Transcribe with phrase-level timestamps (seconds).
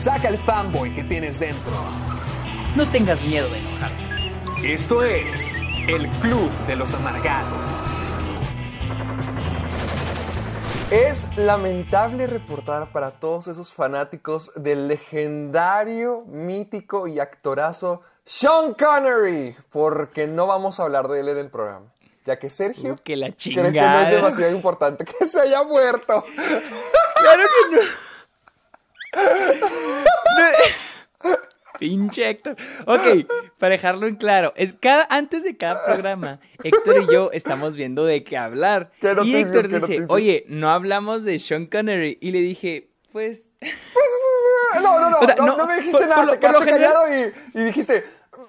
[0.00, 1.72] Saca el fanboy que tienes dentro.
[2.74, 4.72] No tengas miedo de enojarte.
[4.72, 7.60] Esto es el Club de los Amargados.
[10.90, 20.26] Es lamentable reportar para todos esos fanáticos del legendario, mítico y actorazo Sean Connery, porque
[20.26, 21.92] no vamos a hablar de él en el programa.
[22.24, 24.10] Ya que Sergio Uh, que la cree que no es chingada.
[24.10, 26.24] demasiado importante que se haya muerto.
[26.34, 28.09] Claro que no.
[31.78, 32.56] Pinche Héctor.
[32.86, 33.26] Ok,
[33.58, 38.04] para dejarlo en claro, es cada, antes de cada programa, Héctor y yo estamos viendo
[38.04, 38.90] de qué hablar.
[39.00, 42.18] ¿Qué y Héctor dice, oye, no hablamos de Sean Connery.
[42.20, 43.50] Y le dije, pues...
[44.82, 46.38] No, no, no, O sea, no, no, no me dijiste por- nada, por lo- te
[46.40, 48.04] quedaste general- callado y, y dijiste...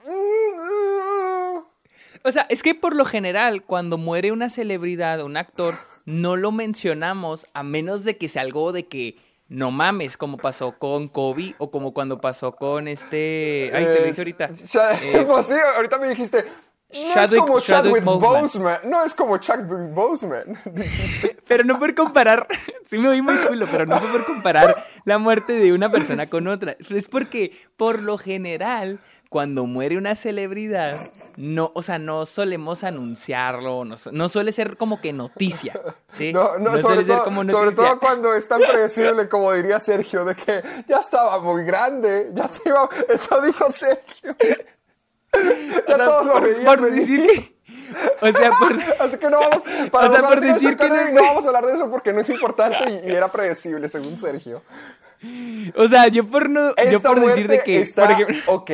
[0.06, 1.58] "Mm,
[2.24, 5.74] O sea, es que por lo general, cuando muere una celebridad o un actor,
[6.06, 9.18] no lo mencionamos a menos de que sea algo de que
[9.52, 13.70] no mames, como pasó con Kobe o como cuando pasó con este.
[13.74, 14.50] Ay, te lo dije ahorita.
[15.04, 16.46] Eh, pues sí, ahorita me dijiste.
[16.94, 18.42] No es como Chadwick Chadwick Boseman.
[18.42, 18.80] Boseman.
[18.86, 20.58] No es como Chadwick Boseman.
[21.48, 22.48] Pero no por comparar,
[22.86, 26.28] sí me oí muy culo, pero no fue por comparar la muerte de una persona
[26.28, 26.78] con otra.
[26.90, 29.02] Es porque, por lo general,
[29.32, 30.94] cuando muere una celebridad,
[31.38, 36.34] no, o sea, no solemos anunciarlo, no, su- no suele ser como que noticia, ¿sí?
[36.34, 37.84] No, no, sobre, suele ser como sobre noticia.
[37.86, 42.28] todo cuando es tan predecible, como diría Sergio, de que ya estaba muy grande.
[42.34, 42.90] Ya se iba.
[43.08, 44.36] Eso dijo Sergio.
[45.34, 45.40] O
[45.88, 47.00] Ya sea, todos lo veían por venir.
[47.00, 47.56] decir que,
[48.28, 49.64] o sea, por, Así que no vamos.
[49.92, 52.20] Para O sea, por decir que no no vamos a hablar de eso porque no
[52.20, 54.62] es importante y, y era predecible, según Sergio.
[55.78, 58.72] o sea, yo por no, yo por decir de que, está por ejemplo, ok.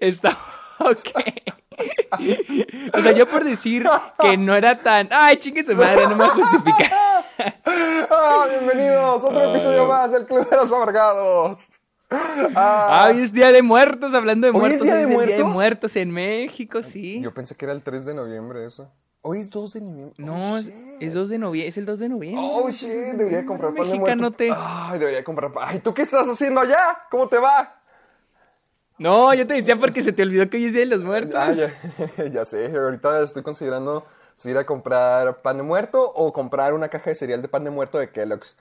[0.00, 0.36] Está
[0.78, 1.08] ok.
[2.94, 3.88] O sea, yo por decir
[4.20, 5.08] que no era tan.
[5.12, 6.90] Ay, chingue su madre, no me va a justificar.
[8.10, 11.62] Ah, bienvenidos, otro episodio más del Club de los Amargados.
[12.10, 14.80] Ah, Ah, hoy es Día de Muertos, hablando de ¿Hoy muertos.
[14.80, 15.46] es Día de el Día de Muertos?
[15.54, 17.20] Muertos en México, sí.
[17.20, 18.90] Yo pensé que era el 3 de noviembre eso.
[19.20, 20.14] Hoy es 2 de noviembre.
[20.18, 20.74] No, Oh, es, shit.
[21.00, 22.42] es 2 de noviembre, es el 2 de noviembre.
[22.44, 24.44] Oh, shit, debería comprar pan de muerto.
[24.56, 25.64] Ay, debería comprar pan.
[25.68, 26.78] Ay, ¿tú qué estás haciendo allá?
[27.10, 27.77] ¿Cómo te va?
[28.98, 31.34] No, yo te decía porque se te olvidó que hoy es Día de los Muertos.
[31.36, 34.04] Ah, ya, ya sé, ahorita estoy considerando
[34.34, 37.64] si ir a comprar pan de muerto o comprar una caja de cereal de pan
[37.64, 38.56] de muerto de Kellogg's.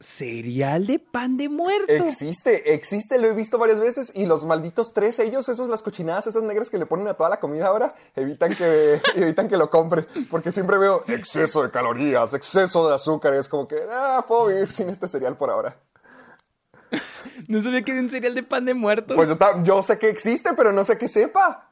[0.00, 1.92] Cereal de pan de muerto.
[1.92, 6.28] Existe, existe, lo he visto varias veces y los malditos tres, ellos, esos, las cochinadas,
[6.28, 9.68] esas negras que le ponen a toda la comida ahora, evitan que, evitan que lo
[9.68, 14.24] compre, porque siempre veo exceso de calorías, exceso de azúcar, y es como que, ah,
[14.28, 15.76] puedo vivir sin este cereal por ahora.
[17.58, 19.14] No sabía que había un cereal de pan de muerto.
[19.14, 19.28] Pues
[19.64, 21.70] yo, sé que existe, pero no sé que sepa.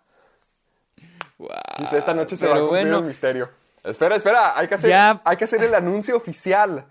[1.39, 3.51] Guau, Dice, esta noche se va a cumplir bueno, el misterio.
[3.85, 5.21] Espera, espera, hay que hacer, Ya.
[5.25, 6.87] hay que hacer el anuncio oficial.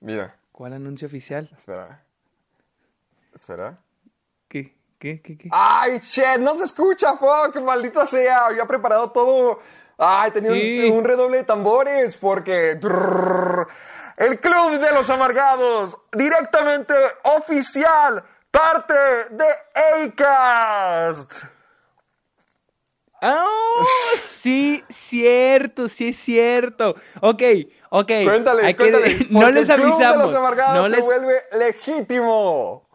[0.00, 1.50] Mira, ¿Cuál anuncio oficial?
[1.56, 2.02] espera.
[3.34, 3.78] Espera.
[4.48, 4.74] ¿Qué?
[4.98, 5.20] ¿Qué?
[5.20, 5.36] ¿Qué?
[5.36, 5.48] ¿Qué?
[5.52, 6.38] ¡Ay, shit!
[6.40, 7.54] ¡No se escucha, fuck!
[7.62, 8.46] ¡Maldita sea!
[8.46, 9.60] Había preparado todo.
[9.96, 10.88] ¡Ay, tenía Sí.
[10.90, 12.16] un, un redoble de tambores!
[12.16, 12.78] Porque...
[14.18, 18.94] El Club de los Amargados, directamente oficial, parte
[19.30, 19.46] de
[20.04, 21.32] Acast.
[23.20, 23.46] ¡Ah!
[24.20, 26.94] sí, cierto, sí es cierto.
[27.20, 27.42] Ok,
[27.90, 28.06] ok.
[28.24, 30.26] Cuéntales, hay que- no les el Club de avisamos.
[30.26, 32.88] los Amargados No se les, vuelve legítimo.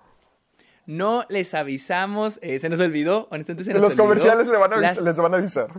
[0.85, 2.39] no les avisamos.
[2.41, 4.03] eh, se nos olvidó, honestamente se nos los olvidó.
[4.03, 5.69] comerciales le van a Las- les van a avisar.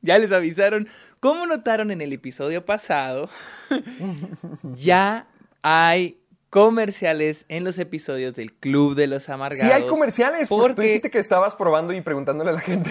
[0.00, 0.88] Ya les avisaron.
[1.20, 3.28] Como notaron en el episodio pasado,
[4.74, 5.28] ya
[5.62, 9.66] hay comerciales en los episodios del Club de los Amargados.
[9.66, 12.90] Sí hay comerciales, porque tú dijiste que estabas probando y preguntándole a la gente.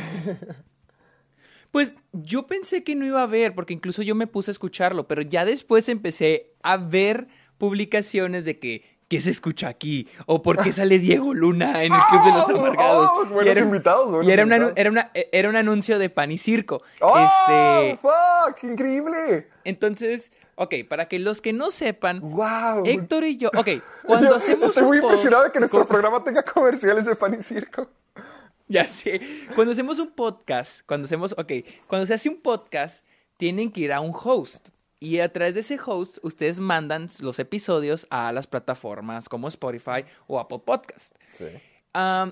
[1.72, 5.08] Pues yo pensé que no iba a haber, porque incluso yo me puse a escucharlo,
[5.08, 7.28] pero ya después empecé a ver
[7.58, 10.08] publicaciones de que ¿qué se escucha aquí?
[10.26, 13.10] o por qué sale Diego Luna en el Club de los Oh, Amargados.
[13.14, 14.74] oh, buenos invitados, buenos y era, invitados.
[14.76, 16.82] era, una- era un anuncio de pan y circo.
[17.02, 18.64] ¡Oh, Este, fuck!
[18.64, 19.48] ¡Increíble!
[19.64, 22.84] entonces, ok, para que los que no sepan, ¡Wow!
[22.86, 23.68] Héctor y yo, ok,
[24.06, 27.16] cuando Yo hacemos Estoy un muy post- impresionado de que nuestro programa tenga comerciales de
[27.16, 27.90] pan y circo.
[28.70, 29.22] Ya sé.
[29.56, 31.54] Cuando hacemos un podcast, cuando hacemos, ok,
[31.88, 33.06] cuando se hace un podcast,
[33.38, 34.68] tienen que ir a un host.
[35.00, 40.04] Y a través de ese host, ustedes mandan los episodios a las plataformas como Spotify
[40.26, 41.16] o Apple Podcast.
[41.34, 41.46] Sí.
[41.94, 42.32] Um,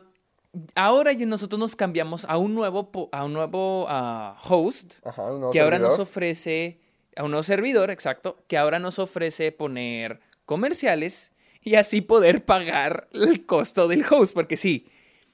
[0.74, 5.52] ahora nosotros nos cambiamos a un nuevo, a un nuevo ah, host Ajá, un nuevo
[5.52, 6.80] que ahora nos ofrece,
[7.16, 11.32] a un nuevo servidor, exacto, que ahora nos ofrece poner comerciales
[11.62, 14.88] y así poder pagar el costo del host, porque sí,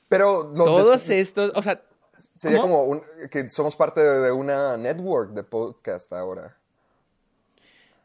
[0.09, 1.81] Pero lo todos estos, o sea,
[2.33, 2.79] sería ¿cómo?
[2.79, 6.57] como un- que somos parte de una network de podcast ahora.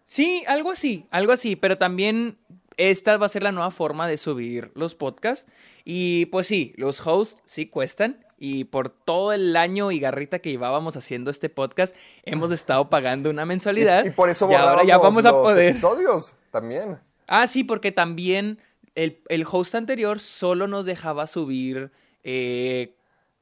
[0.06, 2.38] Sí, algo así, algo así, pero también
[2.76, 5.50] esta va a ser la nueva forma de subir los podcasts.
[5.84, 8.24] Y pues sí, los hosts sí cuestan.
[8.38, 13.30] Y por todo el año y garrita que llevábamos haciendo este podcast, hemos estado pagando
[13.30, 14.04] una mensualidad.
[14.04, 15.70] Y, y por eso y ahora ya vamos a los poder.
[15.70, 16.98] episodios también.
[17.26, 18.60] Ah, sí, porque también
[18.94, 21.90] el, el host anterior solo nos dejaba subir
[22.22, 22.94] eh,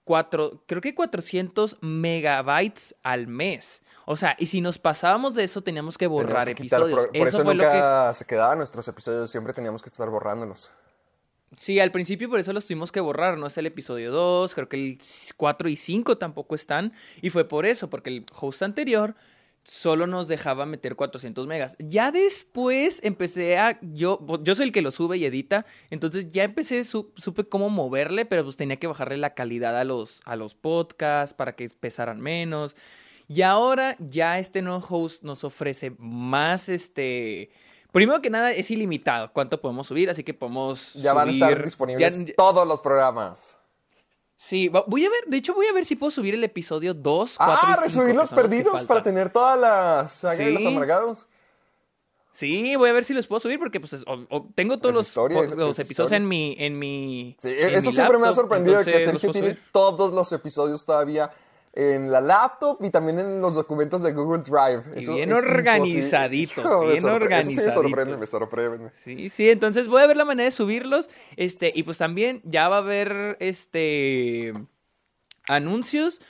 [0.05, 3.83] cuatro, creo que 400 megabytes al mes.
[4.07, 7.07] O sea, y si nos pasábamos de eso, teníamos que borrar que quitar episodios.
[7.07, 7.69] por eso, eso, fue lo que.
[7.69, 10.71] nunca se quedaban nuestros episodios, siempre teníamos que estar borrándolos.
[11.57, 13.39] Sí, al principio por eso los tuvimos que borrar.
[13.39, 14.99] No es el episodio 2, creo que el
[15.37, 16.93] 4 y 5 tampoco están.
[17.23, 19.15] Y fue por eso, porque el host anterior
[19.63, 21.77] solo nos dejaba meter 400 megas.
[21.79, 23.79] Ya después empecé a...
[23.81, 27.71] Yo, yo soy el que lo sube y edita, entonces ya empecé, su- supe cómo
[27.71, 31.69] moverle, pero pues tenía que bajarle la calidad a los, a los podcasts para que
[31.69, 32.77] pesaran menos.
[33.29, 37.51] Y ahora ya este nuevo host nos ofrece más este...
[37.93, 41.53] Primero que nada es ilimitado cuánto podemos subir, así que podemos Ya van a estar
[41.53, 43.59] subir- disponibles ya- todos los programas.
[44.37, 47.35] Sí, voy a ver, de hecho voy a ver si puedo subir el episodio 2,
[47.37, 50.69] 4 Ah, y 5, resubir los perdidos para tener toda la saga de los Sí.
[50.69, 51.29] amargados.
[52.33, 54.93] Sí, voy a ver si los puedo subir porque pues es- o- o tengo todos
[54.93, 56.17] los, historia, episodios historia.
[56.17, 59.49] en mi en mi Sí, en eso mi siempre me ha sorprendido que Sergio tiene
[59.51, 59.63] subir.
[59.71, 61.31] todos los episodios todavía
[61.77, 64.85] en la laptop y también en los documentos de Google Drive.
[64.95, 68.21] Y Eso bien es organizaditos, Hijo, bien eso sí me sorprende, organizaditos.
[68.21, 68.91] me sorprende.
[69.05, 71.11] Sí, sí, entonces voy a ver la manera de subirlos.
[71.37, 74.53] Este, y pues también ya va a haber este
[75.49, 76.21] anuncios.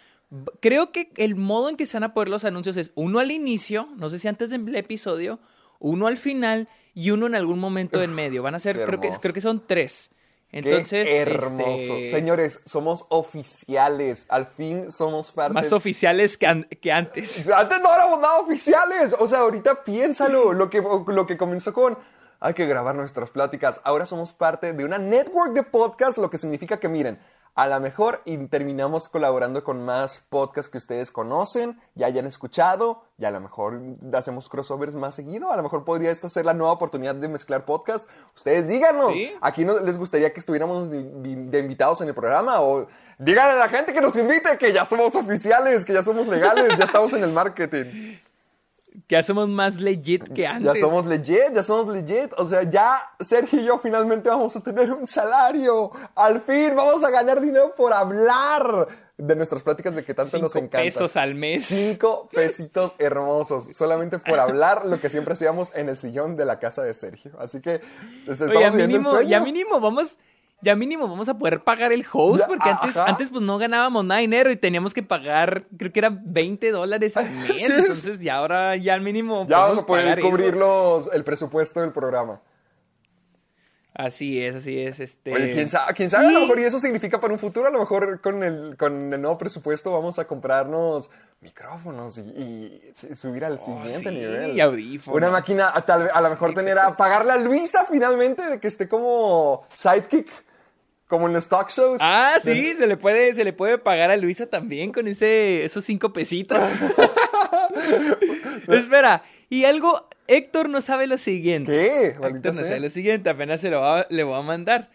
[0.60, 3.30] Creo que el modo en que se van a poner los anuncios es uno al
[3.30, 5.38] inicio, no sé si antes del episodio,
[5.78, 8.42] uno al final y uno en algún momento en medio.
[8.42, 10.10] Van a ser, creo que, creo que son tres.
[10.56, 11.62] Entonces, Qué hermoso.
[11.96, 14.26] este, Señores, somos oficiales.
[14.28, 17.48] Al fin somos parte más oficiales que, an- que antes.
[17.50, 19.14] Antes no éramos nada oficiales.
[19.18, 20.52] O sea, ahorita piénsalo.
[20.54, 21.98] Lo que, lo que comenzó con.
[22.40, 23.80] Hay que grabar nuestras pláticas.
[23.84, 27.18] Ahora somos parte de una network de podcast, lo que significa que, miren,
[27.56, 33.04] a lo mejor y terminamos colaborando con más podcasts que ustedes conocen, ya hayan escuchado,
[33.16, 33.80] y a lo mejor
[34.12, 35.52] hacemos crossovers más seguido.
[35.52, 38.08] A lo mejor podría esta ser la nueva oportunidad de mezclar podcast.
[38.34, 39.32] Ustedes díganos, Sí.
[39.40, 43.56] aquí no les gustaría que estuviéramos de, de invitados en el programa o díganle a
[43.56, 47.12] la gente que nos invite que ya somos oficiales, que ya somos legales, ya estamos
[47.12, 48.16] en el marketing.
[49.08, 50.72] Que ya somos más legit que antes.
[50.74, 52.32] Ya somos legit, ya somos legit.
[52.38, 55.90] O sea, ya Sergio y yo finalmente vamos a tener un salario.
[56.14, 58.86] Al fin vamos a ganar dinero por hablar
[59.16, 60.84] de nuestras pláticas de que tanto nos Cinco encanta.
[60.84, 61.66] pesos al mes.
[61.66, 66.58] Cinco pesitos hermosos, solamente por hablar lo que siempre hacíamos en el sillón de la
[66.58, 67.32] casa de Sergio.
[67.38, 67.80] Así que
[68.24, 69.28] se- se- estamos Oye, viviendo el mínimo, sueño.
[69.30, 70.18] ya mínimo vamos,
[70.64, 73.08] ya mínimo vamos a poder pagar el host, porque antes, ajá.
[73.10, 76.70] antes pues no ganábamos nada de dinero y teníamos que pagar, creo que eran 20
[76.72, 77.66] dólares al mes, Sí.
[77.72, 81.92] entonces ya ahora ya al mínimo Ya vamos a poder cubrir los- el presupuesto del
[81.92, 82.40] programa.
[83.96, 85.32] Así es, así es, este...
[85.32, 87.70] Oye, quién sabe, quién sabe, a lo mejor y eso significa para un futuro, a
[87.70, 91.10] lo mejor con el, con el nuevo presupuesto vamos a comprarnos
[91.40, 92.82] micrófonos y,
[93.14, 94.56] subir al siguiente Oh, sí, nivel.
[94.56, 95.16] y audífonos.
[95.16, 98.66] Una máquina, a, tal, a lo mejor tener a pagarle a Luisa finalmente de que
[98.66, 100.28] esté como sidekick,
[101.14, 101.98] como en los talk shows.
[102.02, 105.84] Ah, sí, se le puede, se le puede pagar a Luisa también con ese, esos
[105.84, 106.58] cinco pesitos.
[108.68, 111.70] Espera, y algo, Héctor no sabe lo siguiente.
[111.70, 112.06] ¿Qué?
[112.08, 112.64] Héctor no sea.
[112.64, 114.90] sabe lo siguiente, apenas se lo va- le voy a mandar.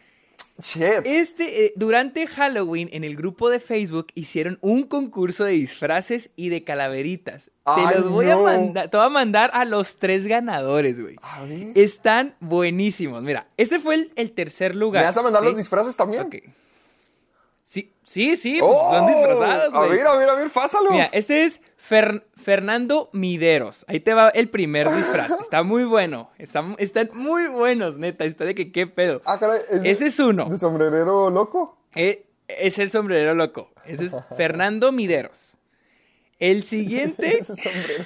[0.62, 1.06] Shit.
[1.06, 6.50] Este, eh, durante Halloween, en el grupo de Facebook, hicieron un concurso de disfraces y
[6.50, 7.50] de calaveritas.
[7.66, 11.16] Ay, te los voy a mandar, te voy a mandar a los tres ganadores, güey.
[11.22, 11.46] A.
[11.75, 13.22] Están buenísimos.
[13.24, 15.04] Mira, ese fue el, el tercer lugar.
[15.04, 15.50] ¿Me vas a mandar ¿sí?
[15.50, 16.30] los disfraces también?
[17.63, 18.92] Sí, sí, sí, pues, ¡Oh!
[18.92, 19.92] son disfrazados, A güey.
[19.92, 20.89] ver, a ver, a ver, pásalo.
[20.92, 23.86] Mira, este es Fer- Fernando Mideros.
[23.88, 25.31] Ahí te va el primer disfraz.
[25.39, 26.31] Está muy bueno.
[26.38, 28.25] Está- están muy buenos, neta.
[28.25, 29.21] Está de que qué pedo.
[29.25, 30.45] Ah, caray, Ese es uno.
[30.50, 31.77] ¿De sombrerero loco?
[31.95, 33.71] Eh, es el sombrero loco.
[33.86, 35.55] Ese es Fernando Mideros.
[36.39, 38.05] El siguiente Ese sombrero.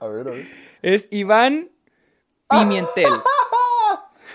[0.00, 0.46] A ver, a ver.
[0.82, 1.70] es Iván
[2.48, 3.12] Pimentel.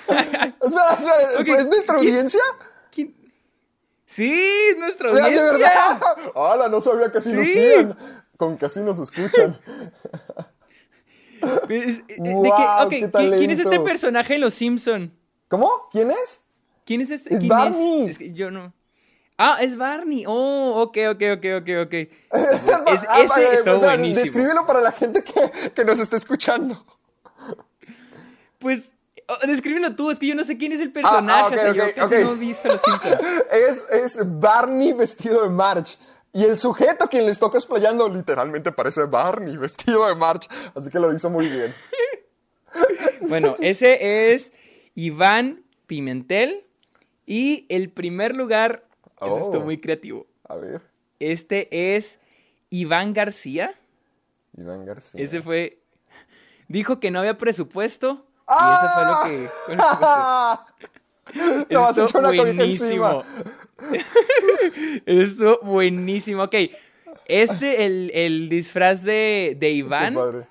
[0.07, 2.41] Espera, espera, ¿es- Ok, ¿es nuestra ¿quién- audiencia?
[2.91, 3.15] ¿Quién?
[4.05, 5.43] Sí, nuestra ¡Ay, audiencia.
[5.43, 6.01] de verdad!
[6.35, 6.67] ¡Hala!
[6.67, 7.45] No sabía que nos Sí.
[7.45, 7.95] siguen.
[8.41, 9.59] Con que así nos escuchan.
[11.69, 15.13] Es- eh, ¿de Guau, qué- qué ok, ¿qui- ¿Quién es este personaje en Los Simpson?
[15.47, 15.69] ¿Cómo?
[15.91, 16.41] ¿Quién es?
[16.83, 17.31] ¿Quién es este?
[17.35, 18.05] Es ¿Quién Barney.
[18.09, 18.17] Es?
[18.17, 18.73] que yo no.
[19.37, 20.23] Ah, es Barney.
[20.27, 21.93] Oh, ok, ok, ok, ok, ok.
[22.93, 24.15] Es, Ah, ese vale, espera, buenísimo.
[24.21, 26.83] Descríbelo para la gente que, que nos está escuchando.
[28.57, 28.93] Pues,
[29.27, 31.31] oh, descríbelo tú, es que yo no sé quién es el personaje.
[31.31, 32.21] ah, ok, o sea, yo ok, casi ok.
[32.21, 33.19] no he visto Los Simpson.
[33.69, 35.97] Es, es Barney vestido de March.
[36.33, 40.47] Y el sujeto quien le está cosplayando literalmente parece Barney vestido de March.
[40.75, 41.73] Así que lo hizo muy bien.
[43.21, 44.51] Bueno, ese es
[44.95, 46.61] Iván Pimentel.
[47.25, 48.85] Y el primer lugar,
[49.21, 49.37] ese Oh.
[49.37, 50.25] estuvo muy creativo.
[50.47, 50.81] A ver,
[51.19, 52.17] Este es
[52.69, 53.73] Iván García.
[54.57, 55.21] Iván García.
[55.23, 55.79] Ese fue.
[56.67, 58.25] Dijo que no había presupuesto.
[58.47, 58.73] ¡Ah!
[58.73, 59.75] Y eso fue lo que.
[59.75, 59.83] lo
[61.67, 61.73] que.
[61.73, 63.23] No, has hecho una buenísimo.
[65.05, 66.43] Estuvo buenísimo.
[66.43, 66.55] Ok.
[67.27, 70.47] Este, el, el disfraz de, de Iván, padre.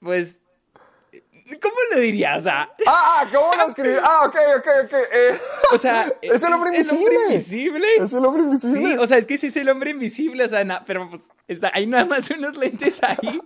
[0.00, 0.40] pues.
[1.62, 2.40] ¿Cómo lo dirías?
[2.40, 3.94] O sea, Ah, ah, ¿cómo lo escribí?
[4.02, 4.92] Ah, ok, ok, ok.
[4.92, 5.38] eh.
[5.72, 7.18] o sea, es el hombre ¿es invisible.
[7.30, 7.86] invisible.
[8.00, 8.88] Es el hombre invisible.
[8.92, 11.22] Sí, o sea, es que sí es el hombre invisible, o sea, na- pero pues
[11.48, 13.40] está, hay nada más unos lentes ahí.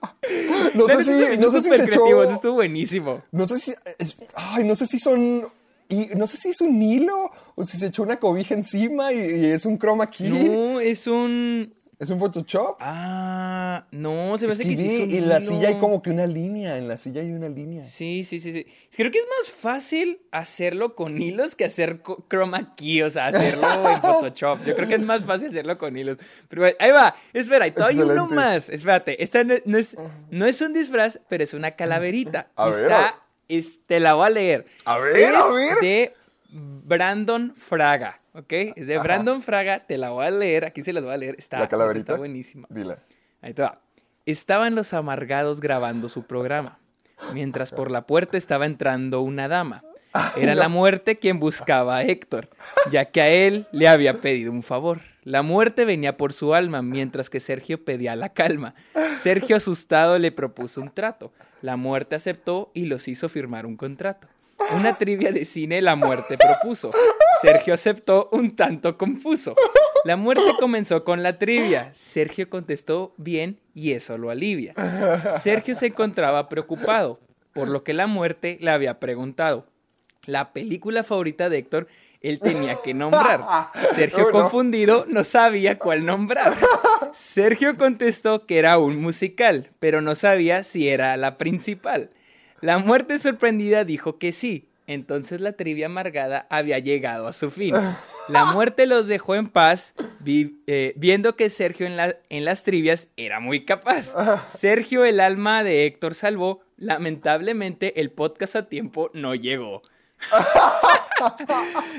[0.74, 3.22] No sé si- no sé si súper se echó- creativo, eso estuvo buenísimo.
[3.30, 3.72] No sé si.
[4.00, 5.46] es- ay, no sé si son.
[5.92, 9.18] Y no sé si es un hilo o si se echó una cobija encima y,
[9.18, 10.28] y es un chroma key.
[10.30, 11.74] No, es un.
[11.98, 12.78] ¿Es un Photoshop?
[12.80, 14.94] Ah, no, se me Es hace que que sí.
[14.96, 15.46] es un en la hilo.
[15.48, 16.76] silla hay como que una línea.
[16.76, 17.84] En la silla hay una línea.
[17.84, 18.66] Sí, sí, sí, sí.
[18.96, 23.62] Creo que es más fácil hacerlo con hilos que hacer chroma key, o sea, hacerlo
[23.88, 24.64] en Photoshop.
[24.66, 26.18] Yo creo que es más fácil hacerlo con hilos.
[26.48, 27.14] Pero bueno, ahí va.
[27.32, 28.68] Espera, y todavía hay uno más.
[28.68, 29.96] Espérate, esta no, no es,
[30.28, 32.50] no es un disfraz, pero es una calaverita.
[32.56, 33.21] A Y está,
[33.86, 34.66] te la voy a leer.
[34.84, 35.78] A ver, es a ver.
[35.80, 36.14] de
[36.50, 38.52] Brandon Fraga, ¿ok?
[38.76, 40.64] Es de Brandon Fraga, te la voy a leer.
[40.64, 41.36] Aquí se las voy a leer.
[41.38, 42.12] Está, la calaverita.
[42.12, 42.66] está buenísima.
[42.70, 42.96] Dile.
[43.40, 43.80] Ahí te va.
[44.26, 46.78] Estaban los amargados grabando su programa,
[47.32, 49.82] mientras por la puerta estaba entrando una dama.
[50.36, 52.48] Era la muerte quien buscaba a Héctor,
[52.90, 55.00] ya que a él le había pedido un favor.
[55.24, 58.74] La muerte venía por su alma, mientras que Sergio pedía la calma.
[59.20, 61.32] Sergio, asustado, le propuso un trato.
[61.62, 64.26] La muerte aceptó y los hizo firmar un contrato.
[64.78, 66.90] Una trivia de cine la muerte propuso.
[67.40, 69.54] Sergio aceptó un tanto confuso.
[70.04, 71.90] La muerte comenzó con la trivia.
[71.94, 74.74] Sergio contestó bien y eso lo alivia.
[75.40, 77.20] Sergio se encontraba preocupado,
[77.52, 79.66] por lo que la muerte le había preguntado.
[80.24, 81.86] La película favorita de Héctor,
[82.22, 83.44] él tenía que nombrar.
[83.94, 86.54] Sergio, confundido, no sabía cuál nombrar.
[87.12, 92.10] Sergio contestó que era un musical, pero no sabía si era la principal.
[92.60, 94.68] La muerte sorprendida dijo que sí.
[94.88, 97.74] Entonces la trivia amargada había llegado a su fin.
[98.28, 102.64] La muerte los dejó en paz, vi- eh, viendo que Sergio en, la- en las
[102.64, 104.12] trivias era muy capaz.
[104.48, 106.62] Sergio, el alma de Héctor, salvó.
[106.76, 109.82] Lamentablemente, el podcast a tiempo no llegó.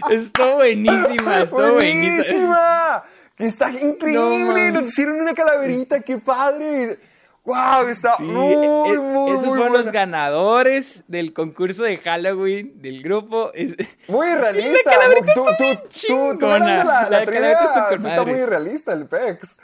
[0.10, 3.04] Estuvo buenísima, estuvo buenísima.
[3.38, 4.46] Está increíble.
[4.46, 4.74] mames.
[4.74, 6.00] Nos hicieron una calaverita.
[6.02, 6.98] ¡Qué padre!
[7.46, 7.88] ¡Wow!
[7.90, 13.04] Está Sí, muy, e- muy, esos muy fueron los ganadores del concurso de Halloween del
[13.04, 13.52] grupo.
[13.54, 13.76] Es-
[14.08, 14.80] Muy realista.
[14.86, 17.64] la calaverita Tú- está tú- tú- tú la, la La calaverita
[17.96, 19.58] está está muy realista el PEX.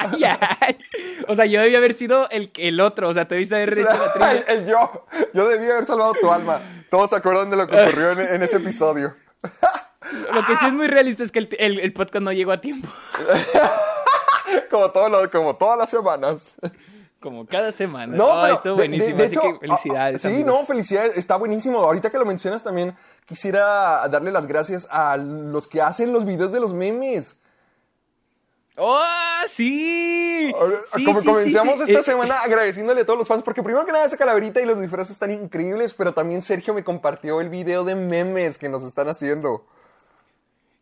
[0.12, 0.24] Ay,
[0.60, 0.78] ay.
[1.28, 3.08] O sea, yo debía haber sido el, el otro.
[3.08, 4.44] O sea, te debiste haber hecho la trivia.
[4.48, 5.06] el yo.
[5.34, 6.60] Yo debí haber salvado tu alma.
[6.90, 9.14] Todos se acuerdan de lo que ocurrió en, en ese episodio.
[10.32, 12.60] Lo que sí es muy realista es que el, el- el podcast no llegó a
[12.60, 12.88] tiempo.
[14.70, 16.52] Como, todo lo- como todas las semanas.
[17.20, 18.16] Como cada semana.
[18.16, 19.18] No, Ay, pero estuvo de- de- buenísimo.
[19.18, 20.16] de así hecho, que felicidades.
[20.16, 20.46] ah, sí, amigos.
[20.60, 21.16] no, felicidades.
[21.16, 21.78] Está buenísimo.
[21.80, 22.94] Ahorita que lo mencionas también,
[23.26, 27.36] quisiera darle las gracias a los que hacen los videos de los memes.
[28.76, 28.98] ¡Oh,
[29.46, 30.52] sí!
[30.94, 33.92] Sí, como sí, comenzamos sí, esta semana agradeciéndole a todos los fans, porque primero que
[33.92, 37.84] nada esa calaverita y los disfraces están increíbles, pero también Sergio me compartió el video
[37.84, 39.66] de memes que nos están haciendo.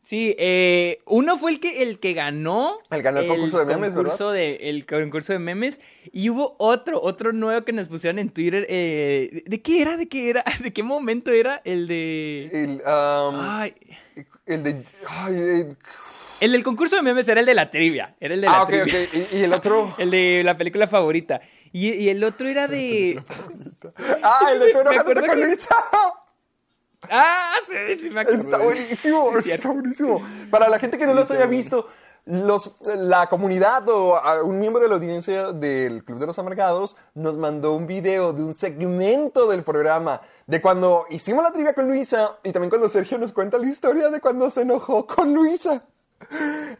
[0.00, 2.78] Sí, eh, uno fue el que, el que ganó.
[2.90, 5.80] El ganó el concurso de memes, concurso de- el concurso de memes.
[6.12, 8.64] Y hubo otro, otro nuevo que nos pusieron en Twitter.
[8.70, 9.98] eh, ¿De qué era?
[9.98, 10.44] ¿De qué era?
[10.62, 11.60] ¿De qué momento era?
[11.64, 12.48] El de.
[12.52, 13.74] El, um, Ay.
[14.46, 14.82] el de...
[15.08, 15.68] ay, eh,
[16.40, 18.14] El del concurso de memes era el de la trivia.
[18.20, 19.02] Era el de la ah, trivia.
[19.12, 19.94] Y, y el otro...
[19.98, 21.40] El de la película favorita.
[21.72, 23.22] Y, y el otro era de.
[24.22, 25.76] Ah, el de Me enojándote con que- Luisa.
[27.10, 28.42] Ah, sí, sí me acuerdo.
[28.42, 30.20] Está buenísimo, Sí, está buenísimo.
[30.50, 31.88] Para la gente que no los haya visto,
[32.24, 36.96] los, la comunidad o a un miembro de la audiencia del Club de los Amargados
[37.14, 41.88] nos mandó un video de un segmento del programa de cuando hicimos la trivia con
[41.88, 45.82] Luisa y también cuando Sergio nos cuenta la historia de cuando se enojó con Luisa.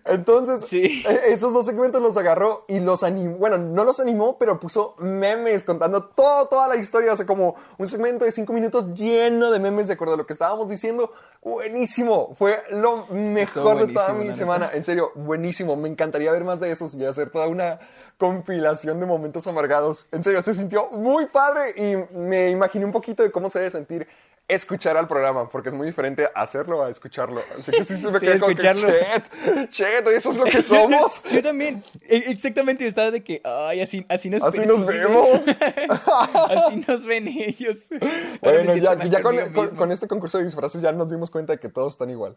[0.04, 1.02] Entonces, Sí.
[1.09, 3.37] e- esos dos segmentos los agarró y los animó.
[3.37, 7.12] Bueno, no los animó, pero puso memes contando todo, toda la historia.
[7.12, 10.26] O sea, como un segmento de cinco minutos lleno de memes de acuerdo a lo
[10.26, 11.12] que estábamos diciendo.
[11.42, 12.35] Buenísimo.
[12.38, 14.37] Fue lo mejor de toda mi neta.
[14.37, 14.71] semana.
[14.73, 15.76] En serio, buenísimo.
[15.76, 17.78] Me encantaría ver más de esos y hacer toda una
[18.18, 20.07] compilación de momentos amargados.
[20.11, 23.71] En serio, se sintió muy padre y me imaginé un poquito de cómo se debe
[23.71, 24.09] sentir
[24.48, 27.42] escuchar al programa, porque es muy diferente hacerlo a escucharlo.
[27.58, 28.98] Así que sí se me Sí, quedó como que, escucharlo.
[28.98, 31.22] chet, chet, eso es lo que somos.
[31.24, 31.84] Yo, yo también.
[32.02, 35.40] E- Exactamente, yo estaba de que, ay, así, así nos Así nos vemos.
[36.50, 37.76] así nos ven ellos.
[38.40, 39.76] Bueno, ya, con, mismo.
[39.76, 42.36] con este concurso de disfraces ya nos dimos cuenta de que todos están igual.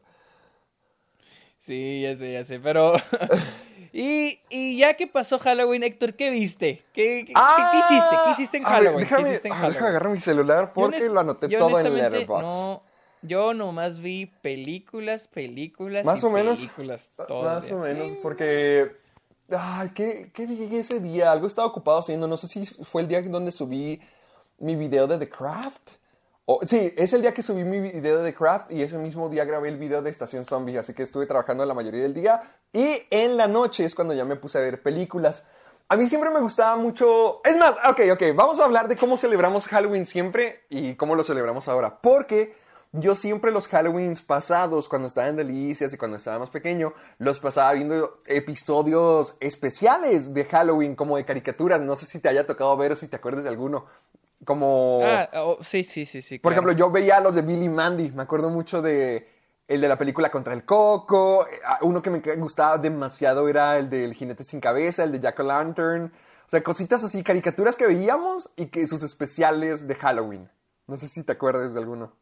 [1.59, 2.93] Sí, ya sé, ya sé, pero...
[3.93, 6.83] y, y ya que pasó Halloween, Héctor, ¿qué viste?
[6.93, 8.15] ¿Qué, qué, qué hiciste?
[8.25, 9.00] ¿Qué hiciste en Ah, A ver, Halloween?
[9.01, 9.89] déjame, ¿Qué hiciste en ver, déjame Halloween?
[9.95, 12.41] agarrar mi celular porque lo anoté todo en Letterboxd.
[12.43, 12.83] No,
[13.21, 16.60] yo nomás vi películas, películas Más y o menos.
[16.60, 17.12] películas.
[17.27, 19.00] todo Más o menos, porque.
[19.55, 21.31] Ay, ¿qué, ¿qué vi ese día?
[21.31, 22.25] Algo estaba ocupado haciendo.
[22.27, 24.00] No sé si fue el día donde subí
[24.60, 25.89] mi video de The Craft.
[26.53, 29.46] O, sí, es el día que subí mi video de Craft y ese mismo día
[29.46, 30.77] grabé el video de Estación Zombie.
[30.77, 32.41] Así que estuve trabajando la mayoría del día.
[32.74, 35.46] Y en la noche es cuando ya me puse a ver películas.
[35.88, 37.39] A mí siempre me gustaba mucho.
[37.46, 41.24] Es más, ok, ok, vamos a hablar de cómo celebramos Halloween siempre y cómo lo
[41.24, 42.01] celebramos ahora.
[42.01, 42.53] Porque
[42.91, 47.39] yo siempre los Halloweens pasados, cuando estaba en Delicias y cuando estaba más pequeño, los
[47.39, 51.81] pasaba viendo episodios especiales de Halloween, como de caricaturas.
[51.81, 53.86] No sé si te haya tocado ver o si te acuerdas de alguno.
[54.45, 55.01] Como.
[55.03, 56.39] Ah, oh, sí, sí, sí, sí.
[56.39, 56.67] Por claro.
[56.67, 58.12] ejemplo, yo veía los de Billy Mandy.
[58.12, 59.27] Me acuerdo mucho de
[59.67, 61.48] el de la película Contra el Coco.
[61.48, 65.39] eh, Uno que me gustaba demasiado era el del Jinete sin Cabeza, el de Jack
[65.39, 66.05] O'Lantern.
[66.05, 70.50] O sea, cositas así, caricaturas que veíamos y que sus especiales de Halloween.
[70.88, 72.13] No sé si te acuerdas de alguno.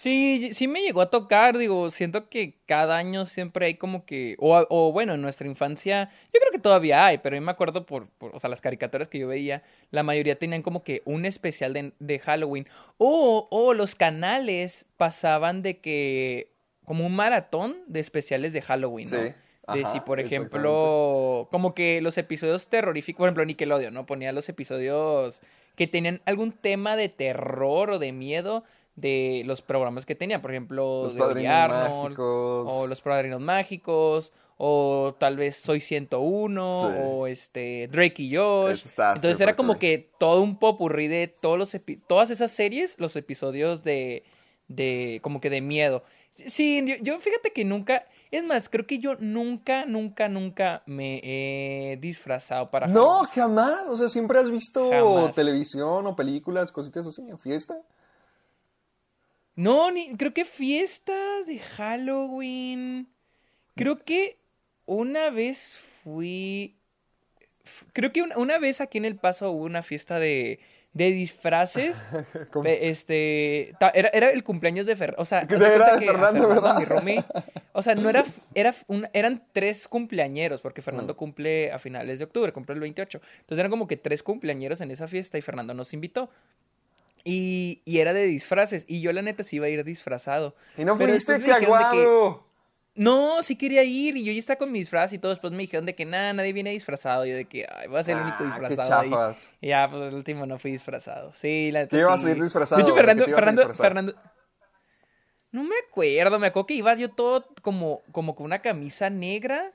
[0.00, 4.34] Sí, sí me llegó a tocar, digo, siento que cada año siempre hay como que,
[4.38, 7.84] o, o bueno, en nuestra infancia, yo creo que todavía hay, pero yo me acuerdo
[7.84, 11.26] por, por, o sea, las caricaturas que yo veía, la mayoría tenían como que un
[11.26, 16.50] especial de, de Halloween, o, o los canales pasaban de que,
[16.86, 19.18] como un maratón de especiales de Halloween, ¿no?
[19.18, 19.34] Sí, De
[19.82, 24.06] ajá, si, por ejemplo, como que los episodios terroríficos, por ejemplo, Nickelodeon, ¿no?
[24.06, 25.42] Ponía los episodios
[25.76, 28.64] que tenían algún tema de terror o de miedo
[29.00, 32.66] de los programas que tenía, por ejemplo, Los de Padrinos Arnold, Mágicos.
[32.70, 36.96] o Los Padrinos Mágicos, o tal vez Soy 101, Sí.
[37.02, 38.84] o este Drake y Josh.
[38.98, 39.78] Entonces era como cool.
[39.80, 44.22] que todo un popurrí de todos los epi- todas esas series, los episodios de,
[44.68, 46.02] de como que de miedo.
[46.34, 51.20] Sí, yo, yo fíjate que nunca, es más, creo que yo nunca, nunca, nunca me
[51.24, 53.86] he disfrazado para No, jamás.
[53.88, 55.34] O sea, siempre has visto Jamás.
[55.34, 57.78] televisión o películas, cositas así en fiesta.
[59.56, 63.08] No, ni, creo que fiestas de Halloween.
[63.76, 64.38] Creo que
[64.86, 66.76] una vez fui.
[67.92, 70.60] Creo que una, una vez aquí en El Paso hubo una fiesta de,
[70.92, 72.02] de disfraces.
[72.64, 73.74] Este.
[73.78, 75.22] ta- Era, era el cumpleaños de Fernando.
[75.22, 75.58] O sea, era
[75.94, 76.48] de que Fernando,
[76.86, 77.24] roomie-
[77.72, 78.24] o sea, no era.
[78.54, 80.84] era un- eran tres cumpleañeros, porque Mm.
[80.84, 83.20] Fernando cumple a finales de octubre, cumple el 28.
[83.40, 86.30] Entonces eran como que tres cumpleañeros en esa fiesta y Fernando nos invitó.
[87.24, 88.84] Y, y era de disfraces.
[88.88, 90.54] Y yo, la neta, sí iba a ir disfrazado.
[90.76, 92.46] Y no fuiste, aguado.
[92.94, 94.16] No, sí quería ir.
[94.16, 95.30] Y yo ya estaba con mi disfraz y todo.
[95.30, 97.24] Después me dijeron de que nada, nadie viene disfrazado.
[97.24, 99.10] Yo de que, ay, voy a ser el único Ah, disfrazado ahí.
[99.10, 99.48] chafas.
[99.60, 101.32] Y ya, pues el último no fui disfrazado.
[101.32, 101.96] Sí, la neta.
[101.96, 102.28] ¿Qué ibas sí.
[102.28, 102.76] a ir disfrazado?
[102.78, 103.74] De hecho, ¿De qué Fernando, te Fernando?
[103.74, 104.14] Fernando.
[105.52, 109.72] No me acuerdo, me acuerdo que iba yo todo como, como con una camisa negra.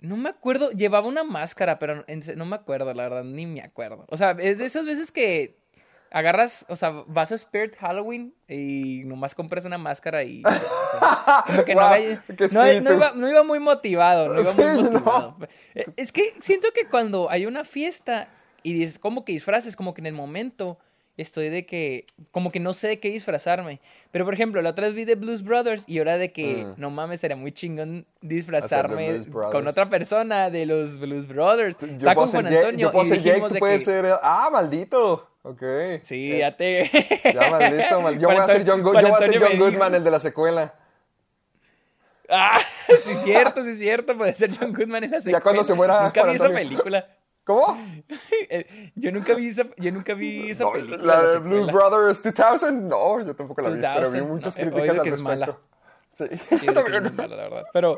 [0.00, 2.04] No me acuerdo, llevaba una máscara, pero
[2.36, 4.04] no me acuerdo, la verdad, ni me acuerdo.
[4.08, 5.58] O sea, es de esas veces que
[6.16, 10.42] agarras, o sea, vas a Spirit Halloween y nomás compras una máscara y...
[10.44, 10.48] o
[10.98, 12.22] sea, como que no, vaya-
[12.94, 14.90] iba, no iba muy motivado, no iba muy Sí, no.
[14.92, 15.36] motivado.
[15.74, 18.28] Eh, Es que siento que cuando hay una fiesta
[18.62, 20.78] y dices como que disfraces, como que en el momento
[21.18, 23.80] estoy de que, como que no sé de qué disfrazarme.
[24.10, 26.74] Pero por ejemplo, la otra vez vi de Blues Brothers y ahora de que, Mm.
[26.80, 29.20] no mames, sería muy chingón disfrazarme
[29.52, 31.78] con otra persona de los Blues Brothers.
[31.80, 33.84] Yo Estaba puedo con ser Juan Antonio yo puedo y ser Jake, tú puedes que-
[33.90, 34.14] ser...
[34.22, 35.30] Ah, maldito.
[35.48, 35.62] Ok.
[36.02, 36.90] Sí, ya te...
[37.34, 38.00] Ya, maldito.
[38.00, 40.02] mal- Yo voy a ser John, Go- Juan yo voy a ser John Goodman, el
[40.04, 40.74] de la secuela.
[42.28, 42.58] Ah,
[43.00, 45.38] sí es cierto, sí es cierto, puede ser John Goodman en la secuela.
[45.38, 47.06] Ya cuando se muera Nunca vi esa película.
[47.44, 47.78] ¿Cómo?
[48.50, 50.98] Eh, Yo nunca vi esa, yo nunca vi esa No, película.
[51.04, 51.38] la de.
[51.38, 52.88] Blues Brothers 2000.
[52.88, 55.46] No, yo tampoco la vi, pero vi 2000, muchas no, he críticas al es mala.
[55.46, 55.66] respecto.
[56.14, 57.02] Sí, Sí, es es también.
[57.04, 57.64] muy mala, la verdad.
[57.72, 57.96] Pero,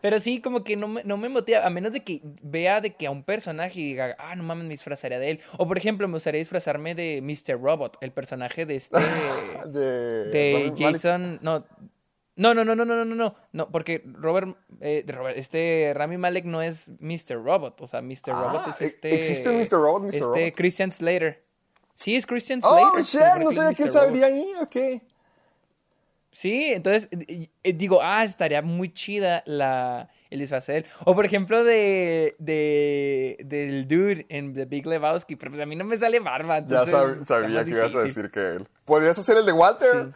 [0.00, 2.94] Pero sí, como que no me, no me motiva, a menos de que vea de
[2.94, 5.40] que a un personaje y diga, ah, no mames, me disfrazaría de él.
[5.58, 7.60] O por ejemplo, me gustaría disfrazarme de Mr.
[7.60, 8.98] Robot, el personaje de este.
[9.66, 10.94] de, de Robert Malik.
[10.94, 11.38] Jason.
[11.42, 11.64] No.
[12.36, 16.46] No, no, no, no, no, no, no, no, porque Robert, eh, Robert, este Rami Malek
[16.46, 17.34] no es Mr.
[17.44, 18.30] Robot, o sea, Mr.
[18.32, 19.14] Ah, Robot es ¿e- este.
[19.14, 19.72] existe Mr.
[19.72, 20.14] Robot, Mr.
[20.14, 20.54] Este Robot?
[20.56, 21.44] Christian Slater.
[21.94, 22.86] Sí, es Christian Slater.
[22.94, 25.02] Oh, shit, no sabía quién sabría ahí, ok.
[26.32, 27.08] Sí, entonces
[27.62, 30.86] digo, ah, estaría muy chida la, el disfraz de él.
[31.04, 35.74] O por ejemplo de, de del dude en The Big Lebowski, pero pues a mí
[35.74, 36.60] no me sale barba.
[36.60, 38.68] Ya entonces sabía que ibas a decir que él.
[38.84, 39.88] ¿Podrías hacer el de Walter?
[40.06, 40.12] Sí.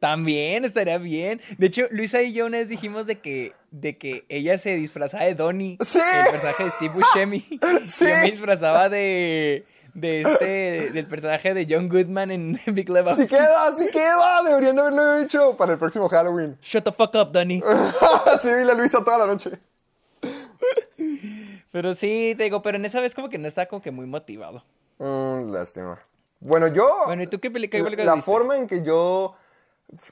[0.00, 1.40] También estaría bien.
[1.58, 5.24] De hecho, Luisa y yo una vez dijimos de que, de que ella se disfrazaba
[5.24, 5.98] de Donnie, Sí.
[5.98, 7.44] el personaje de Steve Buscemi.
[7.86, 8.04] Sí.
[8.04, 9.64] Y yo me disfrazaba de,
[10.00, 13.24] de este, del personaje de John Goodman en Big Lebowski.
[13.24, 14.42] Sí queda, sí queda.
[14.44, 16.56] Deberían de haberlo hecho para el próximo Halloween.
[16.62, 17.62] Shut the fuck up, Donnie.
[18.42, 19.50] sí, dile a Luisa toda la noche.
[21.70, 24.06] Pero sí, te digo, pero en esa vez como que no estaba como que muy
[24.06, 24.64] motivado.
[24.98, 25.98] Mm, lástima.
[26.40, 26.88] Bueno, yo.
[27.06, 28.30] Bueno, ¿y tú qué qué la- películas La viste?
[28.30, 29.34] forma en que yo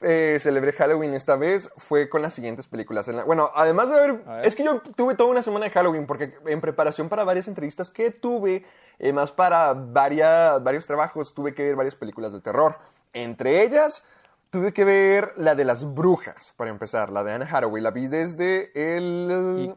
[0.01, 3.07] eh, celebré Halloween esta vez fue con las siguientes películas.
[3.07, 4.13] En la- bueno, además de haber.
[4.23, 4.45] Ver.
[4.45, 7.91] Es que yo tuve toda una semana de Halloween porque en preparación para varias entrevistas
[7.91, 8.65] que tuve,
[8.99, 12.77] eh, más para varias, varios trabajos, tuve que ver varias películas de terror.
[13.13, 14.03] Entre ellas.
[14.49, 17.83] Tuve que ver la de las brujas, para empezar, la de Anne Hathaway.
[17.83, 19.75] La vi desde el,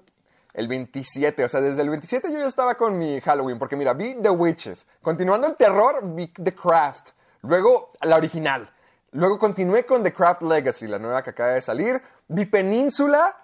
[0.55, 3.95] el 27, o sea, desde el 27 yo ya estaba con mi Halloween, porque mira,
[3.95, 4.87] vi The Witches.
[5.03, 7.11] Continuando el terror, vi The Craft.
[7.43, 8.71] Luego, la original.
[9.13, 12.01] Luego continué con The Craft Legacy, la nueva que acaba de salir.
[12.29, 13.37] Vi Península.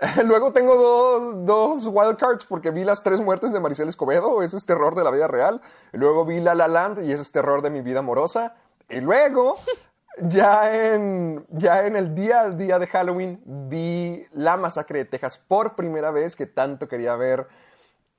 [0.24, 4.66] Luego tengo dos, dos wildcards porque vi las tres muertes de Maricel Escobedo, ese es
[4.66, 5.60] terror de la vida real.
[5.92, 8.56] Luego vi La La Land y ese es terror de mi vida amorosa.
[8.88, 9.58] Y luego,
[10.22, 15.76] ya en, ya en el día día de Halloween, vi La Masacre de Texas por
[15.76, 17.46] primera vez que tanto quería ver.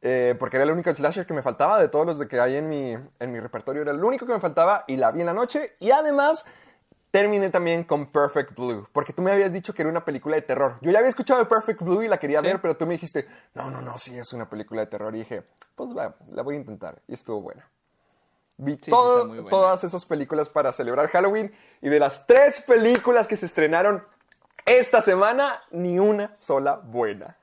[0.01, 2.57] eh, porque era el único slasher que me faltaba de todos los de que hay
[2.57, 3.81] en mi, en mi repertorio.
[3.81, 5.75] Era el único que me faltaba y la vi en la noche.
[5.79, 6.45] Y además
[7.13, 8.87] terminé también con Perfect Blue.
[8.91, 10.79] Porque tú me habías dicho que era una película de terror.
[10.81, 13.27] Yo ya había escuchado de Perfect Blue y la quería ver, pero tú me dijiste,
[13.53, 15.13] no, no, no, sí es una película de terror.
[15.15, 15.43] Y dije,
[15.75, 16.99] pues va, la voy a intentar.
[17.07, 17.69] Y estuvo buena.
[18.57, 19.49] Vi sí todo- está muy buena.
[19.51, 21.53] todas esas películas para celebrar Halloween.
[21.83, 24.03] Y de las tres películas que se estrenaron
[24.65, 27.37] esta semana, ni una sola buena.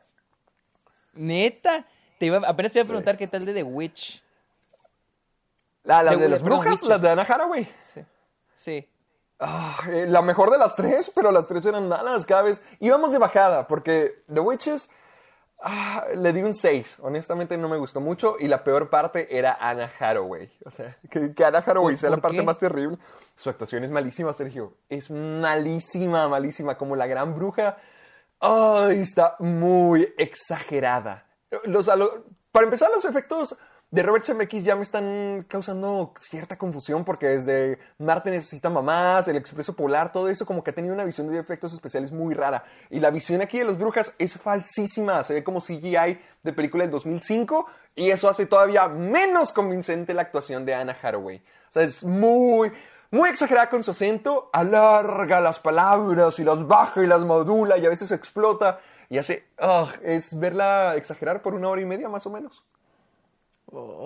[1.15, 1.85] Neta,
[2.19, 4.21] te iba, apenas te iba a preguntar qué tal de The Witch.
[5.85, 7.73] La, De- de las brujas, las de Anna Hathaway.
[7.79, 8.05] Sí.
[8.55, 8.89] Sí.
[9.41, 12.61] Ah, eh, la mejor de las tres, pero las tres eran malas cada vez.
[12.79, 14.91] Íbamos de bajada, porque The Witches
[15.63, 16.99] ah, le di un 6.
[17.01, 18.37] Honestamente no me gustó mucho.
[18.39, 20.53] Y la peor parte era Anna Hathaway.
[20.67, 22.99] O sea, que, que Anna Hathaway ¿Por- sea la parte más terrible.
[23.35, 24.75] Su actuación es malísima, Sergio.
[24.91, 26.77] Es malísima, malísima.
[26.77, 27.79] Como la gran bruja.
[28.41, 31.27] Ay, está muy exagerada.
[31.65, 31.87] Los,
[32.53, 33.57] para empezar, los efectos
[33.91, 39.37] de Robert Zemeckis ya me están causando cierta confusión porque desde Marte necesita mamás, el
[39.37, 42.63] Expreso Polar, todo eso como que ha tenido una visión de efectos especiales muy rara.
[42.89, 46.85] Y la visión aquí de los brujas es falsísima, se ve como CGI de película
[46.85, 51.39] del 2005 y eso hace todavía menos convincente la actuación de Anna Hathaway.
[51.39, 52.71] O sea, es muy,
[53.11, 57.87] muy exagerada con su acento, alarga las palabras y las baja y las modula y
[57.87, 59.49] a veces explota y hace,
[60.05, 62.63] es verla exagerar por una hora y media más o menos.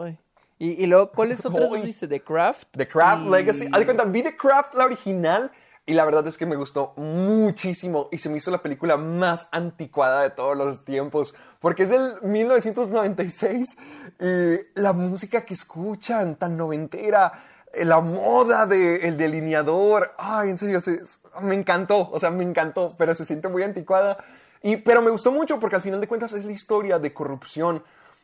[0.02, 0.18] Ay.
[0.58, 2.06] Y, y luego, ¿cuáles otras dos viste?
[2.08, 2.68] The Craft.
[2.76, 3.66] The Craft y- Legacy.
[3.72, 5.50] Haz de cuenta, vi The Craft, la original,
[5.86, 8.08] y la verdad es que me gustó muchísimo.
[8.12, 11.34] Y se me hizo la película más anticuada de todos los tiempos.
[11.60, 13.76] Porque es del 1996
[14.20, 17.32] y la música que escuchan, tan noventera,
[17.74, 20.12] la moda del delineador.
[20.18, 21.02] Ay, en serio, se-
[21.42, 22.08] me encantó.
[22.12, 24.16] O sea, me encantó, pero se siente muy anticuada.
[24.62, 27.82] Y, pero me gustó mucho porque al final de cuentas es la historia de corrupción.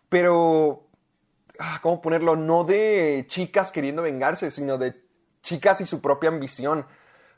[0.08, 0.84] Pero
[1.82, 2.36] ¿cómo ponerlo?
[2.36, 4.94] No de chicas queriendo vengarse, sino de
[5.42, 6.86] chicas y su propia ambición.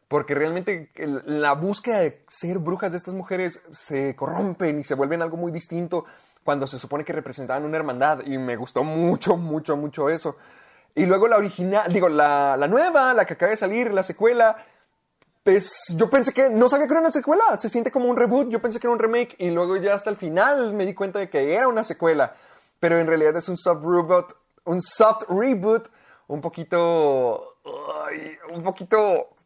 [0.08, 0.90] Porque realmente
[1.24, 5.52] la búsqueda de ser brujas de estas mujeres se corrompen y se vuelven algo muy
[5.52, 6.04] distinto
[6.44, 8.20] cuando se supone que representaban una hermandad.
[8.26, 10.36] Y me gustó mucho, mucho, mucho eso.
[10.94, 14.56] Y luego la original, digo, la, la nueva, la que acaba de salir, la secuela,
[15.42, 18.48] pues yo pensé que no sabía que era una secuela, se siente como un reboot,
[18.48, 21.18] yo pensé que era un remake y luego ya hasta el final me di cuenta
[21.18, 22.36] de que era una secuela,
[22.82, 25.88] pero en realidad es un soft reboot, un soft reboot,
[26.26, 27.58] un poquito,
[28.08, 29.36] ay, un poquito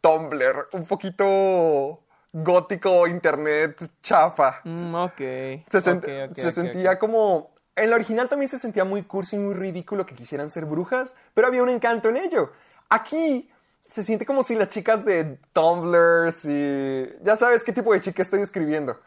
[0.00, 4.62] Tumblr, un poquito gótico, internet, chafa.
[4.64, 5.18] Mm, ok.
[5.18, 7.52] Se, sent- Ok, ok, se sentía como...
[7.74, 11.48] En la original también se sentía muy cursi, muy ridículo que quisieran ser brujas, pero
[11.48, 12.50] había un encanto en ello.
[12.88, 13.50] Aquí
[13.84, 17.06] se siente como si las chicas de Tumblr, si...
[17.22, 18.98] Ya sabes qué tipo de chica estoy escribiendo.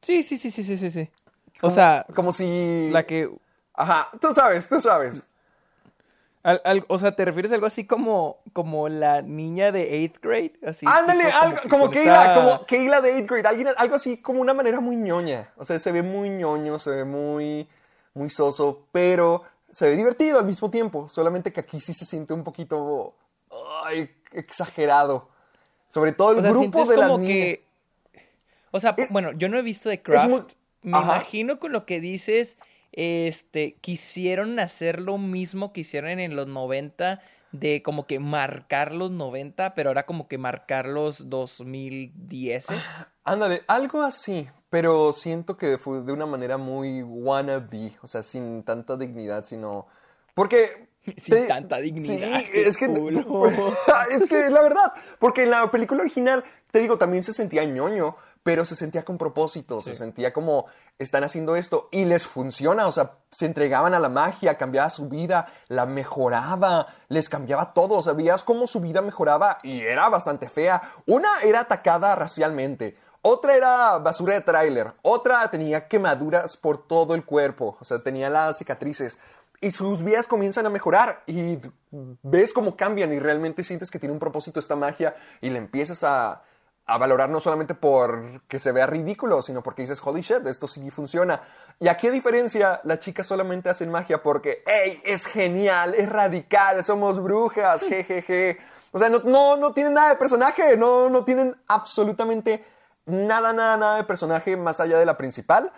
[0.00, 1.10] Sí, sí, sí, sí, sí, sí,
[1.62, 2.90] O sea, Como si...
[2.90, 3.30] la que...
[3.74, 5.22] Ajá, tú sabes, tú sabes.
[6.42, 10.20] al- al- o sea, ¿te refieres a algo así como, como la niña de 8th
[10.20, 10.52] grade?
[10.66, 13.68] Así, Ándale, tipo, algo, que como cuando Keila, está- como Keila de 8th grade, alguien,
[13.76, 15.52] algo así como una manera muy ñoña.
[15.56, 17.68] O sea, se ve muy ñoño, se ve muy,
[18.14, 21.08] muy soso, pero se ve divertido al mismo tiempo.
[21.08, 23.14] Solamente que aquí sí se siente un poquito
[23.84, 25.28] ay, exagerado.
[25.88, 27.34] Sobre todo el O sea, grupo de las como niñas.
[27.36, 27.64] que...
[28.72, 30.28] O sea, bueno, yo no he visto The Craft.
[30.28, 30.42] muy-
[30.84, 31.16] Me Ajá.
[31.16, 32.56] imagino con lo que dices,
[32.92, 37.20] este, quisieron hacer lo mismo que hicieron en los 90,
[37.52, 42.66] de como que marcar los 90, pero ahora como que marcar los 2010.
[43.24, 48.62] Ándale, algo así, pero siento que fue de una manera muy wannabe, o sea, sin
[48.64, 49.86] tanta dignidad, sino...
[50.34, 50.92] Porque...
[51.18, 52.86] Sin tanta dignidad, Sí, es que...
[52.88, 53.52] culo.
[54.10, 58.16] es que la verdad, porque en la película original, te digo, también se sentía ñoño,
[58.44, 60.66] pero se sentía con propósito, se sentía como
[60.98, 65.08] están haciendo esto y les funciona, o sea, se entregaban a la magia, cambiaba su
[65.08, 70.10] vida, la mejoraba, les cambiaba todo, o sea, veías cómo su vida mejoraba y era
[70.10, 70.82] bastante fea.
[71.06, 77.24] Una era atacada racialmente, otra era basura de tráiler, otra tenía quemaduras por todo el
[77.24, 79.18] cuerpo, o sea, tenía las cicatrices.
[79.62, 81.58] Y sus vidas comienzan a mejorar y
[82.22, 86.04] ves cómo cambian y realmente sientes que tiene un propósito esta magia y le empiezas
[86.04, 86.42] a,
[86.86, 90.68] a valorar no solamente por que se vea ridículo, sino porque dices, holy shit, esto
[90.68, 91.40] sí funciona.
[91.80, 96.84] Y aquí a diferencia, las chicas solamente hacen magia porque, hey, es genial, es radical,
[96.84, 98.58] somos brujas, jejeje.
[98.92, 102.64] O sea, no, no, no tienen nada de personaje, no, no tienen absolutamente
[103.06, 105.72] nada, nada, nada de personaje más allá de la principal.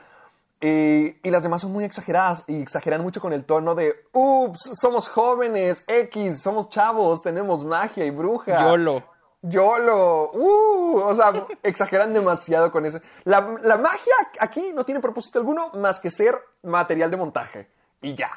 [0.61, 4.71] Y, y las demás son muy exageradas y exageran mucho con el tono de, ups,
[4.81, 8.63] somos jóvenes, X, somos chavos, tenemos magia y bruja.
[8.63, 9.16] YOLO.
[9.49, 13.01] YOLO, uh, o sea, exageran demasiado con eso.
[13.25, 17.69] La, la magia aquí no tiene propósito alguno más que ser material de montaje.
[18.03, 18.31] Y ya.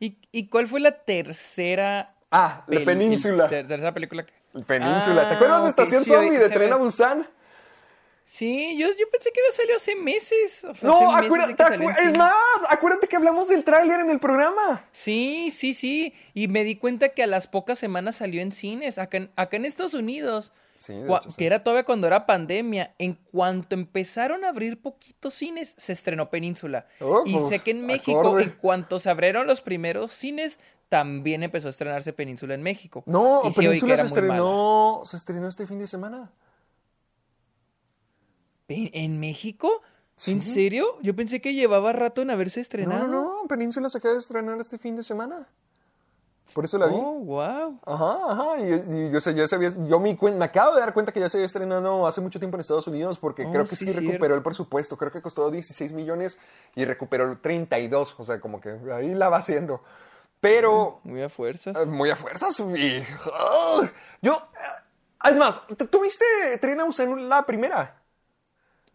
[0.00, 2.16] ¿Y, y cuál fue la tercera...
[2.30, 3.48] Ah, la península.
[3.48, 4.24] ter- tercera película.
[4.26, 4.32] que-
[4.66, 5.28] Península.
[5.28, 6.76] ¿Te Ah, acuerdas de Estación sí, Zombie de Tren a.
[6.76, 7.28] Busan?
[8.26, 10.64] Sí, yo, yo pensé que había salido hace meses.
[10.64, 12.18] O sea, No, hace meses acuérdate, es cine.
[12.18, 12.32] más,
[12.70, 14.84] acuérdate que hablamos del tráiler en el programa.
[14.92, 16.14] Sí, sí, sí.
[16.32, 18.98] Y me di cuenta que a las pocas semanas salió en cines.
[18.98, 20.52] Acá en, acá en Estados Unidos.
[20.78, 21.34] Sí, sí.
[21.36, 22.94] Que era todavía cuando era pandemia.
[22.98, 26.86] En cuanto empezaron a abrir poquitos cines, se estrenó Península.
[27.00, 28.44] Oh, y pues, sé que en México, acorde.
[28.44, 30.58] en cuanto se abrieron los primeros cines,
[30.88, 33.02] también empezó a estrenarse Península en México.
[33.06, 36.30] No, Y Península se estrenó, se estrenó este fin de semana.
[38.68, 39.82] ¿En, México?
[40.26, 40.98] ¿En serio?
[41.02, 43.06] Yo pensé que llevaba rato en haberse estrenado.
[43.06, 45.46] no, no, Península se acaba de estrenar este fin de semana.
[46.52, 46.94] Por eso la vi.
[46.96, 47.80] Oh, wow.
[47.84, 48.60] Ajá, ajá.
[48.60, 51.28] Y, y yo, sé, ya sabía, yo me, me acabo de dar cuenta que ya
[51.28, 53.92] se había estrenado hace mucho tiempo en Estados Unidos porque Oh, creo que sí, sí,
[53.92, 54.08] cierto.
[54.08, 54.96] recuperó el presupuesto.
[54.96, 56.38] Creo que costó 16 millones
[56.76, 58.20] y recuperó 32.
[58.20, 59.82] O sea, como que ahí la va haciendo.
[60.40, 61.74] Pero Muy a fuerzas.
[61.76, 62.60] eh, muy a fuerzas.
[62.60, 63.80] Y, ¡ah!
[64.22, 66.24] yo, eh, es más, ¿tú- ¿tuviste
[66.60, 66.78] Tren
[67.28, 68.03] la primera?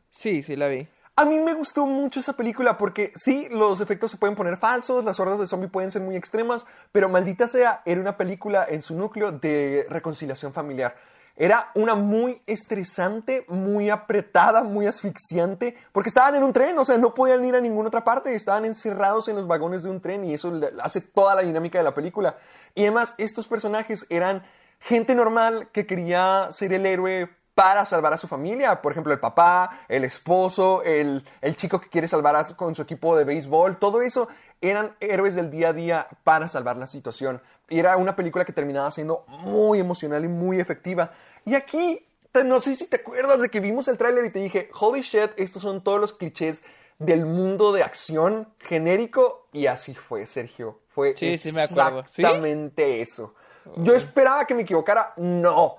[0.10, 0.88] Sí, sí la vi.
[1.16, 5.04] A mí me gustó mucho esa película porque sí, los efectos se pueden poner falsos,
[5.04, 8.82] las hordas de zombie pueden ser muy extremas, pero maldita sea, era una película en
[8.82, 10.96] su núcleo de reconciliación familiar.
[11.36, 16.98] Era una muy estresante, muy apretada, muy asfixiante, porque estaban en un tren, o sea,
[16.98, 20.24] no podían ir a ninguna otra parte, estaban encerrados en los vagones de un tren
[20.24, 22.38] y eso hace toda la dinámica de la película.
[22.76, 24.44] Y además, estos personajes eran
[24.80, 28.82] gente normal que quería ser el héroe para salvar a su familia.
[28.82, 32.74] Por ejemplo, el papá, el esposo, el, el chico que quiere salvar a su- con
[32.74, 33.78] su equipo de béisbol.
[33.78, 34.30] Todo eso
[34.62, 37.42] eran héroes del día a día para salvar la situación.
[37.68, 41.12] Y era una película que terminaba siendo muy emocional y muy efectiva.
[41.46, 44.40] Y aquí, te- no sé si te acuerdas de que vimos el tráiler y te
[44.40, 46.64] dije, holy shit, estos son todos los clichés
[46.98, 49.48] del mundo de acción genérico.
[49.52, 50.80] Y así fue, Sergio.
[50.96, 52.04] Fue Sí, sí me acuerdo.
[52.08, 52.22] ¿Sí?
[52.22, 53.36] exactamente eso.
[53.76, 55.14] Yo esperaba que me equivocara.
[55.18, 55.76] No.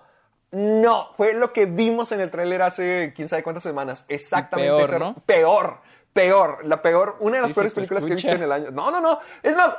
[0.53, 1.11] No.
[1.17, 4.05] Fue lo que vimos en el tráiler hace quién sabe cuántas semanas.
[4.09, 4.87] Exactamente.
[4.87, 5.15] peor, ¿no?
[5.27, 5.79] Peor.
[6.13, 6.65] Peor.
[6.65, 7.17] La peor.
[7.21, 8.71] Una de las Sí, peores películas que he visto en el año.
[8.71, 9.19] No, no, no.
[9.43, 9.77] Es más,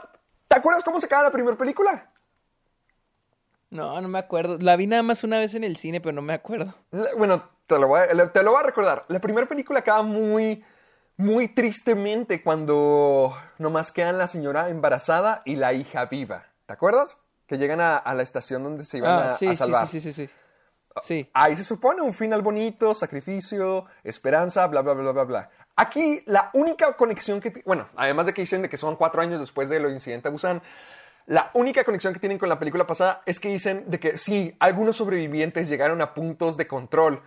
[0.47, 2.09] ¿te acuerdas cómo se acaba la primera película?
[3.69, 4.57] No, no me acuerdo.
[4.59, 6.73] La vi nada más una vez en el cine, pero no me acuerdo.
[6.91, 9.05] La- Bueno, te lo, voy a, te lo voy a recordar.
[9.07, 10.63] La primera película acaba muy,
[11.17, 16.45] muy tristemente cuando nomás quedan la señora embarazada y la hija viva.
[16.65, 17.17] ¿Te acuerdas?
[17.47, 19.87] Que llegan a, a la estación donde se iban Ah, a, sí, a sí, salvar.
[19.87, 20.33] sí, sí, sí, sí.
[21.01, 21.29] Sí.
[21.33, 25.49] Ahí se supone un final bonito, sacrificio, esperanza, bla, bla, bla, bla, bla.
[25.75, 27.63] Aquí la única conexión que...
[27.65, 30.31] Bueno, además de que dicen de que son cuatro años después de lo incidente a
[30.31, 30.61] Busan,
[31.27, 34.55] La única conexión que tienen con la película pasada es que dicen de que sí,
[34.59, 37.21] algunos sobrevivientes llegaron a puntos de control,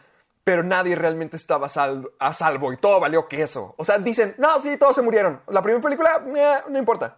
[0.45, 3.75] pero nadie realmente estaba a salvo y todo valió queso.
[3.79, 5.41] O sea, dicen, no, sí, todos se murieron.
[5.49, 7.17] La primera película, eh, no importa.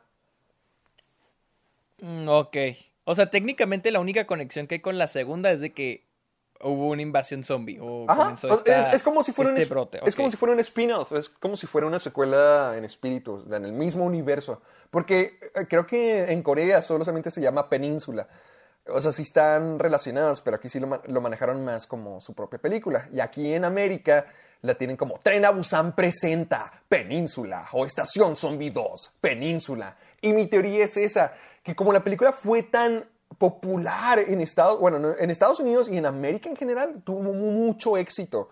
[2.01, 2.57] Mm, ok.
[3.05, 6.06] O sea, técnicamente la única conexión que hay con la segunda es de que
[6.63, 7.79] hubo una invasión zombie.
[7.81, 10.01] O Ajá, esta- es, es como si fuera este un, brote.
[10.05, 13.65] es como si fuera un spin-off, es como si fuera una secuela en espíritu, en
[13.65, 14.63] el mismo universo.
[14.91, 18.27] Porque eh, creo que en Corea solamente se llama Península.
[18.89, 23.09] O sea, sí están relacionados, pero aquí sí lo manejaron más como su propia película.
[23.13, 24.27] Y aquí en América
[24.63, 29.97] la tienen como Tren a Busan presenta Península o Estación Zombie 2 Península.
[30.21, 33.05] Y mi teoría es esa, que como la película fue tan
[33.39, 37.33] popular en Estados, bueno, no, en Estados Unidos y en América en general, tuvo mu-
[37.35, 38.49] mucho éxito.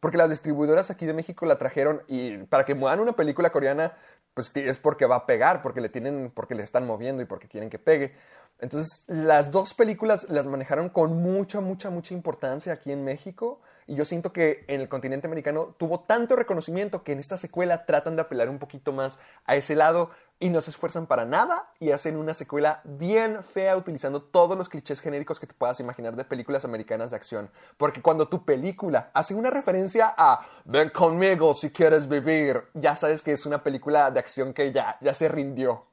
[0.00, 3.96] Porque las distribuidoras aquí de México la trajeron y para que muevan una película coreana,
[4.34, 7.48] pues es porque va a pegar, porque le tienen, porque le están moviendo y porque
[7.48, 8.14] quieren que pegue.
[8.60, 13.60] Entonces, las dos películas las manejaron con mucha, mucha, mucha importancia aquí en México.
[13.86, 17.84] Y yo siento que en el continente americano tuvo tanto reconocimiento que en esta secuela
[17.84, 21.70] tratan de apelar un poquito más a ese lado y no se esfuerzan para nada
[21.78, 26.16] y hacen una secuela bien fea utilizando todos los clichés genéricos que te puedas imaginar
[26.16, 27.50] de películas americanas de acción.
[27.76, 33.22] Porque cuando tu película hace una referencia a ven conmigo si quieres vivir, ya sabes
[33.22, 35.86] que es una película de acción que ya, ya se rindió.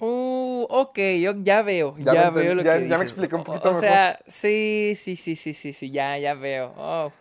[0.00, 3.68] Uh, ok, yo ya veo, Ya veo lo ya- que ya me expliqué un poquito
[3.68, 3.80] O, mejor.
[3.88, 6.72] sea, sí, sí, sí, sí, sí, sí, ya, ya veo.
[6.78, 7.12] Oh,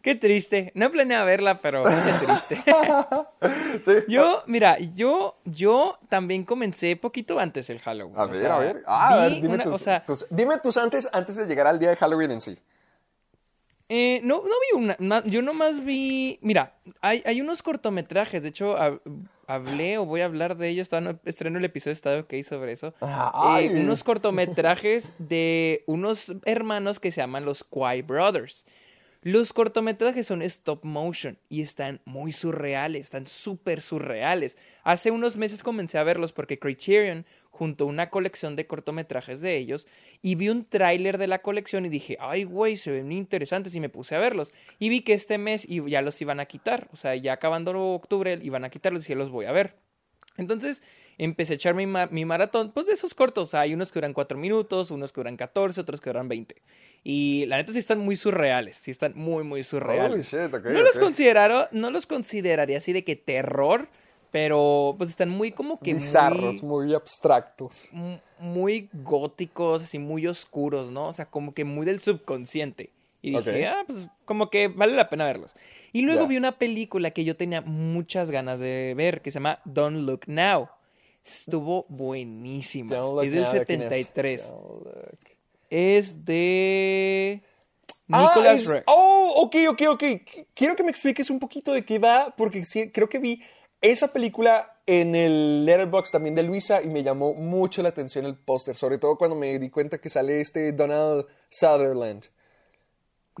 [0.00, 0.70] qué triste.
[0.76, 2.62] No planeaba verla, pero qué triste.
[3.84, 3.92] Sí.
[4.08, 8.16] Yo, mira, yo, yo también comencé poquito antes el Halloween.
[8.18, 8.82] A o ver, sea, a ver.
[8.86, 11.46] Ah, a ver, vi dime, una- tus, o sea, tus- dime tus antes, antes de
[11.46, 12.58] llegar al día de Halloween en sí.
[13.92, 18.50] Eh, no, no vi una, ma- yo nomás vi, mira, hay, hay unos cortometrajes, de
[18.50, 19.00] hecho hab-
[19.48, 22.50] hablé o voy a hablar de ellos, todavía no estreno el episodio Estado que hice
[22.50, 22.94] sobre eso.
[23.34, 23.66] Ay.
[23.66, 28.64] Eh, unos cortometrajes de unos hermanos que se llaman los Kwai Brothers.
[29.22, 34.56] Los cortometrajes son stop motion y están muy surreales, están súper surreales.
[34.82, 39.86] Hace unos meses comencé a verlos porque Criterion juntó una colección de cortometrajes de ellos
[40.22, 43.80] y vi un tráiler de la colección y dije, ay güey, se ven interesantes y
[43.80, 44.52] me puse a verlos.
[44.78, 48.38] Y vi que este mes ya los iban a quitar, o sea, ya acabando octubre
[48.42, 49.76] iban a quitarlos y dije, los voy a ver.
[50.36, 50.82] Entonces
[51.18, 53.54] empecé a echar mi, ma- mi maratón, pues de esos cortos.
[53.54, 56.56] Hay unos que duran 4 minutos, unos que duran 14, otros que duran 20.
[57.04, 60.12] Y la neta sí están muy surreales, sí están muy, muy surreales.
[60.12, 63.88] Holy shit, ok, no, los consideraron, no los consideraría así de que terror,
[64.30, 67.88] pero pues están muy como que Bizarros, muy, muy abstractos.
[67.92, 71.08] mu- muy góticos, así muy oscuros, ¿no?
[71.08, 72.90] O sea, como que muy del subconsciente.
[73.22, 75.54] Y dije, ah, pues como que vale la pena verlos.
[75.92, 79.60] Y luego vi una película que yo tenía muchas ganas de ver, que se llama
[79.64, 80.68] Don't Look Now.
[81.24, 82.94] Estuvo buenísima.
[82.94, 83.88] Don't Look es del Now, ¿de quién es?
[83.88, 84.48] 73.
[84.48, 85.18] Don't look.
[85.68, 87.42] Es de
[88.12, 88.82] Ah, Nicholas es- Ray.
[88.86, 90.02] Oh, ok, ok, ok.
[90.02, 93.40] Qu- Quiero que me expliques un poquito de qué va, porque sí, creo que vi
[93.80, 98.36] esa película en el Letterboxd también de Luisa y me llamó mucho la atención el
[98.36, 102.26] póster, sobre todo cuando me di cuenta que sale este Donald Sutherland.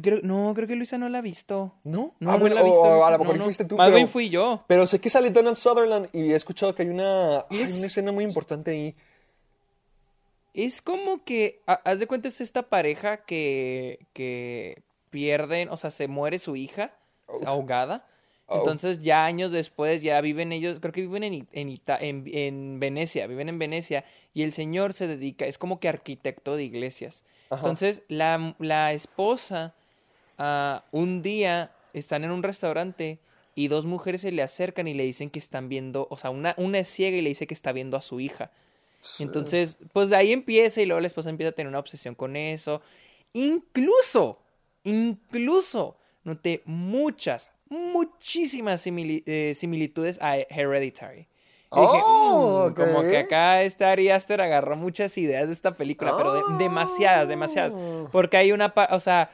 [0.02, 1.74] Creo- no, creo que Luisa no la ha visto.
[1.84, 2.14] ¿No?
[2.20, 2.80] No, Ah, no bueno, la ha visto.
[2.80, 3.44] o a lo mejor No, no.
[3.44, 4.64] fuiste tú, Más pero- bien fui yo.
[4.66, 7.86] Pero sé que sale Donald Sutherland y he escuchado que hay una, ay, Es- una
[7.86, 8.94] escena muy importante ahí.
[10.52, 15.90] Es como que, ha- haz de cuenta, es esta pareja que, que pierden, o sea,
[15.90, 16.92] se muere su hija
[17.46, 18.06] ahogada.
[18.46, 18.58] Oh.
[18.58, 22.80] Entonces ya años después ya viven ellos, creo que viven en, en, Ita- en, en
[22.80, 27.22] Venecia, viven en Venecia y el señor se dedica, es como que arquitecto de iglesias.
[27.50, 27.60] Ajá.
[27.60, 29.74] Entonces la, la esposa
[30.40, 33.18] ah, un día están en un restaurante
[33.54, 36.54] y dos mujeres se le acercan y le dicen que están viendo, o sea, una,
[36.56, 38.50] una es ciega y le dice que está viendo a su hija.
[39.18, 42.36] Entonces, pues de ahí empieza y luego la esposa empieza a tener una obsesión con
[42.36, 42.80] eso.
[43.32, 44.40] Incluso,
[44.84, 51.26] incluso, noté muchas, muchísimas simili- eh, similitudes a Hereditary.
[51.72, 53.08] Y dije, Oh, "Mm, como ok.
[53.10, 57.76] que acá este Ari Aster agarró muchas ideas de esta película, pero de- demasiadas, demasiadas.
[58.10, 59.30] Porque hay una, o sea,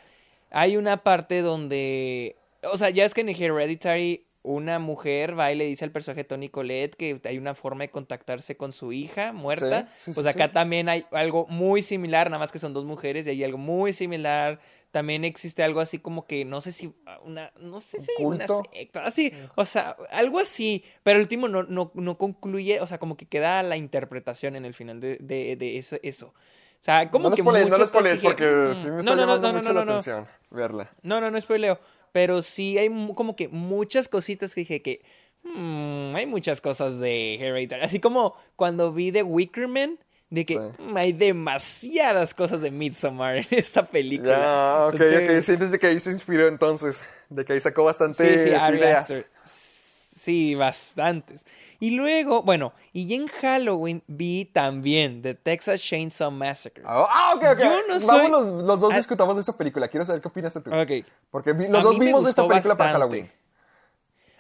[0.51, 5.57] hay una parte donde, o sea, ya es que en Hereditary una mujer va y
[5.57, 9.33] le dice al personaje Tony Collette que hay una forma de contactarse con su hija
[9.33, 9.91] muerta.
[9.97, 10.55] Sí, sí, pues acá sí.
[10.55, 13.93] también hay algo muy similar, nada más que son dos mujeres y hay algo muy
[13.93, 14.61] similar.
[14.93, 16.95] También existe algo así como que no sé si
[17.25, 18.63] una, no sé si una culto?
[18.73, 22.99] secta, así, o sea, algo así, pero el último no, no, no concluye, o sea,
[22.99, 26.33] como que queda la interpretación en el final de, de, de eso, eso.
[26.81, 28.99] O sea, como no los que no los cosas pones dije, porque "Mm, sí me
[28.99, 29.93] está no, no, no, llamando no, no, mucho no, la no, no.
[29.93, 30.91] atención verla.
[31.03, 31.81] No, no, no spoileo.
[32.13, 35.03] Pero sí hay como que muchas cositas que dije que.
[35.43, 37.83] hmm, hay muchas cosas de Hereditary.
[37.83, 39.99] Así como cuando vi The Wicker Man,
[40.31, 40.61] de que Sí.
[40.79, 44.39] "Mm, hay demasiadas cosas de Midsommar en esta película.
[44.39, 45.01] Ya, ok, ok.
[45.01, 47.05] Entonces- Sientes de que ahí se inspiró entonces.
[47.29, 49.25] De que ahí sacó bastantes Sí, sí, ideas.
[49.45, 51.45] Sí, bastantes.
[51.81, 56.83] Y luego, bueno, y en Halloween vi también The Texas Chainsaw Massacre.
[56.87, 57.59] Ah, ok, ok.
[57.59, 59.89] Yo no soy- Vamos los, los dos discutamos de esta película.
[59.89, 60.61] Quiero saber qué opinas tú.
[60.75, 61.05] Ok.
[61.31, 62.93] Porque vi- los A dos vimos de esta película para.
[62.93, 63.31] Halloween.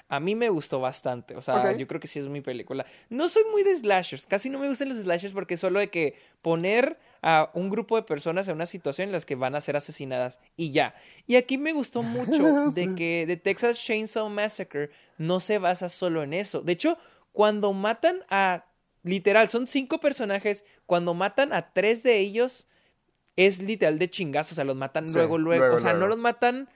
[0.08, 2.86] A mí me gustó bastante, o sea, yo creo que sí es mi película.
[3.10, 5.90] No soy muy de slashers, casi no me gustan los slashers porque es solo de
[5.90, 9.60] que poner a un grupo de personas en una situación en las que van a
[9.60, 10.94] ser asesinadas y ya.
[11.26, 16.22] Y aquí me gustó mucho de que The Texas Chainsaw Massacre no se basa solo
[16.22, 16.60] en eso.
[16.60, 16.98] De hecho,
[17.36, 18.64] cuando matan a,
[19.02, 22.66] literal, son cinco personajes, cuando matan a tres de ellos,
[23.36, 26.06] es literal de chingazos, o sea, los matan Sí, luego, luego, luego, o sea, no
[26.06, 26.70] los matan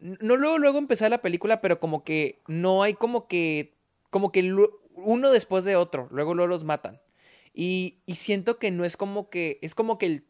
[0.00, 3.74] no luego luego empezar la película, pero como que no hay como que
[4.10, 4.54] como que
[4.94, 7.00] uno después de otro, luego luego los matan.
[7.52, 10.24] Y, y siento que no es como que es como que el,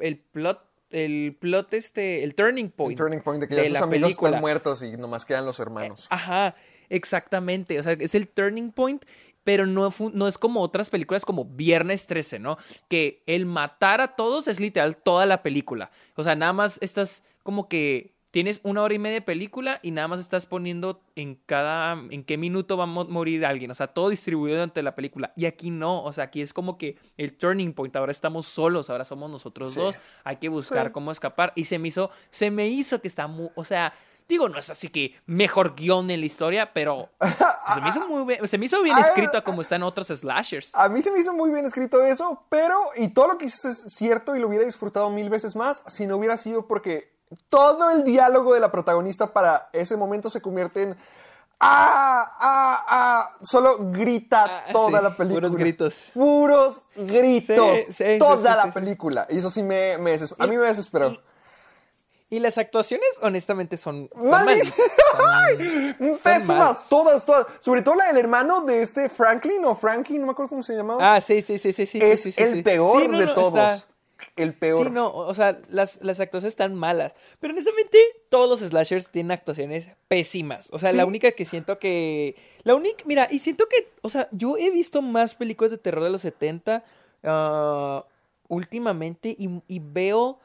[0.00, 3.76] el plot el plot este el turning El point turning point de que ya sus
[3.80, 4.28] amigos película.
[4.28, 6.06] están muertos y nomás quedan los hermanos.
[6.10, 6.54] Ajá,
[6.90, 7.78] exactamente.
[7.78, 9.04] O sea, es el turning point,
[9.44, 9.88] pero no,
[10.28, 12.58] es como otras películas como Viernes 13, ¿no?
[12.88, 15.90] Que el matar a todos es literal toda la película.
[16.16, 19.90] O sea, nada más estás como que tienes una hora y media de película y
[19.90, 23.70] nada más estás poniendo en cada, en qué minuto va a mo- morir alguien.
[23.70, 25.32] O sea, todo distribuido durante la película.
[25.34, 27.96] Y aquí no, o sea, aquí es como que el turning point.
[27.96, 29.80] Ahora estamos solos, ahora somos nosotros Sí.
[29.80, 29.98] dos.
[30.24, 31.54] Hay que buscar cómo escapar.
[31.56, 33.94] Y se me hizo, se me hizo que está muy, o sea,
[34.28, 37.08] digo, no es así que mejor guion en la historia, pero
[37.74, 40.74] se me hizo muy bien, se me hizo bien escrito a como están otros slashers.
[40.74, 43.64] A mí se me hizo muy bien escrito eso, pero, y todo lo que dices
[43.86, 47.12] es cierto y lo hubiera disfrutado mil veces más si no hubiera sido porque
[47.48, 50.96] todo el diálogo de la protagonista para ese momento se convierte en.
[51.60, 52.36] ¡Ah!
[52.38, 52.84] ¡Ah!
[52.88, 53.36] ¡Ah!
[53.40, 55.48] Solo grita Ah, toda sí, la película.
[55.48, 56.10] puros gritos.
[56.14, 57.78] Puros gritos.
[57.80, 59.26] Sí, sí, sí, toda la película.
[59.28, 60.44] Y eso sí me, me desesperó.
[60.44, 61.08] A mí me desesperó.
[61.10, 61.20] y-
[62.30, 64.46] Y las actuaciones, honestamente, son, son
[66.22, 67.46] Pésimas, todas, todas.
[67.60, 70.74] Sobre todo la del hermano de este Franklin o Frankie, no me acuerdo cómo se
[70.74, 71.14] llamaba.
[71.16, 71.98] Ah, sí, sí, sí, sí, sí.
[72.02, 73.46] es sí, sí, el peor no, de no, todos.
[73.72, 73.84] está-
[74.36, 74.88] El peor.
[74.88, 77.14] Sí, no, o sea, las, las actuaciones están malas.
[77.40, 77.98] Pero honestamente,
[78.28, 80.68] todos los slashers tienen actuaciones pésimas.
[80.72, 80.96] O sea, Sí.
[80.96, 82.36] la única que siento que.
[82.64, 83.04] La única.
[83.06, 83.90] Mira, y siento que.
[84.02, 86.84] O sea, yo he visto más películas de terror de los 70
[87.24, 88.04] ah,
[88.48, 90.40] últimamente y, y veo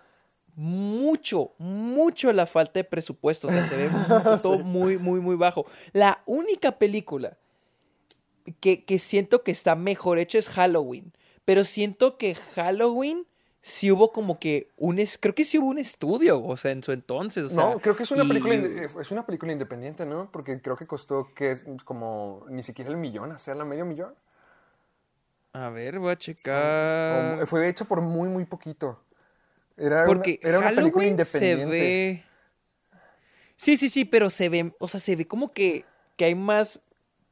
[0.55, 3.47] mucho, mucho la falta de presupuesto.
[3.47, 3.89] O sea, se ve
[4.41, 5.65] todo muy, muy, muy bajo.
[5.93, 7.37] La única película
[8.59, 11.13] que, que siento que está mejor hecha es Halloween.
[11.45, 13.25] Pero siento que Halloween
[13.61, 14.99] sí hubo como que un...
[14.99, 17.45] es- Creo que sí hubo un estudio, o sea, en su entonces.
[17.45, 20.29] o sea, no, creo que es una y- película inde- es una película independiente, ¿no?
[20.31, 24.13] Porque creo que costó que es como ni siquiera el millón, hacerla medio millón.
[25.53, 27.41] A ver, voy a checar.
[27.41, 28.99] O- fue hecha por muy muy poquito.
[29.77, 31.71] Era Porque una, era una película Halloween se independiente.
[31.71, 32.23] ve...
[33.55, 34.73] Sí, sí, sí, pero se ve...
[34.79, 36.81] O sea, se ve como que, que hay más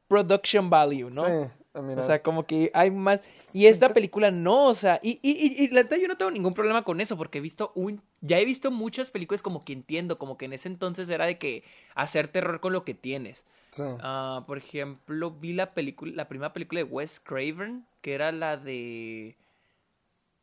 [0.08, 1.26] production value, ¿no?
[1.26, 1.48] Sí,
[1.82, 2.02] mira.
[2.02, 3.20] O sea, como que hay más.
[3.54, 6.52] Y esta película no, o sea, y, y, y, la neta yo no tengo ningún
[6.52, 8.02] problema con eso, porque he visto un.
[8.20, 11.38] Ya he visto muchas películas como que entiendo, como que en ese entonces era de
[11.38, 11.64] que
[11.94, 13.44] hacer terror con lo que tienes.
[13.70, 13.84] Sí.
[14.00, 18.58] Ah, por ejemplo, vi la película, la primera película de Wes Craven, que era la
[18.58, 19.36] de.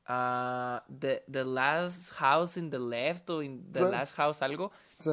[0.09, 3.91] Ah, the, the Last House in the Left o in The Sí.
[3.91, 4.71] Last House, algo.
[4.97, 5.11] Sí.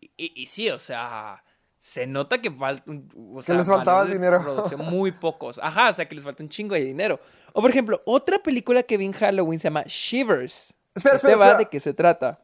[0.00, 1.42] Y, y, y sí, o sea,
[1.80, 2.84] se nota que falta.
[2.84, 4.40] Que les faltaba de dinero.
[4.42, 5.58] producción muy pocos.
[5.62, 7.20] Ajá, o sea, que les falta un chingo de dinero.
[7.52, 10.72] O por ejemplo, otra película que vi en Halloween se llama Shivers.
[10.94, 11.58] Espera, Este espera, va espera.
[11.58, 12.40] de qué se trata.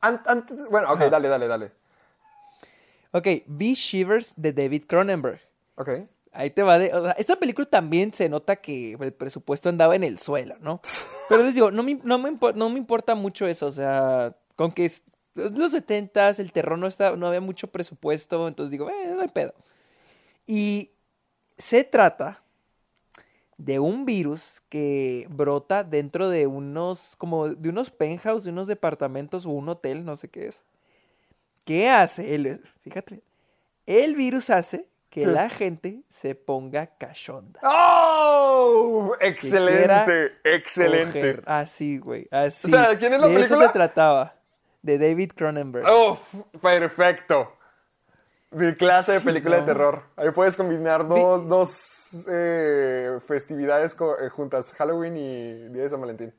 [0.71, 1.11] Bueno, ok, Ajá.
[1.11, 1.73] dale, dale, dale.
[3.13, 5.41] Ok, vi Shivers de David Cronenberg.
[5.77, 5.89] Ok.
[6.33, 6.93] Ahí te va de.
[7.17, 10.81] esta película también se nota que el presupuesto andaba en el suelo, ¿no?
[11.29, 13.67] Pero les digo, no me, no me, no me importa mucho eso.
[13.67, 15.03] O sea, con que es,
[15.35, 18.49] los setentas, el terror no, está, no había mucho presupuesto.
[18.49, 19.55] Entonces digo, eh, no hay pedo.
[20.47, 20.91] Y
[21.57, 22.43] se trata
[23.57, 29.47] de un virus que brota dentro de unos, como de unos penthouse, de unos departamentos
[29.47, 30.65] o un hotel, no sé qué es.
[31.65, 32.35] ¿Qué hace?
[32.35, 33.23] El, fíjate,
[33.87, 37.61] el virus hace que la gente se ponga cachonda.
[37.63, 39.15] ¡Oh!
[39.21, 41.21] Excelente, excelente.
[41.21, 41.43] Coger.
[41.47, 42.69] Así, güey, así.
[42.73, 43.67] O sea, ¿quién es la de eso película?
[43.67, 44.35] se trataba.
[44.83, 45.87] De David Cronenberg.
[45.89, 46.19] ¡Oh!
[46.61, 47.53] Perfecto.
[48.51, 50.05] Mi clase de película de terror.
[50.17, 56.33] Ahí puedes combinar dos, dos eh, festividades eh, juntas, Halloween y Día de San Valentín.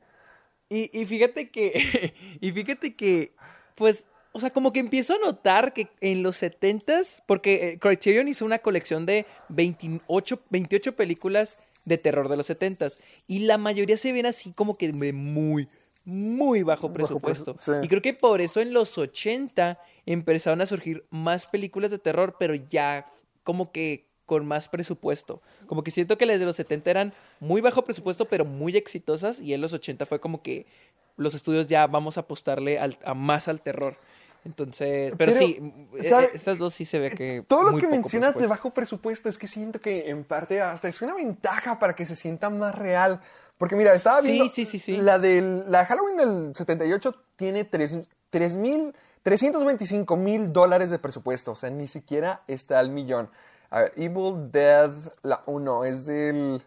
[0.68, 3.34] Y, y fíjate que, y fíjate que,
[3.76, 8.28] pues, o sea, como que empiezo a notar que en los 70s, porque eh, Criterion
[8.28, 12.98] hizo una colección de 28, 28 películas de terror de los 70s.
[13.26, 15.68] Y la mayoría se ven así como que de muy,
[16.04, 17.56] muy bajo presupuesto.
[17.60, 17.72] sí.
[17.82, 22.36] Y creo que por eso en los 80 empezaron a surgir más películas de terror,
[22.38, 23.10] pero ya
[23.42, 25.42] como que con más presupuesto.
[25.66, 29.40] Como que siento que las de los 70 eran muy bajo presupuesto, pero muy exitosas.
[29.40, 30.66] Y en los 80 fue como que
[31.16, 33.96] los estudios ya vamos a apostarle al- a más al terror.
[34.44, 35.74] Entonces, pero, Pero, sí,
[36.08, 36.24] ¿sabe?
[36.26, 37.42] eh, esas dos sí se ve que.
[37.46, 40.62] Todo lo muy que poco mencionas de bajo presupuesto es que siento que en parte
[40.62, 43.20] hasta es una ventaja para que se sienta más real.
[43.58, 44.48] Porque mira, estaba viendo.
[44.48, 44.96] sí, sí, sí.
[44.96, 47.98] La de la Halloween del 78 tiene tres-
[48.30, 51.52] tres mil, 325 mil dólares de presupuesto.
[51.52, 53.28] O sea, ni siquiera está al millón.
[53.68, 54.90] A ver, Evil Dead,
[55.22, 56.62] la 1 es del.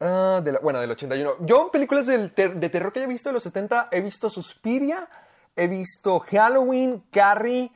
[0.00, 1.36] ah, de la- bueno, del 81.
[1.40, 4.28] Yo en películas del ter- de terror que he visto de los 70 he visto
[4.28, 5.08] Suspiria,
[5.62, 7.70] he visto Halloween, Carrie,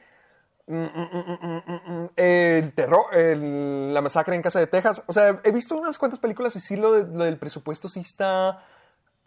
[0.67, 5.03] mm, mm, mm, el terror, el- la masacre en Casa de Texas.
[5.07, 8.01] O sea, he visto unas cuantas películas y sí lo, de- lo del presupuesto sí
[8.01, 8.63] está...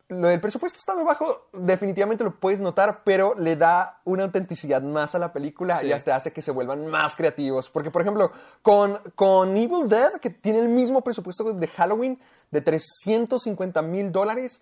[0.10, 4.82] Lo del presupuesto está muy bajo, definitivamente lo puedes notar, pero le da una autenticidad
[4.82, 5.88] más a la película Sí.
[5.88, 7.70] y hasta hace que se vuelvan más creativos.
[7.70, 8.32] Porque, por ejemplo,
[8.62, 12.18] con, con Evil Dead, que tiene el mismo presupuesto de Halloween,
[12.52, 14.62] de 350 mil dólares,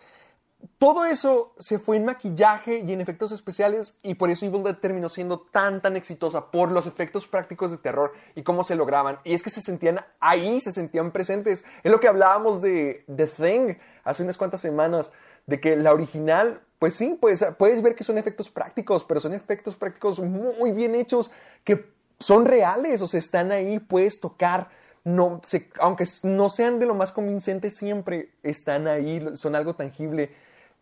[0.77, 4.77] todo eso se fue en maquillaje y en efectos especiales y por eso Evil Dead
[4.77, 9.19] terminó siendo tan tan exitosa por los efectos prácticos de terror y cómo se lograban.
[9.23, 11.63] Y es que se sentían ahí, se sentían presentes.
[11.83, 15.11] Es lo que hablábamos de The Thing hace unas cuantas semanas,
[15.47, 19.33] de que la original, pues sí, pues, puedes ver que son efectos prácticos, pero son
[19.33, 21.31] efectos prácticos muy bien hechos
[21.63, 24.69] que son reales, o sea, están ahí, puedes tocar
[25.03, 25.39] no,
[25.79, 30.33] aunque no sean de lo más convincente siempre, están ahí, son algo tangible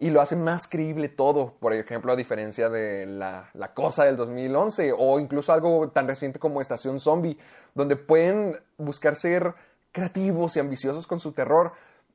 [0.04, 1.54] y lo hacen más creíble todo.
[1.62, 6.40] Por ejemplo, a diferencia de la, la cosa del 2011 o incluso algo tan reciente
[6.40, 7.38] como Estación Zombie,
[7.74, 9.56] donde pueden buscar ser
[9.94, 11.72] creativos y ambiciosos con su terror,